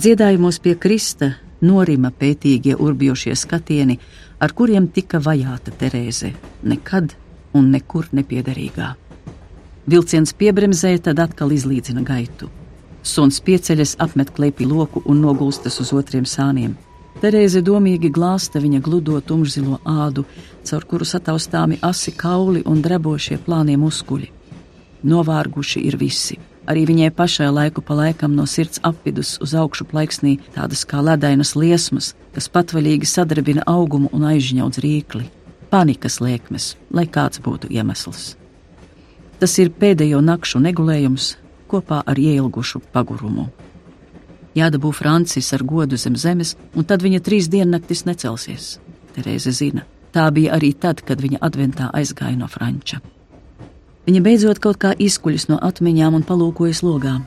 Dziedājumos 0.00 0.56
pie 0.64 0.72
Krista 0.80 1.26
norima 1.60 2.08
pētīgie 2.20 2.72
urbjošie 2.72 3.34
skatieni, 3.36 3.98
ar 4.40 4.54
kuriem 4.56 4.86
tika 4.88 5.18
vajāta 5.20 5.74
Terēze, 5.76 6.30
nekad 6.64 7.12
un 7.58 7.68
nekur 7.74 8.08
nepiederīgā. 8.16 8.86
Vilciens 9.92 10.32
piebremzēja, 10.40 11.02
tad 11.10 11.20
atkal 11.26 11.52
izlīdzina 11.52 12.06
gaitu. 12.06 12.48
Suns 13.02 13.42
pieceļas, 13.44 13.98
apmet 14.00 14.32
klepi 14.32 14.64
loku 14.70 15.02
un 15.04 15.20
nogulstas 15.20 15.76
uz 15.84 15.92
otriem 15.92 16.24
sāniem. 16.24 16.78
Terēze 17.20 17.60
domīgi 17.60 18.08
glāsta 18.08 18.62
viņa 18.62 18.80
gludo 18.86 19.20
tumšzilo 19.20 19.82
ādu, 19.84 20.24
caur 20.64 20.86
kuru 20.88 21.04
sataustāmi 21.04 21.82
asi 21.82 22.16
kauli 22.16 22.64
un 22.64 22.80
drebošie 22.80 23.36
plānie 23.44 23.76
muskuļi. 23.76 24.32
Novārguši 25.12 25.84
ir 25.90 26.00
visi 26.00 26.40
Arī 26.70 26.84
viņai 26.86 27.10
pašai 27.18 27.48
laiku 27.50 27.82
pa 27.82 27.96
laikam 27.98 28.36
no 28.38 28.44
sirds 28.46 28.78
apvidus 28.86 29.34
uz 29.42 29.56
augšu 29.58 29.88
plaiksnī 29.90 30.36
tādas 30.54 30.84
kā 30.86 31.00
ledainas 31.02 31.56
liesmas, 31.58 32.12
kas 32.34 32.46
patvaļīgi 32.54 33.08
sadarbina 33.10 33.64
augumu 33.66 34.10
un 34.14 34.28
aizņaudz 34.30 34.78
rīkli. 34.84 35.26
Panikas 35.70 36.20
liekmes, 36.22 36.76
lai 36.94 37.06
kāds 37.10 37.42
būtu 37.42 37.70
iemesls. 37.74 38.36
Tas 39.42 39.56
ir 39.58 39.72
pēdējo 39.82 40.22
nakšu 40.22 40.62
negulējums 40.62 41.32
kopā 41.70 42.02
ar 42.06 42.18
ieilgušu 42.18 42.82
pagurumu. 42.94 43.48
Jādabū 44.54 44.90
Francis 44.94 45.52
ar 45.54 45.62
godu 45.62 45.98
zem 45.98 46.16
zemes, 46.18 46.56
un 46.74 46.86
tad 46.86 47.02
viņa 47.02 47.22
trīs 47.22 47.46
diennaktis 47.50 48.04
necelsies. 48.06 48.76
Terēze 49.14 49.54
zina, 49.54 49.86
tā 50.14 50.26
bija 50.34 50.58
arī 50.58 50.74
tad, 50.74 51.02
kad 51.06 51.22
viņa 51.22 51.42
adventā 51.46 51.90
aizgāja 51.94 52.38
no 52.38 52.50
Franča. 52.50 53.00
Viņa 54.08 54.20
beidzot 54.24 54.60
kaut 54.62 54.80
kā 54.80 54.94
izkuļas 54.96 55.48
no 55.50 55.58
atmiņām 55.60 56.16
un 56.18 56.24
palūkojas 56.26 56.80
logā. 56.86 57.18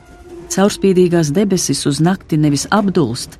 Caurspīdīgās 0.54 1.30
debesis 1.34 1.84
uz 1.86 2.00
nakti 2.02 2.38
nevis 2.38 2.66
apdulst, 2.70 3.38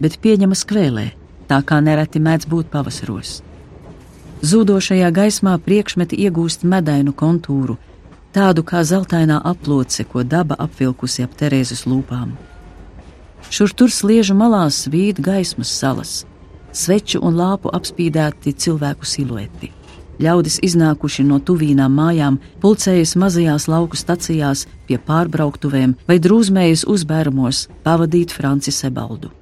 bet 0.00 0.18
pieņemas 0.22 0.64
kvēlē, 0.68 1.10
tā 1.50 1.60
kā 1.66 1.80
nereti 1.82 2.22
mēdz 2.22 2.48
būt 2.50 2.70
pavasaros. 2.72 3.40
Zūdošajā 4.46 5.10
gaismā 5.16 5.56
priekšmeti 5.66 6.18
iegūst 6.26 6.64
medainu 6.68 7.14
kontūru, 7.16 7.78
tādu 8.36 8.64
kā 8.66 8.82
zeltainā 8.84 9.40
aploce, 9.52 10.04
ko 10.04 10.22
daba 10.22 10.58
apvilkusi 10.66 11.24
ap 11.24 11.36
Terēzes 11.40 11.86
lūpām. 11.88 12.34
Šur 13.50 13.72
tur 13.78 13.92
sliežu 13.92 14.34
malās 14.36 14.84
vīd 14.92 15.22
gaismas 15.22 15.70
salas, 15.72 16.18
sveču 16.72 17.22
un 17.24 17.38
lāpu 17.38 17.72
apspīdēti 17.72 18.56
cilvēku 18.64 19.08
silueti. 19.08 19.75
Ļaudis 20.22 20.60
iznākuši 20.64 21.26
no 21.28 21.36
tuvīnām 21.44 21.92
mājām, 21.92 22.38
pulcējas 22.62 23.16
mazajās 23.20 23.66
lauku 23.68 23.98
stacijās, 24.00 24.64
pie 24.88 24.96
pārbrauktuvēm 24.96 25.96
vai 26.08 26.16
drūzmējas 26.22 26.86
uzbērumos 26.88 27.66
pavadīt 27.84 28.32
Franci 28.32 28.72
Sebaldu. 28.72 29.32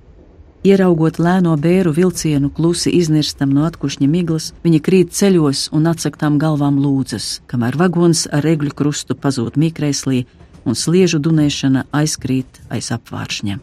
Ieraugot 0.65 1.19
lēno 1.21 1.53
bēru 1.61 1.93
vilcienu, 1.93 2.49
klusi 2.49 2.91
iznirstam 2.97 3.51
no 3.53 3.67
atkušņa 3.69 4.07
miglas, 4.09 4.49
viņa 4.65 4.81
krīt 4.81 5.13
ceļos 5.13 5.67
un 5.77 5.91
atsaktām 5.91 6.39
galvām 6.41 6.79
lūdzas, 6.81 7.43
kamēr 7.53 7.77
vagons 7.77 8.25
ar 8.33 8.43
regļu 8.49 8.73
krustu 8.73 9.15
pazūd 9.15 9.61
mīkrēslī 9.61 10.25
un 10.65 10.75
sliežu 10.75 11.21
dunēšana 11.21 11.85
aizkrīt 11.93 12.63
aiz 12.73 12.89
apvāršņa. 12.97 13.59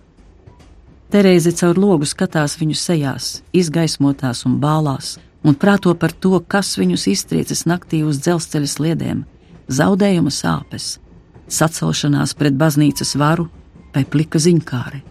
Terēze 1.11 1.51
caur 1.57 1.81
logu 1.81 2.05
skatās 2.07 2.53
viņu 2.61 2.77
sejās, 2.77 3.31
izgaismotās 3.51 4.45
un 4.45 4.61
bālās, 4.61 5.17
un 5.43 5.55
prāto 5.55 5.93
par 5.97 6.13
to, 6.13 6.39
kas 6.39 6.75
viņus 6.79 7.07
iztriecis 7.11 7.65
naktī 7.69 8.01
uz 8.05 8.21
dzelzceļa 8.21 8.69
sliedēm, 8.69 9.23
zaudējuma 9.71 10.33
sāpes, 10.33 10.97
sacelšanās 11.47 12.35
pret 12.37 12.57
baznīcas 12.57 13.15
varu 13.19 13.47
vai 13.95 14.05
plika 14.05 14.39
ziņkāri. 14.39 15.01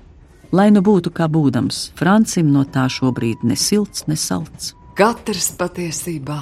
Lai 0.52 0.70
nu 0.74 0.82
būtu 0.82 1.12
kā 1.14 1.28
būdams, 1.30 1.90
Francim 1.94 2.50
no 2.50 2.64
tā 2.66 2.88
šobrīd 2.90 3.44
ne 3.46 3.56
silts, 3.56 4.06
ne 4.10 4.16
salds. 4.18 4.74
Katrs 4.98 5.52
patiesībā 5.58 6.40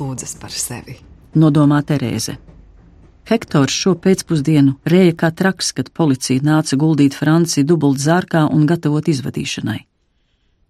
lūdzas 0.00 0.36
par 0.40 0.52
sevi. 0.52 0.98
Nodomā 1.36 1.80
Terēze. 1.84 2.36
Hektors 3.26 3.74
šo 3.74 3.96
pēcpusdienu 3.98 4.76
rēja 4.86 5.16
kā 5.22 5.32
traks, 5.34 5.72
kad 5.74 5.88
policija 5.90 6.44
nāca 6.46 6.76
guldīt 6.78 7.16
Franciju 7.16 7.66
dubult 7.66 7.98
zārkā 7.98 8.44
un 8.52 8.68
gatavot 8.70 9.08
izvadīšanai. 9.10 9.80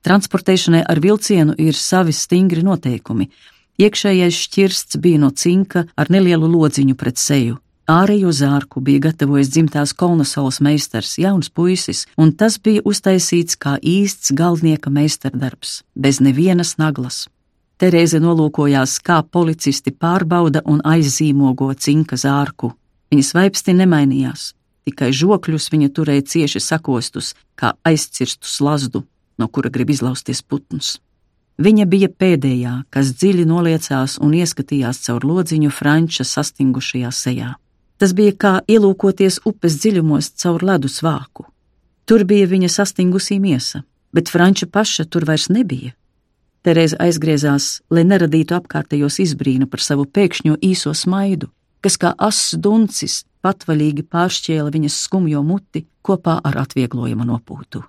Transportēšanai 0.05 0.83
ar 0.87 1.01
vilcienu 1.01 1.55
ir 1.59 1.75
savi 1.75 2.13
stingri 2.13 2.65
noteikumi. 2.67 3.31
Iekšējais 3.81 4.43
šķirsts 4.47 4.99
bija 5.01 5.21
no 5.21 5.31
cinka 5.31 5.87
ar 5.97 6.11
nelielu 6.11 6.49
lodziņu 6.49 6.97
pret 6.97 7.21
seju. 7.21 7.61
Ārējo 7.87 8.33
zārku 8.35 8.81
bija 8.83 9.05
gatavojis 9.05 9.53
dzimtās 9.55 9.93
kolonasaules 9.95 10.59
meistars, 10.65 11.13
jauns 11.23 11.53
puisis, 11.55 12.03
un 12.19 12.33
tas 12.35 12.57
bija 12.59 12.83
uztaisīts 12.83 13.55
kā 13.63 13.77
īsts 13.79 14.33
galvenieka 14.35 14.91
meistardarbs, 14.91 15.85
bez 15.95 16.19
nevienas 16.19 16.75
naglas. 16.83 17.29
Terēze 17.79 18.19
nolūkojās, 18.19 18.97
kā 19.07 19.21
policisti 19.23 19.93
pārbauda 19.93 20.65
un 20.67 20.81
aizzīmogo 20.83 21.69
cinka 21.79 22.19
zārku. 22.19 22.73
Viņas 23.13 23.35
vaipsti 23.39 23.77
nemainījās, 23.79 24.49
tikai 24.89 25.13
žokļus 25.15 25.71
viņa 25.71 25.93
turēja 25.95 26.27
cieši 26.33 26.65
sakostus, 26.65 27.35
kā 27.55 27.77
aizcirstus 27.87 28.59
lazdu, 28.65 29.05
no 29.39 29.49
kura 29.49 29.71
grib 29.73 29.91
izlausties 29.91 30.43
putns. 30.43 30.97
Viņa 31.57 31.87
bija 31.89 32.09
pēdējā, 32.13 32.73
kas 32.93 33.15
dziļi 33.17 33.47
noliecās 33.49 34.19
un 34.21 34.35
ieskatījās 34.37 35.01
caur 35.07 35.25
lodziņu 35.25 35.71
Franča 35.73 36.27
sastingušajā 36.29 37.13
sejā. 37.17 37.55
Tas 37.97 38.13
bija 38.13 38.35
kā 38.37 38.55
ielūkoties 38.69 39.41
upes 39.49 39.79
dziļumos 39.81 40.35
caur 40.37 40.65
ledus 40.69 41.01
vāku. 41.01 41.47
Tur 42.05 42.27
bija 42.29 42.47
viņa 42.51 42.69
sastingusī 42.71 43.39
miesa, 43.41 43.87
bet 44.13 44.29
Franča 44.29 44.69
paša 44.69 45.09
tur 45.09 45.25
vairs 45.25 45.49
nebija. 45.49 45.95
Terēza 46.67 47.01
aizgriezās, 47.01 47.81
lai 47.91 48.05
neradītu 48.05 48.57
apkārtējos 48.59 49.21
izbrīnu 49.25 49.71
par 49.71 49.81
savu 49.81 50.05
pēkšņo 50.05 50.59
īso 50.67 50.93
smaidu, 50.93 51.49
kas 51.81 51.97
kā 52.03 52.13
ass 52.19 52.53
duncis 52.59 53.23
patvaļīgi 53.47 54.05
pāršķēla 54.13 54.73
viņas 54.75 55.03
skumjo 55.07 55.45
muti 55.47 55.87
kopā 56.05 56.41
ar 56.45 56.59
atvieglojuma 56.67 57.25
nopūtu. 57.29 57.87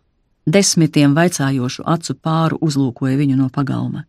Desmitiem 0.47 1.11
vaicājošu 1.11 1.83
acu 1.83 2.13
pāru 2.23 2.57
uzlūkoja 2.63 3.17
viņu 3.19 3.35
no 3.35 3.49
pagalma, 3.51 4.05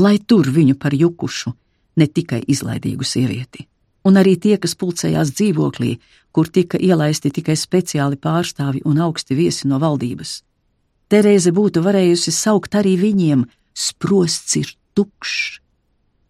lai 0.00 0.16
tur 0.18 0.48
viņu 0.48 0.78
par 0.80 0.94
jukušu, 0.96 1.52
ne 2.00 2.06
tikai 2.08 2.40
izlaidīgu 2.48 3.04
sievieti. 3.04 3.66
Un 4.08 4.16
arī 4.16 4.36
tie, 4.40 4.54
kas 4.62 4.72
pulcējās 4.78 5.34
dzīvoklī, 5.36 5.98
kur 6.32 6.48
tika 6.48 6.80
ielaisti 6.80 7.28
tikai 7.28 7.58
speciāli 7.60 8.16
pārstāvi 8.16 8.80
un 8.88 9.02
augsti 9.04 9.36
viesi 9.36 9.68
no 9.68 9.80
valdības. 9.82 10.38
Terēze 11.12 11.52
būtu 11.52 11.82
varējusi 11.84 12.32
saukt 12.32 12.78
arī 12.80 12.96
viņiem: 13.02 13.44
sprosts 13.76 14.56
ir 14.56 14.72
tukšs, 14.96 15.60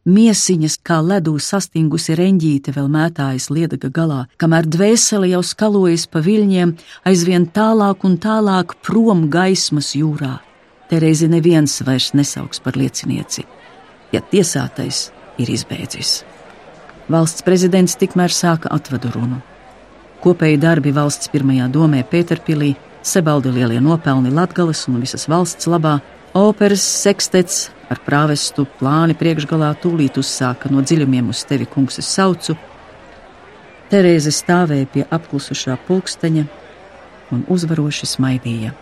Miesiņas 0.07 0.77
kā 0.87 1.01
ledū 1.03 1.33
sastingusi 1.43 2.15
reņģīte 2.15 2.71
vēl 2.77 2.87
mētājas 2.95 3.49
liedaga 3.51 3.89
galā, 3.91 4.19
kamēr 4.39 4.69
dvēsele 4.71 5.33
jau 5.33 5.41
skalojas 5.43 6.05
pa 6.07 6.23
viļņiem, 6.23 6.77
aizvien 7.11 7.49
tālāk 7.51 8.07
un 8.07 8.15
tālāk 8.23 8.77
prom 8.87 9.25
gaismas 9.35 9.97
jūrā. 9.99 10.37
Terēzi 10.87 11.27
neviens 11.27 11.75
vairs 11.83 12.13
nesauks 12.15 12.63
par 12.63 12.79
liecinieci, 12.79 13.43
ja 14.15 14.23
tiesātais 14.23 15.09
ir 15.43 15.51
izbeidzis. 15.51 16.21
Valsts 17.11 17.43
prezidents 17.43 17.99
tikmēr 17.99 18.31
sāka 18.31 18.71
atvadu 18.71 19.11
runu. 19.11 19.43
Kopēji 20.23 20.63
darbi 20.63 20.95
valsts 20.95 21.35
pirmajā 21.35 21.67
domē 21.75 22.07
Pēterpilī, 22.07 22.77
Sebaldi 23.07 23.51
lielie 23.55 23.83
nopelni 23.83 24.31
Latgales 24.35 24.87
un 24.87 25.03
visas 25.03 25.27
valsts 25.31 25.67
labā, 25.71 25.99
operas 26.35 26.83
sekstets 26.83 27.73
ar 27.91 28.01
prāvestu 28.07 28.67
plāni 28.79 29.17
priekšgalā 29.19 29.71
tūlīt 29.83 30.19
uzsāka 30.21 30.71
no 30.73 30.83
dziļumiem 30.83 31.31
uz 31.31 31.45
tevi, 31.49 31.69
kungs, 31.71 32.01
es 32.03 32.09
saucu. 32.11 32.57
Terēze 33.91 34.33
stāvēja 34.35 34.89
pie 34.93 35.05
apklusušā 35.15 35.77
pulksteņa 35.87 36.45
un 37.35 37.45
uzvaroši 37.53 38.09
smaidīja. 38.11 38.75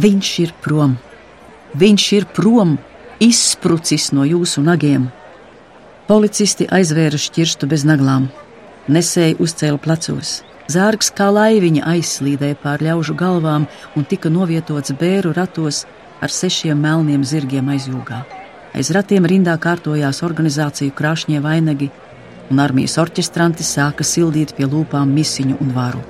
Viņš 0.00 0.32
ir 0.42 0.52
prom, 0.62 0.96
viņš 1.78 2.06
ir 2.18 2.26
prom, 2.34 2.76
izsprucis 3.22 4.10
no 4.16 4.26
jūsu 4.26 4.62
nagiem. 4.66 5.08
Policisti 6.10 6.66
aizvēra 6.66 7.18
šķirstu 7.18 7.68
bez 7.70 7.86
naglām, 7.86 8.28
nesēji 8.90 9.38
uzcēla 9.42 9.78
plecos. 9.82 10.40
Zārgs 10.70 11.10
kā 11.14 11.26
laiviņa 11.34 11.86
aizslīdēja 11.92 12.58
pār 12.62 12.82
ļaužu 12.86 13.14
galvām 13.18 13.66
un 13.98 14.06
tika 14.06 14.30
novietots 14.30 14.94
bēru 14.98 15.32
ratos, 15.34 15.84
ar 16.20 16.30
sešiem 16.30 16.78
melniem 16.80 17.24
zirgiem 17.24 17.72
aizjūgā. 17.74 18.20
Aiz 18.76 18.92
ratiem 18.94 19.26
rindā 19.26 19.56
kārtojās 19.58 20.22
organizāciju 20.26 20.94
krāšņie 20.94 21.40
vainagi, 21.42 21.90
un 22.50 22.62
armijas 22.62 22.96
orķestranti 23.02 23.66
sāka 23.66 24.06
sildīt 24.06 24.54
pie 24.56 24.68
lūpām 24.70 25.10
misiņu 25.16 25.58
un 25.62 25.72
varu. 25.74 26.02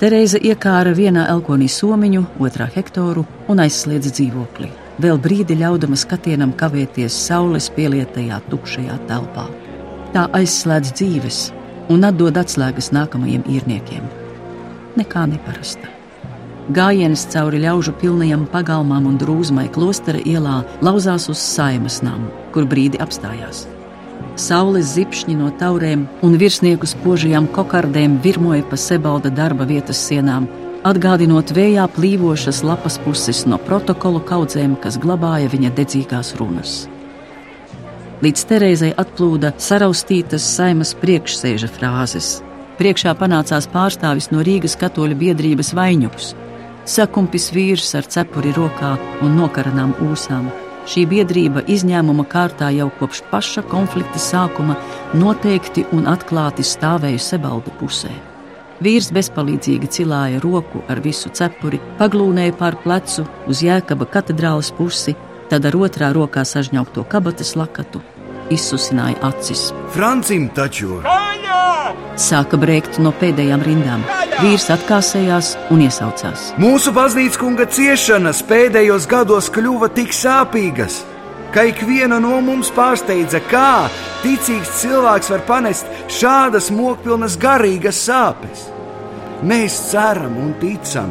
Terēza 0.00 0.40
iekāra 0.42 0.92
vienā 0.96 1.28
elkonī 1.32 1.68
somiņu, 1.70 2.24
otrā 2.42 2.66
hektoru 2.74 3.24
un 3.48 3.62
aizsliedza 3.62 4.10
dzīvokli. 4.16 4.70
Vēl 5.00 5.18
brīdi 5.22 5.56
ļaudama 5.58 5.96
skatienam 5.98 6.52
kavēties 6.58 7.16
saules 7.28 7.70
pielietajā 7.76 8.40
tukšajā 8.50 8.98
telpā. 9.08 9.48
Tā 10.14 10.28
aizslēdz 10.38 10.94
dzīves 10.98 11.40
un 11.94 12.06
atdod 12.10 12.38
atslēgas 12.42 12.92
nākamajiem 12.94 13.48
īrniekiem. 13.56 14.06
Nekā 14.98 15.26
neparasta. 15.30 15.93
Gājienis 16.72 17.26
cauri 17.28 17.58
ļaužu 17.60 17.92
pilnajam 18.00 18.46
pagalmam 18.48 19.04
un 19.04 19.18
drūzmai 19.20 19.66
klostera 19.68 20.16
ielā 20.24 20.62
lauzās 20.80 21.26
uz 21.28 21.36
saimas 21.36 21.98
namu, 22.00 22.30
kur 22.54 22.64
brīdi 22.64 22.96
apstājās. 23.04 23.66
Saules 24.40 24.94
zipšņi 24.94 25.34
no 25.36 25.50
taurēm 25.60 26.06
un 26.24 26.36
virsnieku 26.40 26.88
spožajām 26.88 27.50
kokardēm 27.52 28.16
virmoja 28.24 28.64
pa 28.70 28.78
sebalda 28.80 29.28
darba 29.28 29.66
vietas 29.68 30.00
sienām, 30.08 30.46
atgādinot 30.88 31.52
vējā 31.52 31.84
plīvošas 31.98 32.62
lapas 32.64 32.96
puses 33.04 33.42
no 33.44 33.58
protokolu 33.60 34.22
kaudzēm, 34.24 34.78
kas 34.80 34.96
glabāja 35.02 35.50
viņa 35.52 35.72
dedzīgās 35.76 36.32
runas. 36.40 36.86
Līdz 38.24 38.46
Terēzai 38.48 38.94
atplūda 38.96 39.52
saraustītas 39.60 40.48
saimas 40.56 40.94
priekšsēža 40.96 41.68
frāzes. 41.76 42.38
Priekšā 42.80 43.12
panācās 43.20 43.68
pārstāvis 43.68 44.30
no 44.32 44.40
Rīgas 44.40 44.78
katoļu 44.80 45.20
biedrības 45.20 45.74
Vaņuks 45.76 46.32
sakumpis 46.84 47.50
vīrs 47.54 47.94
ar 47.98 48.06
cepuri 48.10 48.52
rokā 48.56 48.94
un 49.24 49.34
nokaranām 49.38 49.94
ūsām. 50.04 50.50
Šī 50.84 51.06
biedrība 51.08 51.62
izņēmuma 51.72 52.26
kārtā 52.28 52.68
jau 52.76 52.90
kopš 52.98 53.22
paša 53.30 53.64
konflikta 53.70 54.20
sākuma 54.20 54.76
noteikti 55.16 55.86
un 55.96 56.04
atklāti 56.12 56.66
stāvēja 56.66 57.22
Sebalda 57.30 57.72
pusē. 57.80 58.12
Vīrs 58.84 59.08
bezpalīdzīgi 59.16 59.88
cilāja 59.96 60.42
roku 60.44 60.82
ar 60.92 61.00
visu 61.00 61.30
cepuri, 61.32 61.80
paglūnēja 62.00 62.56
pār 62.58 62.76
plecu 62.82 63.24
uz 63.48 63.62
jēkaba 63.64 64.10
katedrāles 64.10 64.74
pusi, 64.76 65.14
tad 65.48 65.64
ar 65.64 65.78
otrā 65.78 66.12
rokā 66.12 66.44
sažņaukto 66.44 67.06
kabatas 67.08 67.54
lakatu 67.56 68.02
izsusināja 68.52 69.20
acis. 69.30 69.70
Francim 69.94 70.48
taču! 70.56 71.00
Sāka 72.18 72.58
brēkt 72.60 73.00
no 73.02 73.10
pēdējām 73.20 73.62
rindām. 73.66 74.04
Vīrs 74.40 74.68
atkāsējās 74.74 75.54
un 75.74 75.82
iesaucās. 75.86 76.52
Mūsu 76.62 76.92
baznīcas 76.94 77.40
kunga 77.40 77.66
ciešanas 77.70 78.42
pēdējos 78.48 79.08
gados 79.10 79.50
kļuva 79.54 79.90
tik 79.94 80.14
sāpīgas, 80.14 81.00
ka 81.54 81.66
ikviena 81.70 82.20
no 82.22 82.40
mums 82.44 82.70
pārsteidza, 82.74 83.42
kā 83.50 83.88
ticīgs 84.24 84.78
cilvēks 84.82 85.30
var 85.34 85.44
panest 85.48 85.90
šādas 86.20 86.70
mokpilnas 86.74 87.38
garīgas 87.40 88.04
sāpes. 88.06 88.68
Mēs 89.44 89.76
ceram 89.90 90.38
un 90.40 90.54
ticam, 90.62 91.10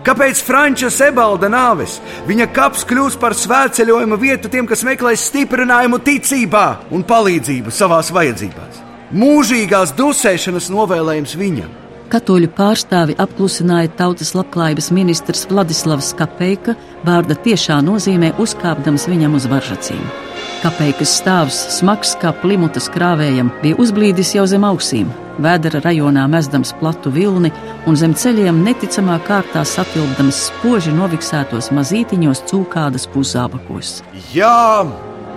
Kāpēc 0.00 0.38
Franča 0.40 0.88
Sebalda 0.88 1.50
nāves? 1.52 1.98
Viņa 2.24 2.46
kaps 2.56 2.86
kļūs 2.88 3.18
par 3.20 3.34
svētceļojuma 3.36 4.16
vietu 4.20 4.48
tiem, 4.48 4.64
kas 4.68 4.80
meklēs 4.86 5.26
stiprinājumu 5.28 5.98
ticībā 6.06 6.64
un 6.96 7.04
palīdzību 7.04 7.74
savās 7.74 8.08
vajadzībās. 8.16 8.80
Mūžīgās 9.12 9.92
dusēšanas 9.98 10.70
novēlējums 10.72 11.36
viņam. 11.36 11.76
Katoļu 12.10 12.48
pārstāvi 12.56 13.14
apklusināja 13.22 13.92
tautas 14.00 14.32
labklājības 14.34 14.88
ministrs 14.96 15.44
Vladislavs 15.50 16.14
Kapeika, 16.18 16.74
vārda 17.04 17.36
tiešā 17.44 17.78
nozīmē 17.84 18.32
uzkāpdams 18.40 19.06
viņam 19.12 19.36
uz 19.36 19.46
varžacīm. 19.52 20.29
Kapeikas 20.60 21.16
stāvs, 21.22 21.56
smags 21.78 22.12
kā 22.20 22.34
plimutas 22.42 22.90
krāvējam, 22.92 23.48
bija 23.62 23.80
uzblīdis 23.80 24.34
jau 24.36 24.46
zem 24.50 24.66
ausīm, 24.68 25.08
Vēdera 25.40 25.80
rajonā 25.80 26.26
mezdams 26.28 26.74
platu 26.76 27.08
vilni 27.14 27.48
un 27.88 27.96
zem 27.96 28.12
ceļiem 28.12 28.58
neticamā 28.64 29.16
kārtā 29.24 29.62
satilpdams 29.64 30.36
spoži 30.50 30.92
noviksētos 30.92 31.70
mazītiņos 31.72 32.42
cūkādas 32.50 33.06
puszābakos. 33.14 34.00
Jā, 34.34 34.84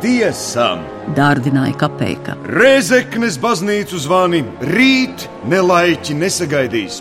tiesam! 0.03 0.83
Dārdināja 1.15 1.77
kapeika. 1.85 2.35
Rezeknes 2.51 3.39
baznīcu 3.39 4.01
zvani 4.03 4.43
rīt 4.73 5.27
nelaiķi 5.47 6.19
nesagaidīs. 6.19 6.99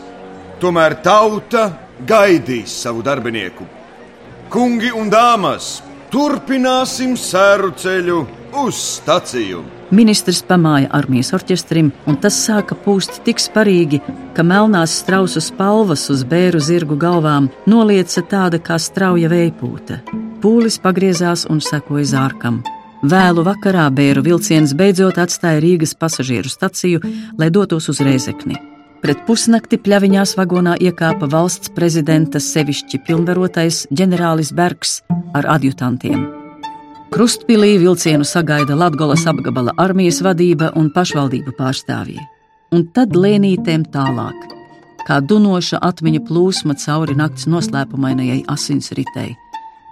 Tomēr 0.63 1.01
tauta 1.03 1.73
gaidīs 2.07 2.77
savu 2.85 3.03
darbinieku. 3.03 3.67
Kungi 4.53 4.93
un 4.95 5.11
dāmas, 5.11 5.81
turpināsim 6.13 7.15
sēru 7.17 7.73
ceļu 7.79 8.19
uz 8.63 8.79
staciju! 8.99 9.63
Ministrs 9.93 10.41
pamāja 10.49 10.89
armijas 10.97 11.33
orķestrim, 11.37 11.91
un 12.09 12.17
tas 12.21 12.37
sāka 12.47 12.77
pūst 12.85 13.21
tik 13.27 13.41
sparīgi, 13.41 14.01
ka 14.37 14.45
melnās 14.45 14.95
strausu 15.03 15.43
spalvas 15.45 16.07
uz 16.13 16.25
bēru 16.29 16.61
zirgu 16.65 16.97
galvām 17.01 17.51
nolieca 17.69 18.25
tāda 18.29 18.61
kā 18.61 18.79
strauja 18.81 19.29
vējpūta. 19.33 20.01
Pūlis 20.45 20.81
pagriezās 20.85 21.45
un 21.53 21.61
sekoja 21.65 22.09
zārkam. 22.15 22.63
Vēlu 23.03 23.45
vakarā 23.45 23.89
bēru 23.93 24.25
vilciens 24.25 24.77
beidzot 24.79 25.21
atstāja 25.21 25.61
Rīgas 25.65 25.97
pasažieru 25.99 26.53
staciju, 26.53 27.03
lai 27.37 27.51
dotos 27.53 27.89
uz 27.93 28.01
Rēzekni. 28.01 28.72
Pret 29.03 29.25
pusnakti 29.27 29.81
pļaviņās 29.83 30.37
vagonā 30.39 30.77
iekāpa 30.79 31.27
valsts 31.27 31.73
prezidenta 31.75 32.39
sevišķi 32.39 33.01
pilnvarotais 33.07 33.87
ģenerālis 33.91 34.53
Bergs 34.55 35.01
ar 35.35 35.49
adjutantiem. 35.57 36.23
Krustpilī 37.13 37.75
vilcienu 37.83 38.25
sagaida 38.25 38.77
Latgolas 38.79 39.27
apgabala 39.29 39.75
armijas 39.83 40.23
vadība 40.25 40.71
un 40.79 40.93
pašvaldību 40.95 41.57
pārstāvji. 41.59 42.23
un 42.73 42.87
tad 42.97 43.17
lēnītēm 43.17 43.85
tālāk, 43.93 44.47
kā 45.07 45.21
dunoša 45.21 45.81
atmiņa 45.85 46.23
plūsma 46.29 46.77
cauri 46.81 47.17
nakts 47.19 47.49
noslēpumainajai 47.53 48.45
asinsritei. 48.49 49.35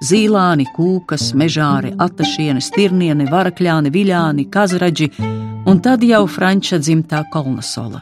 Zīlāni, 0.00 0.64
kūkas, 0.76 1.34
mežāri, 1.36 1.92
atašieni, 2.00 2.62
stirnieni, 2.64 3.28
varakļāni, 3.28 3.92
viļāni, 3.92 4.48
kazraģi, 4.54 5.10
un 5.68 5.82
tad 5.84 6.06
jau 6.08 6.24
franča 6.24 6.80
dzimtā 6.80 7.26
kolnasola, 7.34 8.00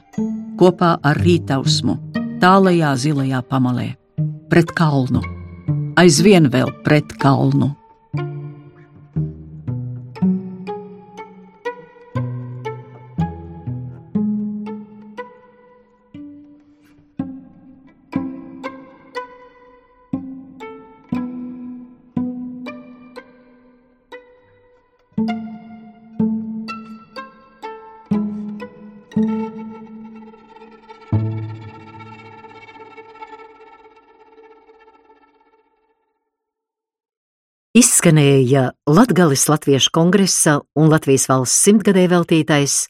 kopā 0.59 0.97
ar 1.07 1.19
rītausmu, 1.23 1.97
tālajā 2.43 2.93
zilajā 2.99 3.43
pamalē, 3.51 3.93
pret 4.51 4.73
kalnu, 4.79 5.23
aizvien 5.99 6.51
vēl 6.51 6.73
pret 6.87 7.15
kalnu. 7.23 7.78
Izskanēja 37.99 38.77
Latgales 38.87 39.49
Latviešu 39.51 39.91
kongresa 39.91 40.53
un 40.79 40.87
Latvijas 40.87 41.25
valsts 41.27 41.65
simtgadē 41.67 42.05
veltītais 42.07 42.85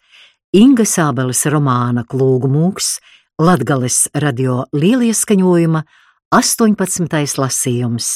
Inga 0.53 0.85
Sābeles 0.85 1.41
romāna 1.49 2.03
Klūgu 2.05 2.51
mūks, 2.53 2.99
Latgales 3.41 4.03
radio 4.13 4.67
lielieskaņojuma 4.77 5.83
18. 6.37 7.41
lasījums. 7.41 8.11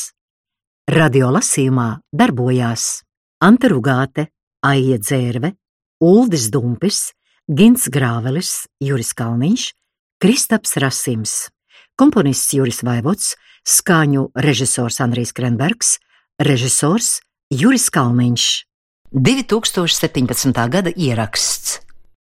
Radio 0.93 1.33
lasījumā 1.33 1.89
darbojās 2.13 3.01
Ante 3.41 3.73
Rugāte, 3.73 4.29
Aija 4.61 5.01
Dzērve, 5.01 5.55
Uldis 6.05 6.51
Dumpis, 6.53 7.01
Gins 7.49 7.89
Grāvelis, 7.89 8.67
Juris 8.85 9.17
Kalniņš, 9.17 9.69
Kristaps 10.21 10.77
Rasims, 10.77 11.41
komponists 11.97 12.53
Juris 12.53 12.85
Vaivots, 12.85 13.33
skaņu 13.65 14.29
režisors 14.45 15.01
Andrijs 15.01 15.33
Krenbergs, 15.33 15.97
režisors 16.43 17.21
Juris 17.51 17.87
Kalniņš. 17.95 18.45
2017. 19.15 20.51
gada 20.73 20.91
ieraksts. 20.91 21.79